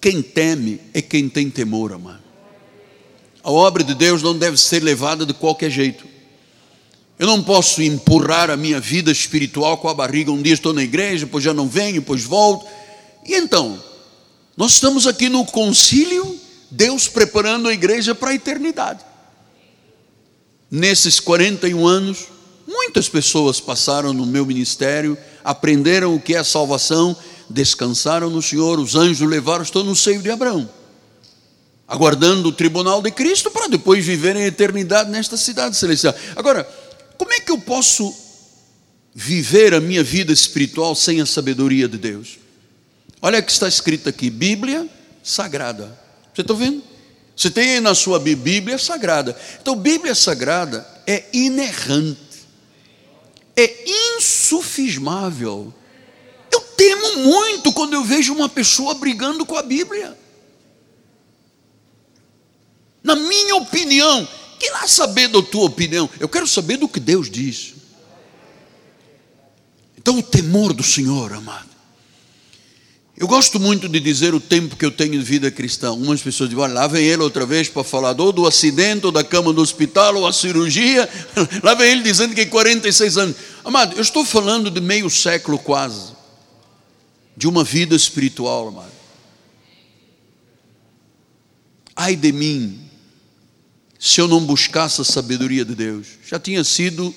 quem 0.00 0.22
teme 0.22 0.80
é 0.92 1.02
quem 1.02 1.28
tem 1.28 1.50
temor, 1.50 1.92
amado. 1.92 2.23
A 3.44 3.50
obra 3.50 3.84
de 3.84 3.94
Deus 3.94 4.22
não 4.22 4.36
deve 4.36 4.56
ser 4.56 4.82
levada 4.82 5.26
de 5.26 5.34
qualquer 5.34 5.70
jeito. 5.70 6.06
Eu 7.18 7.26
não 7.26 7.42
posso 7.42 7.82
empurrar 7.82 8.50
a 8.50 8.56
minha 8.56 8.80
vida 8.80 9.12
espiritual 9.12 9.76
com 9.78 9.88
a 9.88 9.94
barriga. 9.94 10.32
Um 10.32 10.42
dia 10.42 10.54
estou 10.54 10.72
na 10.72 10.82
igreja, 10.82 11.26
depois 11.26 11.44
já 11.44 11.52
não 11.52 11.68
venho, 11.68 12.00
depois 12.00 12.24
volto. 12.24 12.66
E 13.24 13.34
então, 13.34 13.78
nós 14.56 14.72
estamos 14.72 15.06
aqui 15.06 15.28
no 15.28 15.44
concílio, 15.44 16.40
Deus 16.70 17.06
preparando 17.06 17.68
a 17.68 17.72
igreja 17.72 18.14
para 18.14 18.30
a 18.30 18.34
eternidade. 18.34 19.04
Nesses 20.70 21.20
41 21.20 21.86
anos, 21.86 22.26
muitas 22.66 23.08
pessoas 23.08 23.60
passaram 23.60 24.12
no 24.12 24.26
meu 24.26 24.44
ministério 24.44 25.16
aprenderam 25.44 26.14
o 26.14 26.20
que 26.20 26.34
é 26.34 26.42
salvação, 26.42 27.14
descansaram 27.48 28.30
no 28.30 28.40
Senhor, 28.40 28.80
os 28.80 28.96
anjos 28.96 29.28
levaram, 29.28 29.62
estão 29.62 29.84
no 29.84 29.94
seio 29.94 30.22
de 30.22 30.30
Abraão, 30.30 30.68
aguardando 31.86 32.48
o 32.48 32.52
tribunal 32.52 33.02
de 33.02 33.10
Cristo 33.10 33.50
para 33.50 33.68
depois 33.68 34.04
viverem 34.04 34.44
a 34.44 34.46
eternidade 34.46 35.10
nesta 35.10 35.36
cidade 35.36 35.76
celestial. 35.76 36.14
Agora, 36.36 36.64
como 37.16 37.32
é 37.32 37.40
que 37.40 37.50
eu 37.50 37.58
posso 37.58 38.14
viver 39.14 39.74
a 39.74 39.80
minha 39.80 40.02
vida 40.02 40.32
espiritual 40.32 40.94
sem 40.94 41.20
a 41.20 41.26
sabedoria 41.26 41.88
de 41.88 41.98
Deus? 41.98 42.38
Olha 43.20 43.38
o 43.38 43.42
que 43.42 43.52
está 43.52 43.68
escrito 43.68 44.08
aqui: 44.08 44.30
Bíblia 44.30 44.88
Sagrada. 45.22 45.98
Você 46.34 46.40
está 46.40 46.54
vendo? 46.54 46.82
Você 47.36 47.50
tem 47.50 47.74
aí 47.74 47.80
na 47.80 47.94
sua 47.94 48.18
Bíblia 48.18 48.78
Sagrada. 48.78 49.36
Então, 49.60 49.76
Bíblia 49.76 50.14
Sagrada 50.14 50.86
é 51.06 51.24
inerrante 51.32 52.24
é 53.56 53.84
insufismável. 54.16 55.72
Eu 56.50 56.60
temo 56.76 57.18
muito 57.18 57.72
quando 57.72 57.94
eu 57.94 58.04
vejo 58.04 58.34
uma 58.34 58.48
pessoa 58.48 58.94
brigando 58.94 59.46
com 59.46 59.56
a 59.56 59.62
Bíblia. 59.62 60.16
Na 63.14 63.28
minha 63.28 63.54
opinião, 63.56 64.28
que 64.58 64.68
lá 64.70 64.88
saber 64.88 65.28
da 65.28 65.40
tua 65.40 65.66
opinião? 65.66 66.10
Eu 66.18 66.28
quero 66.28 66.48
saber 66.48 66.76
do 66.76 66.88
que 66.88 66.98
Deus 66.98 67.30
diz. 67.30 67.74
Então, 69.96 70.18
o 70.18 70.22
temor 70.22 70.72
do 70.72 70.82
Senhor, 70.82 71.32
amado. 71.32 71.68
Eu 73.16 73.28
gosto 73.28 73.60
muito 73.60 73.88
de 73.88 74.00
dizer 74.00 74.34
o 74.34 74.40
tempo 74.40 74.74
que 74.74 74.84
eu 74.84 74.90
tenho 74.90 75.12
de 75.12 75.20
vida 75.20 75.48
cristã. 75.48 75.90
Algumas 75.90 76.20
pessoas 76.20 76.50
dizem, 76.50 76.64
olha, 76.64 76.74
lá 76.74 76.88
vem 76.88 77.04
ele 77.04 77.22
outra 77.22 77.46
vez 77.46 77.68
para 77.68 77.84
falar 77.84 78.20
ou 78.20 78.32
do 78.32 78.44
acidente, 78.44 79.06
ou 79.06 79.12
da 79.12 79.22
cama 79.22 79.52
do 79.52 79.62
hospital, 79.62 80.16
ou 80.16 80.26
a 80.26 80.32
cirurgia. 80.32 81.08
Lá 81.62 81.74
vem 81.74 81.92
ele 81.92 82.02
dizendo 82.02 82.30
que 82.30 82.42
tem 82.42 82.48
46 82.48 83.16
anos. 83.16 83.36
Amado, 83.64 83.94
eu 83.94 84.02
estou 84.02 84.24
falando 84.24 84.68
de 84.68 84.80
meio 84.80 85.08
século 85.08 85.60
quase, 85.60 86.12
de 87.36 87.46
uma 87.46 87.62
vida 87.62 87.94
espiritual, 87.94 88.66
amado. 88.66 88.92
Ai 91.94 92.16
de 92.16 92.32
mim, 92.32 92.83
se 94.04 94.20
eu 94.20 94.28
não 94.28 94.38
buscasse 94.38 95.00
a 95.00 95.04
sabedoria 95.04 95.64
de 95.64 95.74
Deus, 95.74 96.06
já 96.28 96.38
tinha 96.38 96.62
sido 96.62 97.14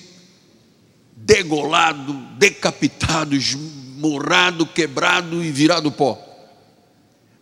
degolado, 1.17 2.13
decapitado, 2.39 3.37
morrado, 3.97 4.65
quebrado 4.65 5.43
e 5.43 5.51
virado 5.51 5.91
pó. 5.91 6.17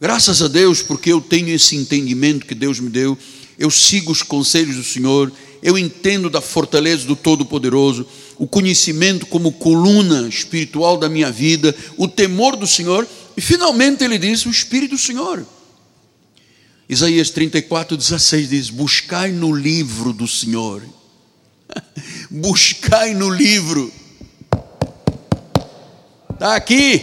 Graças 0.02 0.41
a 0.41 0.48
Deus, 0.48 0.82
porque 0.82 1.14
eu 1.14 1.22
tenho 1.22 1.50
esse 1.50 1.76
entendimento 1.76 2.48
que 2.48 2.56
Deus 2.56 2.80
me 2.80 2.89
deu, 2.89 3.16
eu 3.60 3.70
sigo 3.70 4.12
os 4.12 4.24
conselhos 4.24 4.78
do 4.78 4.84
Senhor, 4.84 5.32
eu 5.62 5.78
entendo 5.78 6.28
da 6.28 6.41
fortaleza 6.41 7.06
do 7.06 7.16
Todo-Poderoso, 7.16 8.08
o 8.39 8.48
conhecimento 8.48 9.28
como 9.28 9.52
coluna 9.52 10.28
espiritual 10.28 10.98
da 10.98 11.08
minha 11.08 11.32
vida, 11.32 11.76
o 11.98 12.08
temor 12.08 12.56
do 12.56 12.66
Senhor, 12.66 13.08
e 13.38 13.41
finalmente 13.41 14.04
ele 14.04 14.18
diz: 14.18 14.43
o 14.48 14.50
Espírito 14.50 14.96
do 14.96 14.98
Senhor. 14.98 15.46
Isaías 16.88 17.30
34, 17.30 17.98
16 17.98 18.50
diz: 18.50 18.70
Buscai 18.70 19.32
no 19.32 19.54
livro 19.54 20.14
do 20.14 20.28
Senhor, 20.28 20.84
buscai 22.30 23.14
no 23.14 23.30
livro 23.30 23.92
Está 26.36 26.58
aqui. 26.58 27.02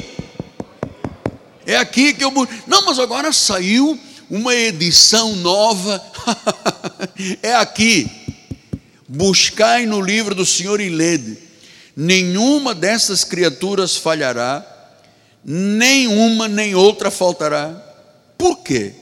É 1.64 1.76
aqui 1.76 2.12
que 2.12 2.22
eu. 2.22 2.30
Não, 2.66 2.84
mas 2.84 2.98
agora 2.98 3.32
saiu 3.32 3.98
uma 4.28 4.54
edição 4.54 5.34
nova. 5.36 6.04
é 7.42 7.54
aqui. 7.54 8.10
Buscai 9.08 9.86
no 9.86 10.02
livro 10.02 10.34
do 10.34 10.44
Senhor 10.44 10.82
e 10.82 10.90
lede. 10.90 11.38
Nenhuma 11.96 12.74
dessas 12.74 13.24
criaturas 13.24 13.96
falhará, 13.96 14.64
nenhuma 15.42 16.46
nem 16.46 16.74
outra 16.74 17.10
faltará. 17.10 17.70
Por 18.36 18.58
quê? 18.58 18.92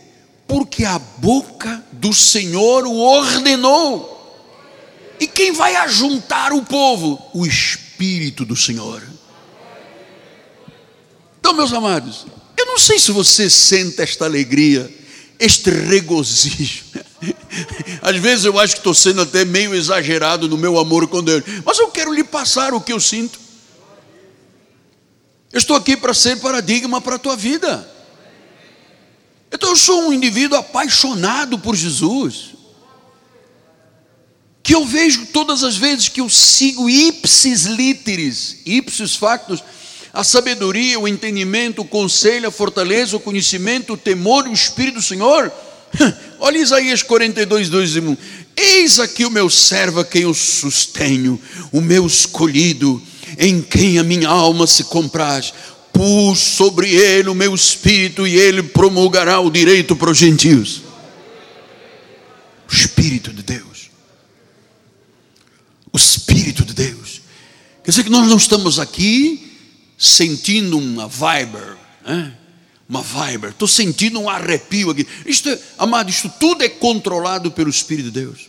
Porque 0.51 0.85
a 0.85 0.99
boca 0.99 1.81
do 1.93 2.13
Senhor 2.13 2.85
o 2.85 2.97
ordenou. 2.97 4.19
E 5.21 5.29
quem 5.29 5.53
vai 5.53 5.77
ajuntar 5.77 6.53
o 6.53 6.65
povo? 6.65 7.23
O 7.33 7.47
Espírito 7.47 8.45
do 8.45 8.57
Senhor. 8.57 9.01
Então, 11.39 11.53
meus 11.53 11.73
amados, 11.73 12.27
eu 12.57 12.67
não 12.67 12.81
sei 12.81 12.99
se 12.99 13.13
você 13.13 13.49
sente 13.49 14.03
esta 14.03 14.25
alegria, 14.25 14.93
este 15.39 15.71
regozijo. 15.71 16.83
Às 18.03 18.17
vezes 18.17 18.45
eu 18.45 18.59
acho 18.59 18.75
que 18.75 18.81
estou 18.81 18.93
sendo 18.93 19.21
até 19.21 19.45
meio 19.45 19.73
exagerado 19.73 20.49
no 20.49 20.59
meu 20.59 20.81
amor 20.81 21.07
com 21.07 21.23
Deus, 21.23 21.45
mas 21.65 21.79
eu 21.79 21.93
quero 21.93 22.13
lhe 22.13 22.25
passar 22.25 22.75
o 22.75 22.81
que 22.81 22.93
eu 22.93 22.99
sinto. 22.99 23.39
Eu 25.53 25.59
estou 25.59 25.77
aqui 25.77 25.97
para 25.97 26.13
ser 26.13 26.41
paradigma 26.41 27.01
para 27.01 27.15
a 27.15 27.21
tua 27.21 27.37
vida. 27.37 28.00
Então 29.61 29.73
eu 29.73 29.77
sou 29.77 30.09
um 30.09 30.13
indivíduo 30.13 30.57
apaixonado 30.57 31.59
por 31.59 31.77
Jesus. 31.77 32.55
Que 34.63 34.75
eu 34.75 34.87
vejo 34.87 35.27
todas 35.27 35.63
as 35.63 35.77
vezes 35.77 36.09
que 36.09 36.23
eu 36.23 36.31
sigo 36.31 36.89
ipsis 36.89 37.65
literis, 37.67 38.63
ipsis 38.65 39.15
factus, 39.17 39.63
a 40.15 40.25
sabedoria, 40.25 40.99
o 40.99 41.07
entendimento, 41.07 41.83
o 41.83 41.85
conselho, 41.85 42.49
a 42.49 42.51
fortaleza, 42.51 43.19
o 43.19 43.21
conhecimento, 43.21 43.93
o 43.93 43.99
temor 43.99 44.47
e 44.47 44.49
o 44.49 44.55
Espírito 44.55 44.95
do 44.95 45.03
Senhor. 45.03 45.53
Olha 46.41 46.57
Isaías 46.57 47.03
42, 47.03 47.69
2 47.69 47.97
e 47.97 48.01
1. 48.01 48.17
Eis 48.57 48.99
aqui 48.99 49.27
o 49.27 49.31
meu 49.31 49.51
servo 49.51 50.01
a 50.01 50.05
quem 50.07 50.23
eu 50.23 50.33
sustenho, 50.33 51.39
o 51.71 51.83
meu 51.83 52.07
escolhido, 52.07 53.01
em 53.39 53.61
quem 53.61 53.99
a 53.99 54.03
minha 54.03 54.31
alma 54.31 54.67
se 54.67 54.85
compraz. 54.85 55.53
Pus 56.01 56.39
sobre 56.39 56.95
ele 56.95 57.29
o 57.29 57.35
meu 57.35 57.55
espírito 57.55 58.27
e 58.27 58.35
ele 58.35 58.63
promulgará 58.63 59.39
o 59.39 59.51
direito 59.51 59.95
para 59.95 60.11
os 60.11 60.17
gentios. 60.17 60.81
O 62.67 62.73
Espírito 62.73 63.31
de 63.35 63.43
Deus. 63.43 63.91
O 65.93 65.99
Espírito 65.99 66.65
de 66.65 66.73
Deus. 66.73 67.21
Quer 67.85 67.91
dizer 67.91 68.05
que 68.05 68.09
nós 68.09 68.27
não 68.27 68.39
estamos 68.39 68.79
aqui 68.79 69.55
sentindo 69.99 70.79
uma 70.79 71.07
viber, 71.07 71.77
né? 72.03 72.35
uma 72.89 73.03
viber, 73.03 73.51
estou 73.51 73.69
sentindo 73.69 74.19
um 74.19 74.31
arrepio 74.31 74.89
aqui. 74.89 75.07
Isto, 75.27 75.51
é, 75.51 75.61
amado, 75.77 76.09
isto 76.09 76.31
tudo 76.41 76.65
é 76.65 76.69
controlado 76.71 77.51
pelo 77.51 77.69
Espírito 77.69 78.11
de 78.11 78.21
Deus. 78.23 78.49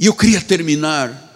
E 0.00 0.06
eu 0.06 0.14
queria 0.16 0.40
terminar, 0.40 1.30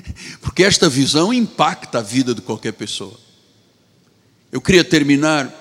porque 0.40 0.62
esta 0.62 0.88
visão 0.88 1.32
impacta 1.32 1.98
a 1.98 2.02
vida 2.02 2.34
de 2.34 2.40
qualquer 2.40 2.72
pessoa. 2.72 3.18
Eu 4.50 4.60
queria 4.60 4.84
terminar 4.84 5.52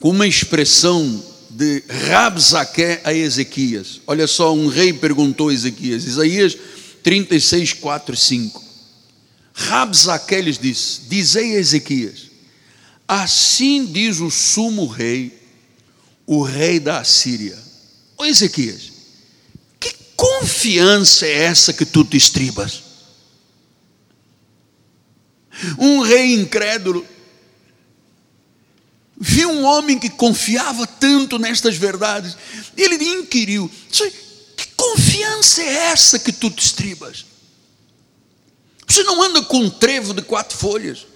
com 0.00 0.10
uma 0.10 0.26
expressão 0.26 1.22
de 1.50 1.82
Rabzaque 2.08 3.00
a 3.02 3.12
Ezequias. 3.12 4.00
Olha 4.06 4.26
só, 4.26 4.54
um 4.54 4.68
rei 4.68 4.92
perguntou 4.92 5.48
a 5.48 5.54
Ezequias, 5.54 6.04
Isaías 6.04 6.56
36, 7.02 7.72
4 7.74 8.14
e 8.14 8.18
5. 8.18 8.64
Rabzaque 9.54 10.40
lhes 10.40 10.58
disse: 10.58 11.02
Dizei 11.08 11.56
a 11.56 11.60
Ezequias, 11.60 12.30
assim 13.08 13.86
diz 13.86 14.20
o 14.20 14.30
sumo 14.30 14.86
rei, 14.86 15.32
o 16.26 16.42
rei 16.42 16.78
da 16.78 17.00
Assíria. 17.00 17.56
Ô 18.18 18.24
Ezequias, 18.24 18.92
que 19.80 19.94
confiança 20.14 21.26
é 21.26 21.44
essa 21.44 21.72
que 21.72 21.84
tu 21.84 22.04
te 22.04 22.16
estribas? 22.16 22.85
Um 25.78 26.00
rei 26.00 26.34
incrédulo 26.34 27.06
viu 29.18 29.50
um 29.50 29.64
homem 29.64 29.98
que 29.98 30.10
confiava 30.10 30.86
tanto 30.86 31.38
nestas 31.38 31.76
verdades, 31.76 32.36
ele 32.76 33.02
inquiriu: 33.02 33.70
que 34.56 34.66
confiança 34.76 35.62
é 35.62 35.74
essa 35.86 36.18
que 36.18 36.32
tu 36.32 36.50
te 36.50 36.64
estribas? 36.64 37.24
Você 38.86 39.02
não 39.02 39.22
anda 39.22 39.42
com 39.42 39.58
um 39.58 39.70
trevo 39.70 40.14
de 40.14 40.22
quatro 40.22 40.56
folhas 40.56 41.06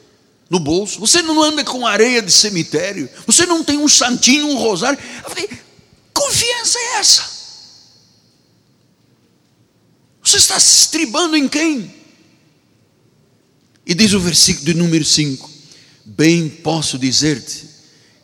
no 0.49 0.59
bolso, 0.59 0.99
você 0.99 1.23
não 1.23 1.41
anda 1.41 1.65
com 1.65 1.87
areia 1.87 2.21
de 2.21 2.33
cemitério, 2.33 3.09
você 3.27 3.47
não 3.47 3.63
tem 3.63 3.79
um 3.79 3.89
santinho, 3.89 4.49
um 4.49 4.57
rosário. 4.57 4.99
Eu 5.23 5.31
falei, 5.31 5.49
confiança 6.13 6.79
é 6.79 6.99
essa? 6.99 7.41
Você 10.23 10.37
está 10.39 10.59
se 10.59 10.83
estribando 10.83 11.37
em 11.37 11.49
quem? 11.49 12.00
E 13.91 13.95
diz 13.95 14.13
o 14.13 14.21
versículo 14.21 14.67
de 14.67 14.75
número 14.75 15.05
5: 15.05 15.51
Bem 16.05 16.49
posso 16.49 16.97
dizer-te 16.97 17.65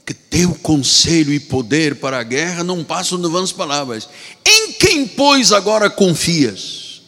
que 0.06 0.14
teu 0.14 0.54
conselho 0.54 1.32
e 1.32 1.40
poder 1.40 1.96
para 1.96 2.20
a 2.20 2.22
guerra 2.22 2.62
não 2.62 2.84
passam 2.84 3.20
de 3.20 3.28
vãs 3.28 3.50
palavras. 3.50 4.08
Em 4.46 4.74
quem, 4.74 5.08
pois, 5.08 5.50
agora 5.50 5.90
confias? 5.90 7.02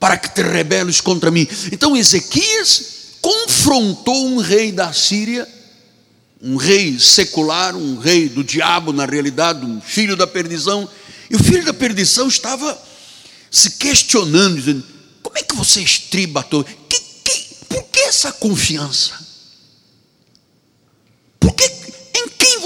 Para 0.00 0.18
que 0.18 0.28
te 0.28 0.42
rebeles 0.42 1.00
contra 1.00 1.30
mim. 1.30 1.46
Então 1.70 1.96
Ezequias 1.96 3.18
confrontou 3.22 4.30
um 4.30 4.38
rei 4.38 4.72
da 4.72 4.92
Síria, 4.92 5.46
um 6.42 6.56
rei 6.56 6.98
secular, 6.98 7.76
um 7.76 8.00
rei 8.00 8.28
do 8.28 8.42
diabo, 8.42 8.92
na 8.92 9.06
realidade, 9.06 9.64
um 9.64 9.80
filho 9.80 10.16
da 10.16 10.26
perdição. 10.26 10.88
E 11.30 11.36
o 11.36 11.38
filho 11.38 11.64
da 11.64 11.72
perdição 11.72 12.26
estava 12.26 12.76
se 13.48 13.70
questionando, 13.78 14.56
dizendo: 14.56 14.84
como 15.22 15.38
é 15.38 15.42
que 15.42 15.54
você 15.54 15.80
estriba 15.80 16.42
todo? 16.42 16.66
Por 17.68 17.84
que 17.84 18.00
essa 18.00 18.32
confiança? 18.32 19.26
Por 21.38 21.54
que 21.54 21.86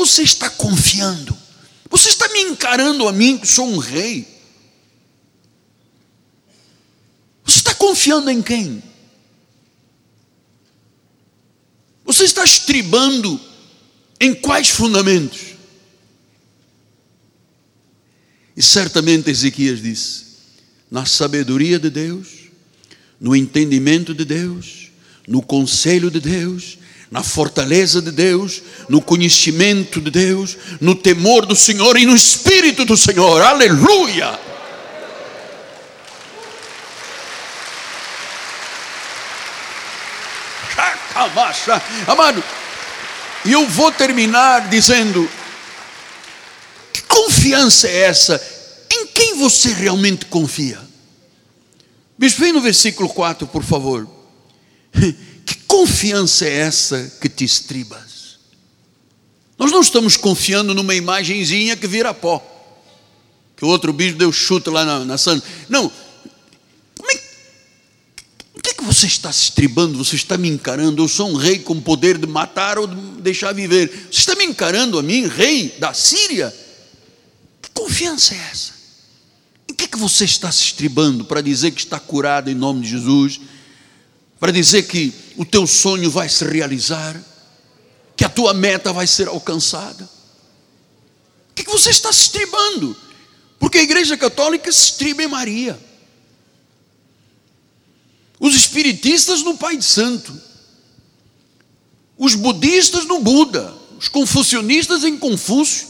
você 0.00 0.22
está 0.22 0.48
confiando? 0.48 1.36
Você 1.90 2.08
está 2.08 2.26
me 2.28 2.40
encarando 2.40 3.06
a 3.06 3.12
mim, 3.12 3.36
que 3.36 3.46
sou 3.46 3.66
um 3.66 3.76
rei? 3.76 4.26
Você 7.44 7.58
está 7.58 7.74
confiando 7.74 8.30
em 8.30 8.40
quem? 8.40 8.82
Você 12.04 12.24
está 12.24 12.42
estribando 12.42 13.38
em 14.18 14.34
quais 14.34 14.70
fundamentos? 14.70 15.40
E 18.56 18.62
certamente 18.62 19.30
Ezequias 19.30 19.82
disse: 19.82 20.24
na 20.90 21.04
sabedoria 21.04 21.78
de 21.78 21.90
Deus, 21.90 22.28
no 23.20 23.36
entendimento 23.36 24.14
de 24.14 24.24
Deus, 24.24 24.89
no 25.30 25.40
conselho 25.40 26.10
de 26.10 26.18
Deus, 26.18 26.76
na 27.08 27.22
fortaleza 27.22 28.02
de 28.02 28.10
Deus, 28.10 28.60
no 28.88 29.00
conhecimento 29.00 30.00
de 30.00 30.10
Deus, 30.10 30.58
no 30.80 30.92
temor 30.92 31.46
do 31.46 31.54
Senhor 31.54 31.96
e 31.96 32.04
no 32.04 32.16
Espírito 32.16 32.84
do 32.84 32.96
Senhor. 32.96 33.40
Aleluia! 33.40 34.36
Amado, 42.08 42.42
e 43.44 43.52
eu 43.52 43.68
vou 43.68 43.92
terminar 43.92 44.68
dizendo: 44.68 45.30
que 46.92 47.02
confiança 47.02 47.86
é 47.86 47.98
essa? 47.98 48.42
Em 48.90 49.06
quem 49.06 49.36
você 49.36 49.72
realmente 49.72 50.26
confia? 50.26 50.80
Bispo, 52.18 52.40
vem 52.40 52.52
no 52.52 52.60
versículo 52.60 53.08
4, 53.08 53.46
por 53.46 53.62
favor. 53.62 54.19
Que 55.50 55.56
confiança 55.66 56.44
é 56.46 56.58
essa 56.58 57.12
que 57.20 57.28
te 57.28 57.44
estribas? 57.44 58.38
Nós 59.58 59.72
não 59.72 59.80
estamos 59.80 60.16
confiando 60.16 60.72
numa 60.72 60.94
imagenzinha 60.94 61.76
que 61.76 61.88
vira 61.88 62.14
pó. 62.14 62.40
Que 63.56 63.64
o 63.64 63.68
outro 63.68 63.92
bispo 63.92 64.16
deu 64.16 64.32
chute 64.32 64.70
lá 64.70 64.84
na, 64.84 65.04
na 65.04 65.18
santa. 65.18 65.46
Não. 65.68 65.90
Como 66.96 67.10
é, 67.10 67.20
o 68.54 68.60
que, 68.62 68.70
é 68.70 68.74
que 68.74 68.84
você 68.84 69.06
está 69.06 69.32
se 69.32 69.44
estribando? 69.44 69.98
Você 69.98 70.16
está 70.16 70.38
me 70.38 70.48
encarando? 70.48 71.02
Eu 71.02 71.08
sou 71.08 71.28
um 71.28 71.34
rei 71.34 71.58
com 71.58 71.80
poder 71.80 72.16
de 72.16 72.26
matar 72.26 72.78
ou 72.78 72.86
de 72.86 72.96
deixar 73.20 73.52
viver. 73.52 74.08
Você 74.10 74.20
está 74.20 74.34
me 74.34 74.44
encarando 74.44 74.98
a 74.98 75.02
mim, 75.02 75.26
rei 75.26 75.74
da 75.78 75.92
Síria? 75.92 76.54
Que 77.60 77.70
confiança 77.74 78.34
é 78.34 78.38
essa? 78.50 78.72
Em 79.68 79.74
que, 79.74 79.84
é 79.84 79.88
que 79.88 79.98
você 79.98 80.24
está 80.24 80.50
se 80.50 80.64
estribando 80.64 81.24
para 81.24 81.40
dizer 81.40 81.72
que 81.72 81.80
está 81.80 81.98
curado 81.98 82.48
em 82.48 82.54
nome 82.54 82.82
de 82.82 82.88
Jesus? 82.88 83.40
Para 84.40 84.50
dizer 84.50 84.84
que 84.84 85.12
o 85.36 85.44
teu 85.44 85.66
sonho 85.66 86.10
vai 86.10 86.26
se 86.28 86.42
realizar, 86.44 87.22
que 88.16 88.24
a 88.24 88.28
tua 88.28 88.54
meta 88.54 88.90
vai 88.90 89.06
ser 89.06 89.28
alcançada. 89.28 90.08
O 91.50 91.54
que, 91.54 91.70
você 91.70 91.90
está 91.90 92.10
se 92.10 92.22
estribando? 92.22 92.96
Porque 93.58 93.76
a 93.76 93.82
Igreja 93.82 94.16
Católica 94.16 94.72
se 94.72 94.84
estriba 94.84 95.22
em 95.22 95.28
Maria. 95.28 95.78
Os 98.40 98.54
espiritistas 98.54 99.42
no 99.42 99.58
Pai 99.58 99.80
Santo. 99.82 100.32
Os 102.16 102.34
budistas 102.34 103.04
no 103.04 103.20
Buda. 103.20 103.74
Os 103.98 104.08
confucionistas 104.08 105.04
em 105.04 105.18
Confúcio. 105.18 105.86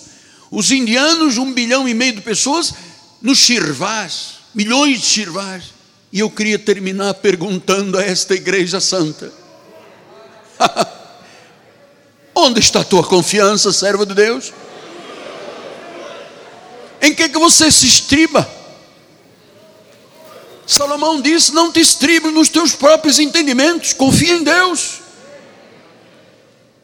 Os 0.50 0.72
indianos, 0.72 1.38
um 1.38 1.52
bilhão 1.52 1.88
e 1.88 1.94
meio 1.94 2.14
de 2.14 2.20
pessoas, 2.20 2.74
nos 3.22 3.38
Shirvás. 3.38 4.40
Milhões 4.52 5.00
de 5.00 5.06
Shirvás 5.06 5.79
e 6.12 6.20
eu 6.20 6.30
queria 6.30 6.58
terminar 6.58 7.14
perguntando 7.14 7.98
a 7.98 8.02
esta 8.02 8.34
igreja 8.34 8.80
santa: 8.80 9.32
Onde 12.34 12.60
está 12.60 12.80
a 12.80 12.84
tua 12.84 13.04
confiança, 13.04 13.72
servo 13.72 14.04
de 14.04 14.14
Deus? 14.14 14.52
Em 17.02 17.14
que, 17.14 17.28
que 17.28 17.38
você 17.38 17.70
se 17.70 17.86
estriba? 17.86 18.48
Salomão 20.66 21.20
disse: 21.20 21.52
Não 21.52 21.72
te 21.72 21.80
estribes 21.80 22.32
nos 22.32 22.48
teus 22.48 22.74
próprios 22.74 23.18
entendimentos, 23.18 23.92
confia 23.92 24.34
em 24.34 24.44
Deus. 24.44 24.99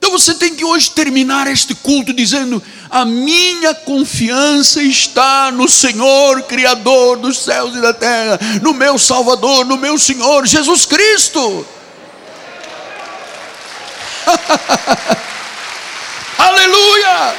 Então 0.07 0.16
você 0.16 0.34
tem 0.34 0.54
que 0.54 0.64
hoje 0.64 0.92
terminar 0.92 1.48
este 1.48 1.74
culto 1.74 2.12
dizendo: 2.12 2.62
A 2.88 3.04
minha 3.04 3.74
confiança 3.74 4.80
está 4.80 5.50
no 5.50 5.68
Senhor, 5.68 6.44
Criador 6.44 7.16
dos 7.16 7.42
céus 7.42 7.74
e 7.74 7.80
da 7.80 7.92
terra, 7.92 8.38
no 8.62 8.72
meu 8.72 9.00
Salvador, 9.00 9.66
no 9.66 9.76
meu 9.76 9.98
Senhor 9.98 10.46
Jesus 10.46 10.86
Cristo. 10.86 11.66
Aleluia! 16.38 17.34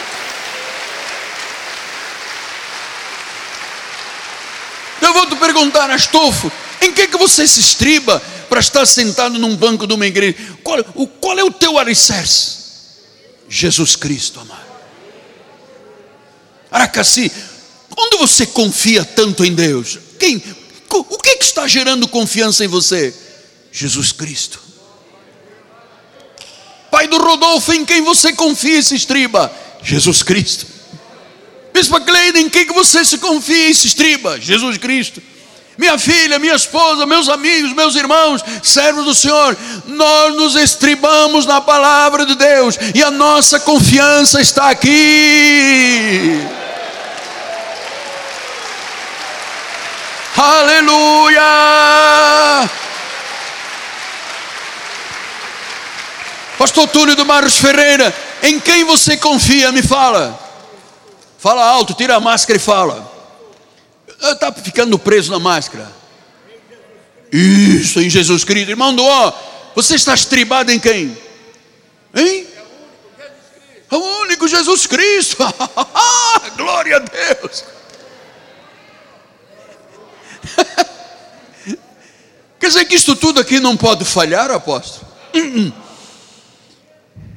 Eu 5.01 5.13
vou 5.13 5.25
te 5.25 5.37
perguntar, 5.37 5.89
Astolfo, 5.89 6.51
em 6.81 6.91
que, 6.91 7.07
que 7.07 7.17
você 7.17 7.47
se 7.47 7.61
estriba 7.61 8.21
para 8.49 8.59
estar 8.59 8.85
sentado 8.85 9.37
num 9.37 9.55
banco 9.55 9.85
de 9.85 9.93
uma 9.93 10.05
igreja? 10.05 10.37
Qual, 10.63 10.79
o, 10.95 11.07
qual 11.07 11.37
é 11.37 11.43
o 11.43 11.51
teu 11.51 11.77
alicerce? 11.77 12.57
Jesus 13.49 13.95
Cristo, 13.95 14.39
amado. 14.39 14.67
Aracasi, 16.69 17.31
onde 17.95 18.17
você 18.17 18.45
confia 18.45 19.05
tanto 19.05 19.45
em 19.45 19.53
Deus? 19.53 19.99
Quem? 20.19 20.43
O 20.89 21.17
que, 21.17 21.29
é 21.29 21.35
que 21.35 21.45
está 21.45 21.67
gerando 21.67 22.07
confiança 22.07 22.63
em 22.65 22.67
você? 22.67 23.13
Jesus 23.71 24.11
Cristo. 24.11 24.59
Pai 26.89 27.07
do 27.07 27.17
Rodolfo, 27.17 27.73
em 27.73 27.85
quem 27.85 28.01
você 28.01 28.33
confia 28.33 28.79
e 28.79 28.83
se 28.83 28.95
estriba? 28.95 29.51
Jesus 29.83 30.23
Cristo. 30.23 30.65
Bispa 31.73 32.01
Cleide, 32.01 32.39
em 32.39 32.49
quem 32.49 32.65
você 32.67 33.05
se 33.05 33.17
confia 33.17 33.69
e 33.69 33.75
se 33.75 33.87
estriba? 33.87 34.39
Jesus 34.39 34.77
Cristo 34.77 35.21
minha 35.77 35.97
filha, 35.97 36.39
minha 36.39 36.55
esposa, 36.55 37.05
meus 37.05 37.29
amigos, 37.29 37.73
meus 37.73 37.95
irmãos, 37.95 38.43
servos 38.63 39.05
do 39.05 39.13
Senhor, 39.13 39.55
nós 39.85 40.35
nos 40.35 40.55
estribamos 40.55 41.45
na 41.45 41.61
palavra 41.61 42.25
de 42.25 42.35
Deus 42.35 42.77
e 42.95 43.03
a 43.03 43.11
nossa 43.11 43.59
confiança 43.59 44.41
está 44.41 44.69
aqui. 44.69 46.41
Aleluia! 50.35 51.41
Pastor 56.57 56.87
Túlio 56.87 57.15
do 57.15 57.25
Marcos 57.25 57.57
Ferreira, 57.57 58.13
em 58.41 58.59
quem 58.59 58.83
você 58.83 59.15
confia? 59.15 59.71
Me 59.71 59.83
fala. 59.83 60.39
Fala 61.37 61.63
alto, 61.63 61.93
tira 61.93 62.15
a 62.15 62.19
máscara 62.19 62.57
e 62.57 62.59
fala. 62.59 63.06
Está 64.19 64.51
ficando 64.51 64.97
preso 64.97 65.31
na 65.31 65.39
máscara. 65.39 65.91
Isso, 67.31 68.01
em 68.01 68.09
Jesus 68.09 68.43
Cristo. 68.43 68.69
Irmão 68.71 68.95
do 68.95 69.03
ó, 69.03 69.33
você 69.75 69.95
está 69.95 70.13
estribado 70.13 70.71
em 70.71 70.79
quem? 70.79 71.17
Hein? 72.15 72.47
É 73.89 73.95
o 73.95 74.21
único 74.21 74.47
Jesus 74.47 74.87
Cristo. 74.87 75.37
Glória 76.57 76.97
a 76.97 76.99
Deus. 76.99 77.63
Quer 82.59 82.67
dizer 82.67 82.85
que 82.85 82.95
isto 82.95 83.15
tudo 83.15 83.39
aqui 83.39 83.59
não 83.59 83.77
pode 83.77 84.03
falhar, 84.03 84.49
apóstolo? 84.51 85.07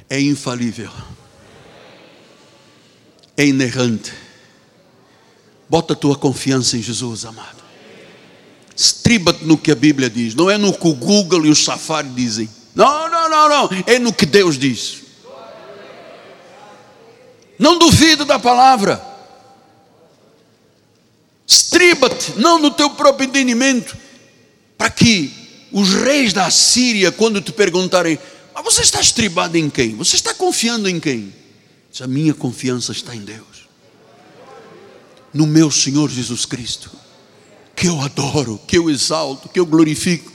É 0.09 0.19
infalível. 0.19 0.91
É 3.37 3.45
inerrante. 3.45 4.20
Bota 5.71 5.93
a 5.93 5.95
tua 5.95 6.17
confiança 6.17 6.75
em 6.75 6.81
Jesus, 6.81 7.23
amado. 7.23 7.63
Estriba-te 8.75 9.45
no 9.45 9.57
que 9.57 9.71
a 9.71 9.75
Bíblia 9.75 10.09
diz. 10.09 10.35
Não 10.35 10.51
é 10.51 10.57
no 10.57 10.73
que 10.73 10.85
o 10.85 10.93
Google 10.93 11.45
e 11.45 11.49
o 11.49 11.55
Safari 11.55 12.09
dizem. 12.09 12.49
Não, 12.75 13.09
não, 13.09 13.29
não, 13.29 13.47
não. 13.47 13.69
É 13.87 13.97
no 13.97 14.11
que 14.11 14.25
Deus 14.25 14.59
diz. 14.59 14.97
Não 17.57 17.79
duvida 17.79 18.25
da 18.25 18.37
palavra. 18.37 19.01
Estriba-te, 21.47 22.33
não 22.37 22.59
no 22.59 22.71
teu 22.71 22.89
próprio 22.89 23.29
entendimento, 23.29 23.95
para 24.77 24.89
que 24.89 25.31
os 25.71 25.93
reis 25.93 26.33
da 26.33 26.51
Síria, 26.51 27.13
quando 27.13 27.39
te 27.39 27.53
perguntarem, 27.53 28.19
mas 28.53 28.65
você 28.65 28.81
está 28.81 28.99
estribado 28.99 29.57
em 29.57 29.69
quem? 29.69 29.95
Você 29.95 30.17
está 30.17 30.33
confiando 30.33 30.89
em 30.89 30.99
quem? 30.99 31.33
Diz, 31.89 32.01
a 32.01 32.07
minha 32.07 32.33
confiança 32.33 32.91
está 32.91 33.15
em 33.15 33.21
Deus, 33.21 33.50
no 35.33 35.47
meu 35.47 35.71
Senhor 35.71 36.09
Jesus 36.09 36.45
Cristo, 36.45 36.91
que 37.75 37.87
eu 37.87 37.99
adoro, 38.01 38.59
que 38.67 38.77
eu 38.77 38.89
exalto, 38.89 39.49
que 39.49 39.59
eu 39.59 39.65
glorifico, 39.65 40.31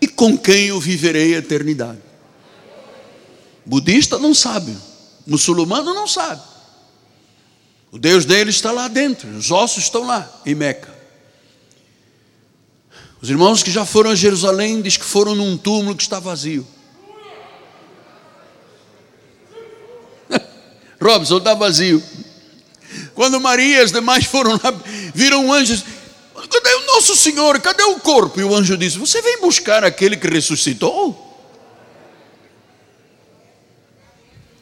e 0.00 0.08
com 0.08 0.38
quem 0.38 0.66
eu 0.66 0.80
viverei 0.80 1.34
a 1.34 1.38
eternidade. 1.38 2.00
Budista 3.66 4.18
não 4.18 4.34
sabe, 4.34 4.76
muçulmano 5.26 5.92
não 5.92 6.06
sabe. 6.06 6.42
O 7.92 7.98
Deus 7.98 8.24
dele 8.24 8.50
está 8.50 8.70
lá 8.70 8.88
dentro, 8.88 9.28
os 9.36 9.50
ossos 9.50 9.84
estão 9.84 10.06
lá 10.06 10.40
em 10.46 10.54
Meca. 10.54 11.00
Os 13.20 13.28
irmãos 13.28 13.62
que 13.62 13.70
já 13.70 13.84
foram 13.84 14.10
a 14.10 14.14
Jerusalém 14.14 14.80
diz 14.80 14.96
que 14.96 15.04
foram 15.04 15.34
num 15.34 15.58
túmulo 15.58 15.94
que 15.94 16.02
está 16.02 16.18
vazio. 16.18 16.66
Robson 21.02 21.36
está 21.36 21.52
vazio. 21.52 22.02
Quando 23.14 23.40
Maria 23.40 23.78
e 23.78 23.80
as 23.80 23.92
demais 23.92 24.24
foram 24.24 24.52
lá, 24.52 24.72
viram 25.14 25.52
anjos. 25.52 25.84
Cadê 26.34 26.74
o 26.74 26.86
nosso 26.86 27.14
Senhor? 27.14 27.60
Cadê 27.60 27.82
o 27.82 28.00
corpo? 28.00 28.40
E 28.40 28.44
o 28.44 28.54
anjo 28.54 28.76
disse: 28.76 28.98
Você 28.98 29.20
vem 29.22 29.40
buscar 29.40 29.84
aquele 29.84 30.16
que 30.16 30.28
ressuscitou? 30.28 31.26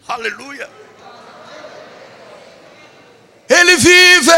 Aleluia. 0.06 0.68
Ele 3.48 3.76
vive. 3.76 4.30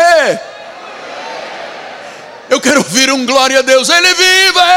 Eu 2.48 2.60
quero 2.60 2.78
ouvir 2.78 3.10
um 3.12 3.24
glória 3.24 3.60
a 3.60 3.62
Deus. 3.62 3.88
Ele 3.88 4.14
vive. 4.14 4.60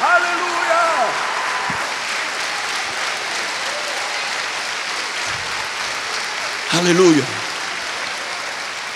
Aleluia. 0.00 0.42
Aleluia. 6.82 7.24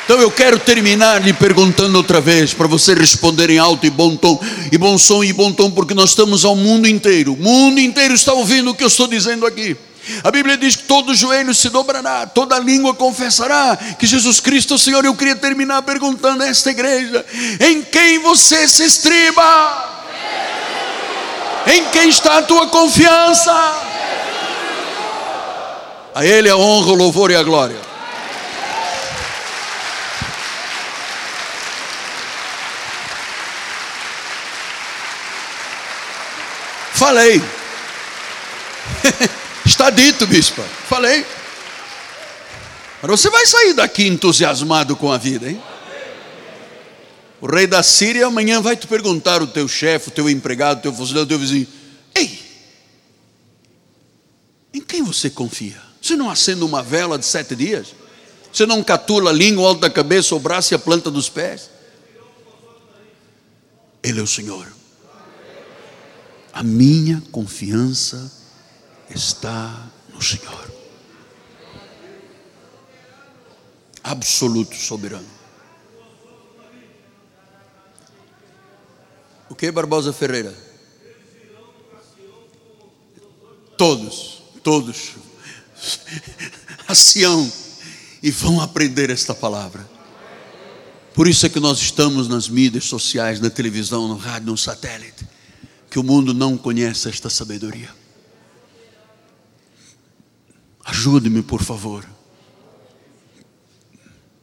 Então 0.05 0.21
eu 0.21 0.29
quero 0.29 0.59
terminar 0.59 1.23
lhe 1.23 1.33
perguntando 1.33 1.97
outra 1.97 2.21
vez, 2.21 2.53
para 2.53 2.67
você 2.67 2.95
responder 2.95 3.49
em 3.49 3.59
alto 3.59 3.87
e 3.87 3.91
bom 3.91 4.17
tom, 4.17 4.41
e 4.73 4.77
bom 4.77 4.99
som 4.99 5.23
e 5.23 5.33
bom 5.33 5.53
tom, 5.53 5.71
porque 5.71 5.95
nós 5.95 6.11
estamos 6.11 6.45
ao 6.45 6.57
mundo 6.57 6.89
inteiro, 6.89 7.35
o 7.35 7.37
mundo 7.37 7.79
inteiro 7.79 8.13
está 8.13 8.33
ouvindo 8.33 8.71
o 8.71 8.75
que 8.75 8.83
eu 8.83 8.89
estou 8.89 9.07
dizendo 9.07 9.47
aqui. 9.47 9.77
A 10.25 10.33
Bíblia 10.33 10.57
diz 10.57 10.75
que 10.75 10.83
todo 10.83 11.15
joelho 11.15 11.55
se 11.55 11.69
dobrará, 11.69 12.27
toda 12.27 12.59
língua 12.59 12.93
confessará 12.93 13.79
que 13.97 14.07
Jesus 14.07 14.41
Cristo 14.41 14.75
é 14.75 14.77
o 14.77 14.79
Senhor. 14.79 15.05
Eu 15.05 15.15
queria 15.15 15.37
terminar 15.37 15.83
perguntando 15.83 16.43
a 16.43 16.49
esta 16.49 16.71
igreja: 16.71 17.25
em 17.61 17.83
quem 17.83 18.19
você 18.19 18.67
se 18.67 18.85
estriba? 18.85 19.95
Em 21.69 21.85
quem 21.87 22.09
está 22.09 22.39
a 22.39 22.43
tua 22.43 22.67
confiança? 22.67 23.53
A 26.17 26.25
Ele 26.25 26.49
a 26.49 26.57
honra, 26.57 26.93
o 26.93 26.95
louvor 26.95 27.31
e 27.31 27.37
a 27.37 27.43
glória. 27.43 27.79
Falei. 36.95 37.43
Está 39.67 39.91
dito, 39.91 40.27
bispa. 40.27 40.63
Falei. 40.89 41.23
Mas 43.03 43.11
você 43.11 43.29
vai 43.29 43.45
sair 43.45 43.75
daqui 43.75 44.07
entusiasmado 44.07 44.97
com 44.97 45.13
a 45.13 45.19
vida, 45.19 45.51
hein? 45.51 45.63
O 47.43 47.47
rei 47.47 47.67
da 47.67 47.83
Síria 47.83 48.25
amanhã 48.25 48.63
vai 48.63 48.75
te 48.75 48.87
perguntar, 48.87 49.43
o 49.43 49.47
teu 49.47 49.69
chefe, 49.69 50.09
o 50.09 50.13
teu 50.13 50.31
empregado, 50.31 50.79
o 50.79 50.81
teu 50.81 50.95
funcionário, 50.95 51.27
o 51.27 51.29
teu 51.29 51.39
vizinho: 51.39 51.69
Ei, 52.15 52.41
em 54.73 54.81
quem 54.81 55.03
você 55.03 55.29
confia? 55.29 55.86
Você 56.07 56.15
não 56.15 56.31
acende 56.31 56.63
uma 56.63 56.85
vela 56.85 57.19
de 57.19 57.27
sete 57.27 57.57
dias? 57.57 57.93
Você 58.53 58.65
não 58.65 58.81
catula 58.85 59.31
a 59.31 59.33
língua, 59.33 59.65
o 59.65 59.67
alto 59.67 59.81
da 59.81 59.91
cabeça, 59.91 60.37
o 60.37 60.39
braço 60.39 60.73
e 60.73 60.77
a 60.77 60.79
planta 60.79 61.11
dos 61.11 61.29
pés? 61.29 61.69
Ele 64.05 64.21
é 64.21 64.23
o 64.23 64.27
Senhor. 64.27 64.73
A 66.53 66.63
minha 66.63 67.21
confiança 67.33 68.33
está 69.11 69.85
no 70.15 70.23
Senhor. 70.23 70.73
Absoluto 74.01 74.77
soberano. 74.77 75.27
O 79.51 79.57
que, 79.57 79.73
Barbosa 79.73 80.13
Ferreira? 80.13 80.55
Todos, 83.77 84.43
todos. 84.63 85.26
A 86.89 86.95
Sião. 86.95 87.51
E 88.23 88.31
vão 88.31 88.61
aprender 88.61 89.11
esta 89.11 89.35
palavra. 89.35 89.89
Por 91.15 91.29
isso 91.29 91.47
é 91.47 91.49
que 91.49 91.61
nós 91.61 91.79
estamos 91.79 92.29
nas 92.29 92.49
mídias 92.49 92.85
sociais, 92.85 93.41
na 93.41 93.51
televisão, 93.51 94.09
no 94.09 94.17
rádio, 94.17 94.49
no 94.49 94.57
satélite 94.57 95.27
que 95.97 95.99
o 95.99 96.03
mundo 96.03 96.35
não 96.35 96.59
conhece 96.59 97.09
esta 97.09 97.31
sabedoria. 97.31 97.89
Ajude-me, 100.85 101.43
por 101.43 101.63
favor. 101.63 102.07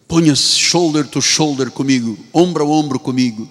Ponha-se 0.08 0.58
shoulder 0.58 1.08
to 1.08 1.22
shoulder 1.22 1.70
comigo, 1.70 2.18
ombro 2.34 2.64
a 2.64 2.68
ombro 2.68 3.00
comigo. 3.00 3.48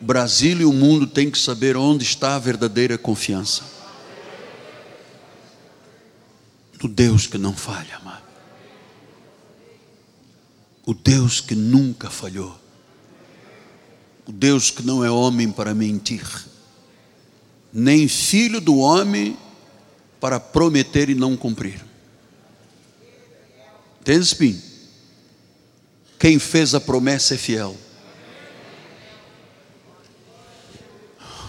Brasil 0.00 0.62
e 0.62 0.64
o 0.64 0.72
mundo 0.72 1.06
têm 1.06 1.30
que 1.30 1.38
saber 1.38 1.76
onde 1.76 2.02
está 2.02 2.34
a 2.34 2.40
verdadeira 2.40 2.98
confiança. 2.98 3.62
No 6.84 6.88
Deus 6.88 7.26
que 7.26 7.38
não 7.38 7.52
falha, 7.52 7.96
amado. 7.96 8.22
O 10.86 10.94
Deus 10.94 11.40
que 11.40 11.56
nunca 11.56 12.10
falhou. 12.10 12.56
O 14.26 14.30
Deus 14.32 14.70
que 14.70 14.82
não 14.82 15.04
é 15.04 15.10
homem 15.10 15.50
para 15.50 15.74
mentir 15.74 16.24
nem 17.74 18.06
filho 18.06 18.60
do 18.60 18.76
homem 18.76 19.36
para 20.20 20.38
prometer 20.38 21.08
e 21.08 21.14
não 21.14 21.36
cumprir. 21.36 21.84
Entende, 24.00 24.24
Espinho? 24.24 24.62
Quem 26.16 26.38
fez 26.38 26.72
a 26.72 26.80
promessa 26.80 27.34
é 27.34 27.36
fiel. 27.36 27.76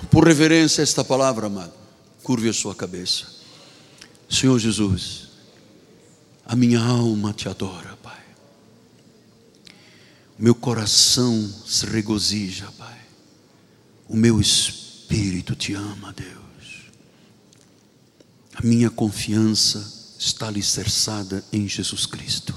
Por 0.09 0.25
reverência 0.25 0.81
a 0.81 0.83
esta 0.83 1.03
palavra, 1.03 1.45
amado, 1.45 1.73
curve 2.23 2.49
a 2.49 2.53
sua 2.53 2.73
cabeça. 2.73 3.27
Senhor 4.27 4.57
Jesus, 4.57 5.24
a 6.45 6.55
minha 6.55 6.79
alma 6.79 7.33
te 7.33 7.49
adora, 7.49 7.97
Pai. 8.03 8.23
O 10.37 10.43
meu 10.43 10.53
coração 10.53 11.51
se 11.65 11.85
regozija, 11.85 12.71
Pai. 12.77 12.99
O 14.07 14.15
meu 14.15 14.39
espírito 14.39 15.55
te 15.55 15.73
ama, 15.73 16.13
Deus. 16.13 16.91
A 18.53 18.65
minha 18.65 18.89
confiança 18.89 20.13
está 20.19 20.47
alicerçada 20.47 21.43
em 21.51 21.67
Jesus 21.67 22.05
Cristo. 22.05 22.53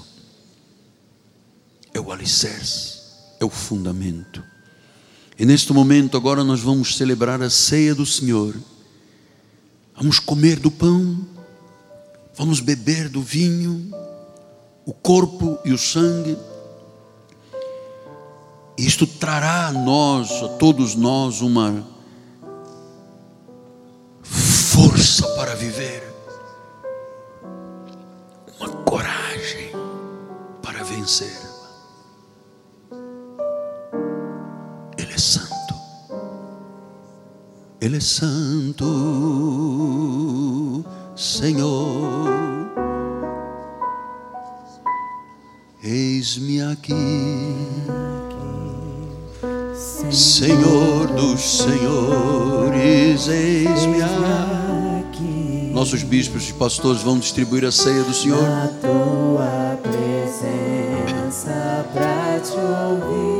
É 1.95 1.99
o 1.99 2.13
alicerce, 2.13 2.99
é 3.41 3.45
o 3.45 3.51
fundamento. 3.51 4.45
E 5.39 5.47
neste 5.47 5.73
momento, 5.73 6.17
agora 6.17 6.45
nós 6.45 6.61
vamos 6.61 6.97
celebrar 6.97 7.41
a 7.41 7.49
ceia 7.49 7.95
do 7.95 8.05
Senhor. 8.05 8.55
Vamos 9.97 10.19
comer 10.19 10.61
do 10.61 10.71
pão, 10.71 11.27
vamos 12.39 12.61
beber 12.61 13.09
do 13.09 13.21
vinho, 13.21 13.91
o 14.87 14.93
corpo 14.93 15.59
e 15.65 15.73
o 15.73 15.79
sangue. 15.79 16.39
Isto 18.79 19.09
trará 19.09 19.67
a 19.67 19.73
nós, 19.73 20.31
a 20.31 20.49
todos 20.51 20.95
nós, 20.95 21.41
uma 21.41 21.85
força 24.23 25.27
para 25.35 25.57
viver, 25.57 26.15
uma 28.61 28.69
coragem 28.85 29.73
para 30.63 30.85
vencer. 30.85 31.37
Ele 34.97 35.13
é 35.13 35.19
santo, 35.19 35.75
Ele 37.81 37.97
é 37.97 38.01
santo, 38.01 38.85
Senhor. 41.19 42.29
Eis-me 45.83 46.63
aqui, 46.63 47.57
Senhor 50.13 51.09
dos 51.09 51.41
senhores, 51.41 53.27
eis-me 53.27 54.01
aqui. 54.01 55.73
Nossos 55.75 56.05
bispos 56.05 56.51
e 56.51 56.53
pastores 56.53 57.03
vão 57.03 57.19
distribuir 57.19 57.65
a 57.65 57.73
ceia 57.73 58.05
do 58.05 58.15
Senhor. 58.15 58.41
Na 58.41 58.69
tua 58.81 59.77
presença 59.83 61.51
pra 61.93 62.39
te 62.39 62.53
ouvir, 62.57 63.38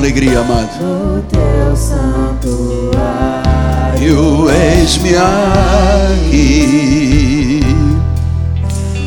alegria, 0.00 0.40
amado. 0.40 0.70
No 0.80 1.22
teu 1.22 1.76
santuário, 1.76 2.90
o 4.18 4.50
eis-me 4.50 5.10
aqui 5.14 6.80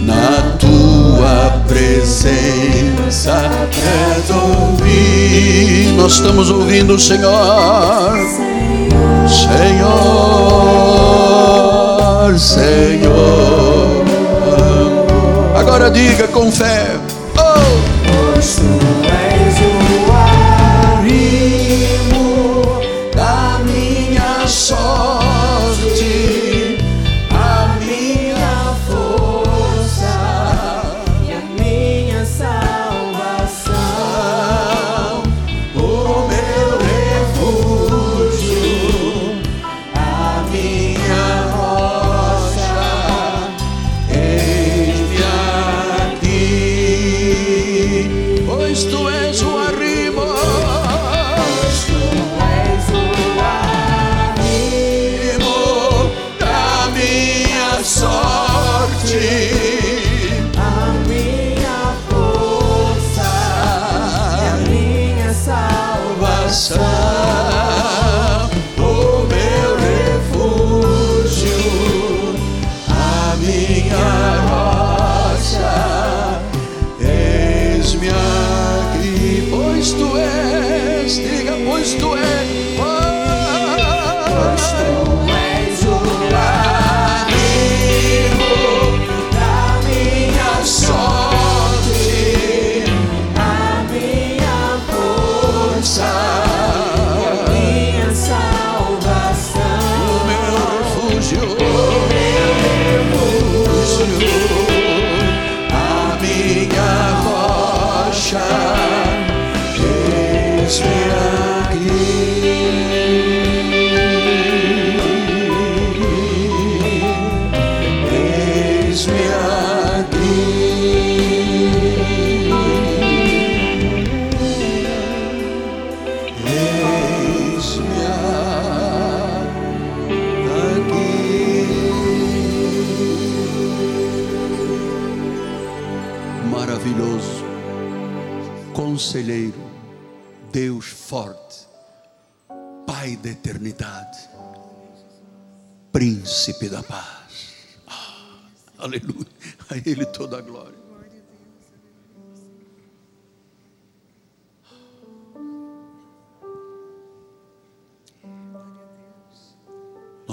na 0.06 0.56
tua 0.60 1.62
presença 1.68 3.34
ouvir. 4.32 5.94
Nós 5.98 6.14
estamos 6.14 6.52
ouvindo 6.52 6.94
o 6.94 7.00
Senhor, 7.00 8.14
Senhor, 9.28 9.90
Senhor. 12.38 14.04
Agora 15.56 15.90
diga 15.90 16.28
com 16.28 16.52
fé. 16.52 17.03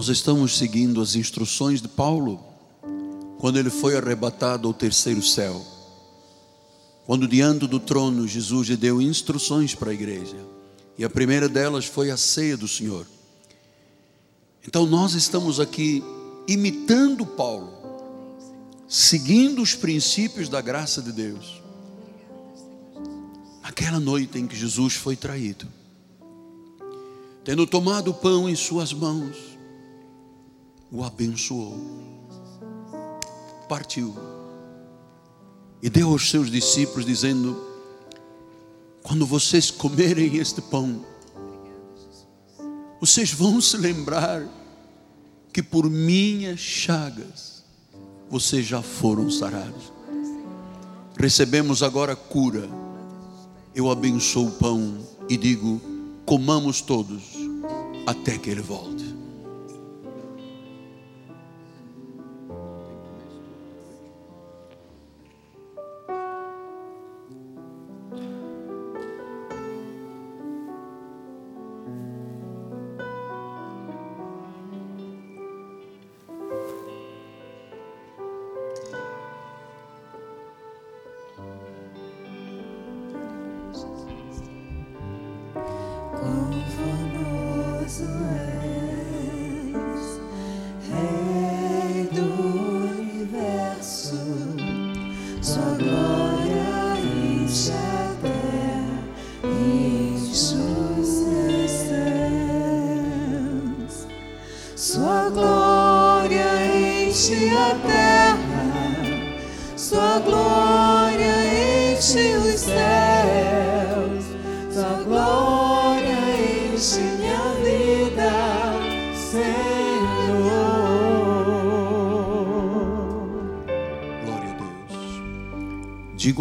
Nós 0.00 0.08
estamos 0.08 0.56
seguindo 0.56 1.02
as 1.02 1.14
instruções 1.14 1.82
de 1.82 1.86
Paulo 1.86 2.42
quando 3.38 3.58
ele 3.58 3.68
foi 3.68 3.98
arrebatado 3.98 4.66
ao 4.66 4.72
terceiro 4.72 5.22
céu. 5.22 5.62
Quando 7.04 7.28
diante 7.28 7.66
do 7.66 7.78
trono 7.78 8.26
Jesus 8.26 8.68
lhe 8.68 8.78
deu 8.78 9.02
instruções 9.02 9.74
para 9.74 9.90
a 9.90 9.92
igreja. 9.92 10.38
E 10.96 11.04
a 11.04 11.10
primeira 11.10 11.50
delas 11.50 11.84
foi 11.84 12.10
a 12.10 12.16
ceia 12.16 12.56
do 12.56 12.66
Senhor. 12.66 13.06
Então 14.66 14.86
nós 14.86 15.12
estamos 15.12 15.60
aqui 15.60 16.02
imitando 16.48 17.26
Paulo, 17.26 17.70
seguindo 18.88 19.60
os 19.60 19.74
princípios 19.74 20.48
da 20.48 20.62
graça 20.62 21.02
de 21.02 21.12
Deus. 21.12 21.60
Naquela 23.62 24.00
noite 24.00 24.38
em 24.38 24.46
que 24.46 24.56
Jesus 24.56 24.94
foi 24.94 25.14
traído, 25.14 25.68
tendo 27.44 27.66
tomado 27.66 28.12
o 28.12 28.14
pão 28.14 28.48
em 28.48 28.56
suas 28.56 28.94
mãos, 28.94 29.49
o 30.90 31.04
abençoou, 31.04 31.78
partiu 33.68 34.14
e 35.82 35.88
deu 35.88 36.10
aos 36.10 36.28
seus 36.30 36.50
discípulos, 36.50 37.06
dizendo: 37.06 37.56
Quando 39.02 39.24
vocês 39.24 39.70
comerem 39.70 40.36
este 40.36 40.60
pão, 40.60 41.04
vocês 43.00 43.32
vão 43.32 43.60
se 43.60 43.76
lembrar 43.76 44.46
que 45.52 45.62
por 45.62 45.88
minhas 45.88 46.60
chagas 46.60 47.64
vocês 48.28 48.66
já 48.66 48.82
foram 48.82 49.30
sarados. 49.30 49.92
Recebemos 51.18 51.82
agora 51.82 52.14
cura, 52.14 52.68
eu 53.74 53.90
abençoo 53.90 54.48
o 54.48 54.52
pão 54.52 54.98
e 55.28 55.36
digo: 55.36 55.80
comamos 56.26 56.80
todos 56.80 57.22
até 58.06 58.36
que 58.36 58.50
ele 58.50 58.62
volte. 58.62 58.99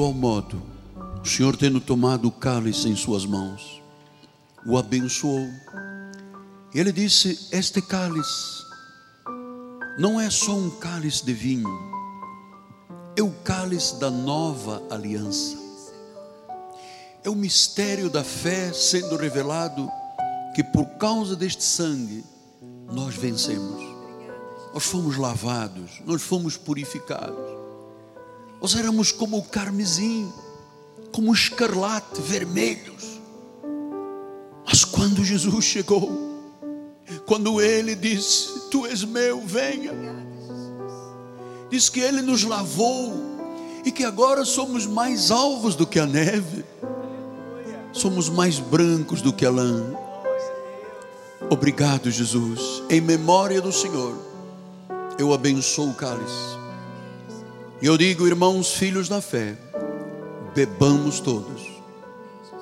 Igual 0.10 0.14
modo, 0.14 0.62
o 1.24 1.28
Senhor 1.28 1.56
tendo 1.56 1.80
tomado 1.80 2.28
o 2.28 2.32
cálice 2.32 2.88
em 2.88 2.96
suas 2.96 3.26
mãos, 3.26 3.82
o 4.66 4.78
abençoou. 4.78 5.48
Ele 6.74 6.92
disse: 6.92 7.48
Este 7.52 7.82
cálice 7.82 8.64
não 9.98 10.20
é 10.20 10.30
só 10.30 10.54
um 10.54 10.70
cálice 10.70 11.26
de 11.26 11.34
vinho, 11.34 11.70
é 13.16 13.22
o 13.22 13.32
cálice 13.44 14.00
da 14.00 14.10
nova 14.10 14.82
aliança. 14.90 15.58
É 17.24 17.30
o 17.30 17.36
mistério 17.36 18.10
da 18.10 18.24
fé 18.24 18.72
sendo 18.72 19.18
revelado 19.18 19.90
que 20.56 20.64
por 20.64 20.86
causa 20.98 21.36
deste 21.36 21.64
sangue 21.64 22.24
nós 22.92 23.16
vencemos. 23.16 23.84
Nós 24.74 24.86
fomos 24.86 25.18
lavados, 25.18 26.02
nós 26.06 26.22
fomos 26.22 26.56
purificados. 26.56 27.49
Nós 28.62 28.76
éramos 28.76 29.12
como 29.12 29.38
o 29.38 29.44
carmesim, 29.44 30.32
como 31.12 31.32
o 31.32 31.34
escarlate, 31.34 32.22
vermelhos. 32.22 33.20
Mas 34.66 34.84
quando 34.84 35.24
Jesus 35.24 35.66
chegou, 35.66 36.30
quando 37.26 37.62
ele 37.62 37.96
disse: 37.96 38.70
Tu 38.70 38.86
és 38.86 39.04
meu, 39.04 39.42
venha. 39.42 39.94
Diz 41.70 41.88
que 41.88 42.00
ele 42.00 42.22
nos 42.22 42.44
lavou 42.44 43.14
e 43.86 43.92
que 43.92 44.04
agora 44.04 44.44
somos 44.44 44.86
mais 44.86 45.32
alvos 45.32 45.76
do 45.76 45.88
que 45.88 46.00
a 46.00 46.06
neve, 46.06 46.66
somos 47.94 48.28
mais 48.28 48.60
brancos 48.60 49.22
do 49.22 49.32
que 49.32 49.46
a 49.46 49.52
lã. 49.52 49.94
Obrigado, 51.50 52.12
Jesus. 52.12 52.84
Em 52.90 53.00
memória 53.00 53.62
do 53.62 53.72
Senhor, 53.72 54.18
eu 55.18 55.34
abençoo 55.34 55.90
o 55.90 55.94
cálice. 55.94 56.59
E 57.82 57.86
eu 57.86 57.98
digo, 57.98 58.28
irmãos, 58.28 58.74
filhos 58.74 59.08
da 59.08 59.22
fé, 59.22 59.56
bebamos 60.54 61.22
todos, 61.22 61.82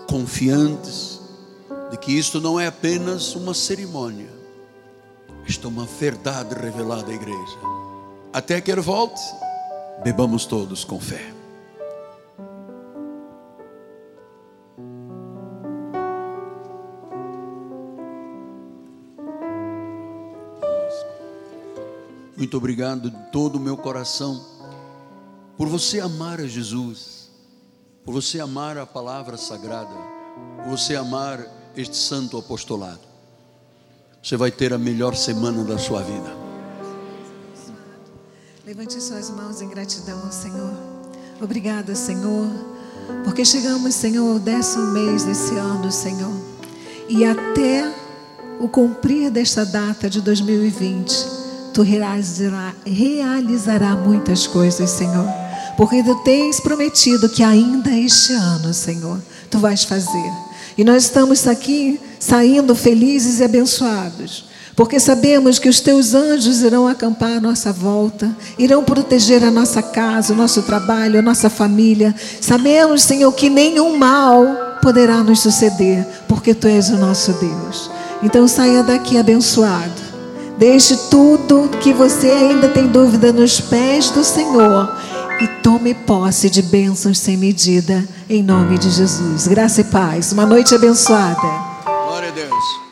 confiantes 0.08 1.20
de 1.90 1.98
que 1.98 2.12
isto 2.12 2.40
não 2.40 2.60
é 2.60 2.68
apenas 2.68 3.34
uma 3.34 3.56
cerimônia, 3.56 4.30
isto 5.48 5.66
é 5.66 5.72
uma 5.72 5.86
verdade 5.86 6.54
revelada 6.54 7.12
à 7.12 7.16
igreja. 7.16 7.58
Até 8.32 8.62
que 8.62 8.72
ele 8.72 8.82
volte, 8.82 9.20
bebamos 10.04 10.46
todos 10.46 10.84
com 10.84 11.00
fé. 11.00 11.34
Muito 22.38 22.56
obrigado 22.56 23.10
de 23.10 23.18
todo 23.32 23.56
o 23.56 23.60
meu 23.60 23.76
coração 23.76 24.57
por 25.58 25.68
você 25.68 26.00
amar 26.00 26.40
a 26.40 26.48
Jesus, 26.48 27.30
por 28.06 28.14
você 28.14 28.40
amar 28.40 28.78
a 28.78 28.86
palavra 28.86 29.38
sagrada, 29.38 29.96
por 30.64 30.78
você 30.78 30.96
amar 30.96 31.46
este 31.76 31.98
santo 31.98 32.38
apostolado. 32.38 33.02
Você 34.22 34.38
vai 34.38 34.52
ter 34.52 34.72
a 34.72 34.78
melhor 34.78 35.16
semana 35.16 35.64
da 35.64 35.78
sua 35.78 36.04
vida. 36.04 36.38
Levante 38.66 39.02
suas 39.02 39.30
mãos 39.32 39.62
em 39.62 39.70
gratidão 39.70 40.22
ao 40.24 40.32
Senhor. 40.32 40.74
Obrigada, 41.42 41.96
Senhor, 41.96 42.48
porque 43.24 43.44
chegamos, 43.44 43.96
Senhor, 43.96 44.34
ao 44.34 44.40
décimo 44.40 44.88
mês 44.88 45.24
desse 45.24 45.56
ano, 45.56 45.92
Senhor. 45.92 46.34
E 47.10 47.26
até 47.26 47.92
o 48.60 48.68
cumprir 48.68 49.32
desta 49.32 49.66
data 49.66 50.10
de 50.10 50.22
2020, 50.22 51.38
Tu 51.78 51.84
realizará, 51.84 52.74
realizará 52.84 53.96
muitas 53.96 54.48
coisas, 54.48 54.90
Senhor. 54.90 55.47
Porque 55.78 56.04
Tu 56.04 56.16
tens 56.24 56.60
prometido 56.60 57.30
que 57.30 57.44
ainda 57.44 57.92
este 57.92 58.34
ano, 58.34 58.74
Senhor, 58.74 59.20
Tu 59.50 59.60
vais 59.60 59.84
fazer. 59.84 60.32
E 60.78 60.84
nós 60.84 61.04
estamos 61.04 61.48
aqui 61.48 62.00
saindo 62.20 62.76
felizes 62.76 63.40
e 63.40 63.44
abençoados. 63.44 64.46
Porque 64.76 65.00
sabemos 65.00 65.58
que 65.58 65.68
os 65.68 65.80
teus 65.80 66.14
anjos 66.14 66.62
irão 66.62 66.88
acampar 66.88 67.38
à 67.38 67.42
nossa 67.42 67.74
volta, 67.74 68.30
irão 68.60 68.84
proteger 68.84 69.44
a 69.44 69.50
nossa 69.50 69.82
casa, 69.82 70.34
o 70.34 70.36
nosso 70.36 70.62
trabalho, 70.62 71.18
a 71.18 71.22
nossa 71.24 71.50
família. 71.50 72.14
Sabemos, 72.40 73.02
Senhor, 73.02 73.32
que 73.32 73.50
nenhum 73.50 73.98
mal 73.98 74.78
poderá 74.80 75.24
nos 75.24 75.40
suceder, 75.40 76.06
porque 76.28 76.54
tu 76.54 76.68
és 76.68 76.90
o 76.90 76.98
nosso 76.98 77.34
Deus. 77.34 77.90
Então 78.22 78.48
saia 78.48 78.84
daqui 78.84 79.18
abençoado. 79.18 80.08
Deixe 80.60 80.96
tudo 81.10 81.70
que 81.82 81.92
você 81.92 82.30
ainda 82.30 82.68
tem 82.68 82.88
dúvida 82.88 83.34
nos 83.34 83.60
pés 83.60 84.12
do 84.12 84.24
Senhor 84.24 84.92
e 85.40 85.48
tome 85.62 85.94
posse 85.94 86.50
de 86.50 86.62
bênçãos 86.62 87.20
sem 87.20 87.38
medida, 87.38 88.08
em 88.30 88.42
nome 88.42 88.78
de 88.78 88.90
Jesus. 88.90 89.48
Graça 89.48 89.82
e 89.82 89.84
paz. 89.86 90.32
Uma 90.32 90.46
noite 90.46 90.74
abençoada. 90.74 91.42
Glória 91.84 92.30
a 92.30 92.32
Deus. 92.32 92.87